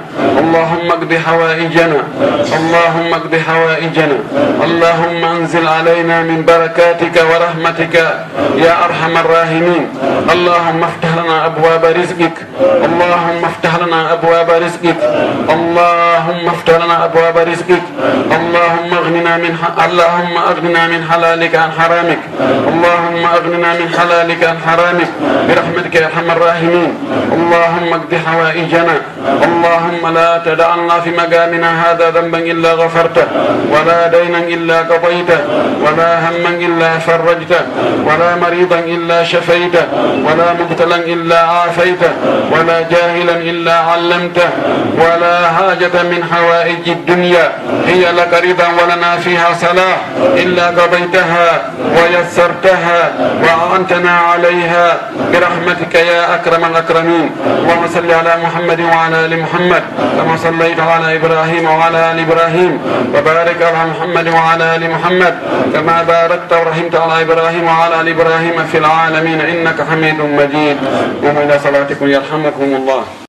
اللهم 0.42 0.86
اقض 0.96 1.12
حوائجنا 1.26 2.00
اللهم 2.58 3.10
اقض 3.18 3.34
حوائجنا 3.48 4.18
اللهم 4.66 5.24
انزل 5.24 5.66
علينا 5.68 6.22
من 6.22 6.38
بركاتك 6.44 7.16
ورحمتك 7.30 7.94
يا 8.64 8.74
ارحم 8.84 9.14
الراحمين 9.24 9.84
اللهم 10.34 10.80
افتح 10.90 11.10
لنا 11.18 11.46
ابواب 11.46 11.84
رزقك 11.84 12.36
اللهم 12.61 13.44
افتح 13.44 13.72
لنا 13.86 14.12
أبواب 14.12 14.50
رزقك 14.50 14.96
اللهم 15.57 16.44
افتح 16.48 16.74
لنا 16.84 17.05
أبواب 17.05 17.36
رزقك 17.38 17.82
اللهم 18.38 18.90
أغننا 19.00 19.36
من 19.36 19.53
ح... 19.61 19.84
اللهم 19.86 20.34
أغننا 20.50 20.82
من 20.92 21.00
حلالك 21.11 21.55
عن 21.55 21.70
حرامك 21.78 22.18
اللهم 22.72 23.22
أغننا 23.36 23.70
من 23.80 23.88
حلالك 23.98 24.40
عن 24.44 24.57
حرامك 24.66 25.11
برحمتك 25.48 25.94
يا 25.94 26.07
أرحم 26.07 26.30
الراحمين 26.30 26.90
اللهم 27.36 27.88
اقض 27.98 28.12
حوائجنا 28.26 28.96
اللهم 29.46 30.03
لا 30.18 30.30
تدعنا 30.46 31.00
في 31.05 31.11
مقامنا 31.11 31.70
هذا 31.84 32.11
ذنبا 32.11 32.38
إلا 32.38 32.70
غفرته 32.72 33.26
ولا 33.72 34.00
دينا 34.07 34.38
إلا 34.38 34.78
قضيته 34.92 35.40
ولا 35.84 36.11
هما 36.28 36.50
إلا 36.66 36.90
فرجته 36.98 37.62
ولا 38.07 38.30
مريضا 38.44 38.78
إلا 38.78 39.24
شفيته 39.24 39.84
ولا 40.26 40.48
مبتلا 40.61 40.96
إلا 40.96 41.38
عافيته 41.40 42.12
ولا 42.51 42.80
جاهلا 42.80 43.36
إلا 43.51 43.76
علمته 43.78 44.51
ولا 44.99 45.36
حاجة 45.57 46.03
من 46.03 46.20
حوائج 46.32 46.88
الدنيا. 46.88 47.53
هي 47.86 48.12
لك 48.12 48.32
رضا 48.49 48.68
ولنا 48.78 49.16
فيها 49.16 49.49
صلاح. 49.61 49.99
إلا 50.36 50.66
قضيتها 50.66 51.49
ويسرتها 51.97 53.01
وأعنتنا 53.45 54.14
عليها. 54.18 54.86
برحمتك 55.32 55.95
يا 55.95 56.34
أكرم 56.34 56.64
الأكرمين. 56.64 57.30
اللهم 57.62 57.84
صل 57.95 58.11
على 58.11 58.32
محمد 58.45 58.80
وعلى 58.80 59.16
آل 59.26 59.32
محمد 59.40 59.82
كما 60.16 60.36
صليت 60.36 60.80
على 60.80 61.16
إبراهيم 61.16 61.64
وعلى 61.64 62.12
آل 62.12 62.18
إبراهيم. 62.26 62.72
وبارك 63.14 63.62
على 63.62 63.80
محمد 63.93 64.26
وعلى 64.28 64.64
آل 64.76 64.90
محمد 64.90 65.34
كما 65.74 65.97
باركت 66.03 66.53
ورحمت 66.53 66.95
على 66.95 67.22
إبراهيم 67.22 67.64
وعلى 67.64 68.01
آل 68.01 68.09
إبراهيم 68.09 68.57
في 68.72 68.78
العالمين 68.78 69.40
إنك 69.40 69.78
حميد 69.90 70.18
مجيد. 70.38 70.76
قوموا 71.22 71.43
إلى 71.43 71.59
صلاتكم 71.64 72.09
يرحمكم. 72.09 72.32
الله 72.75 73.20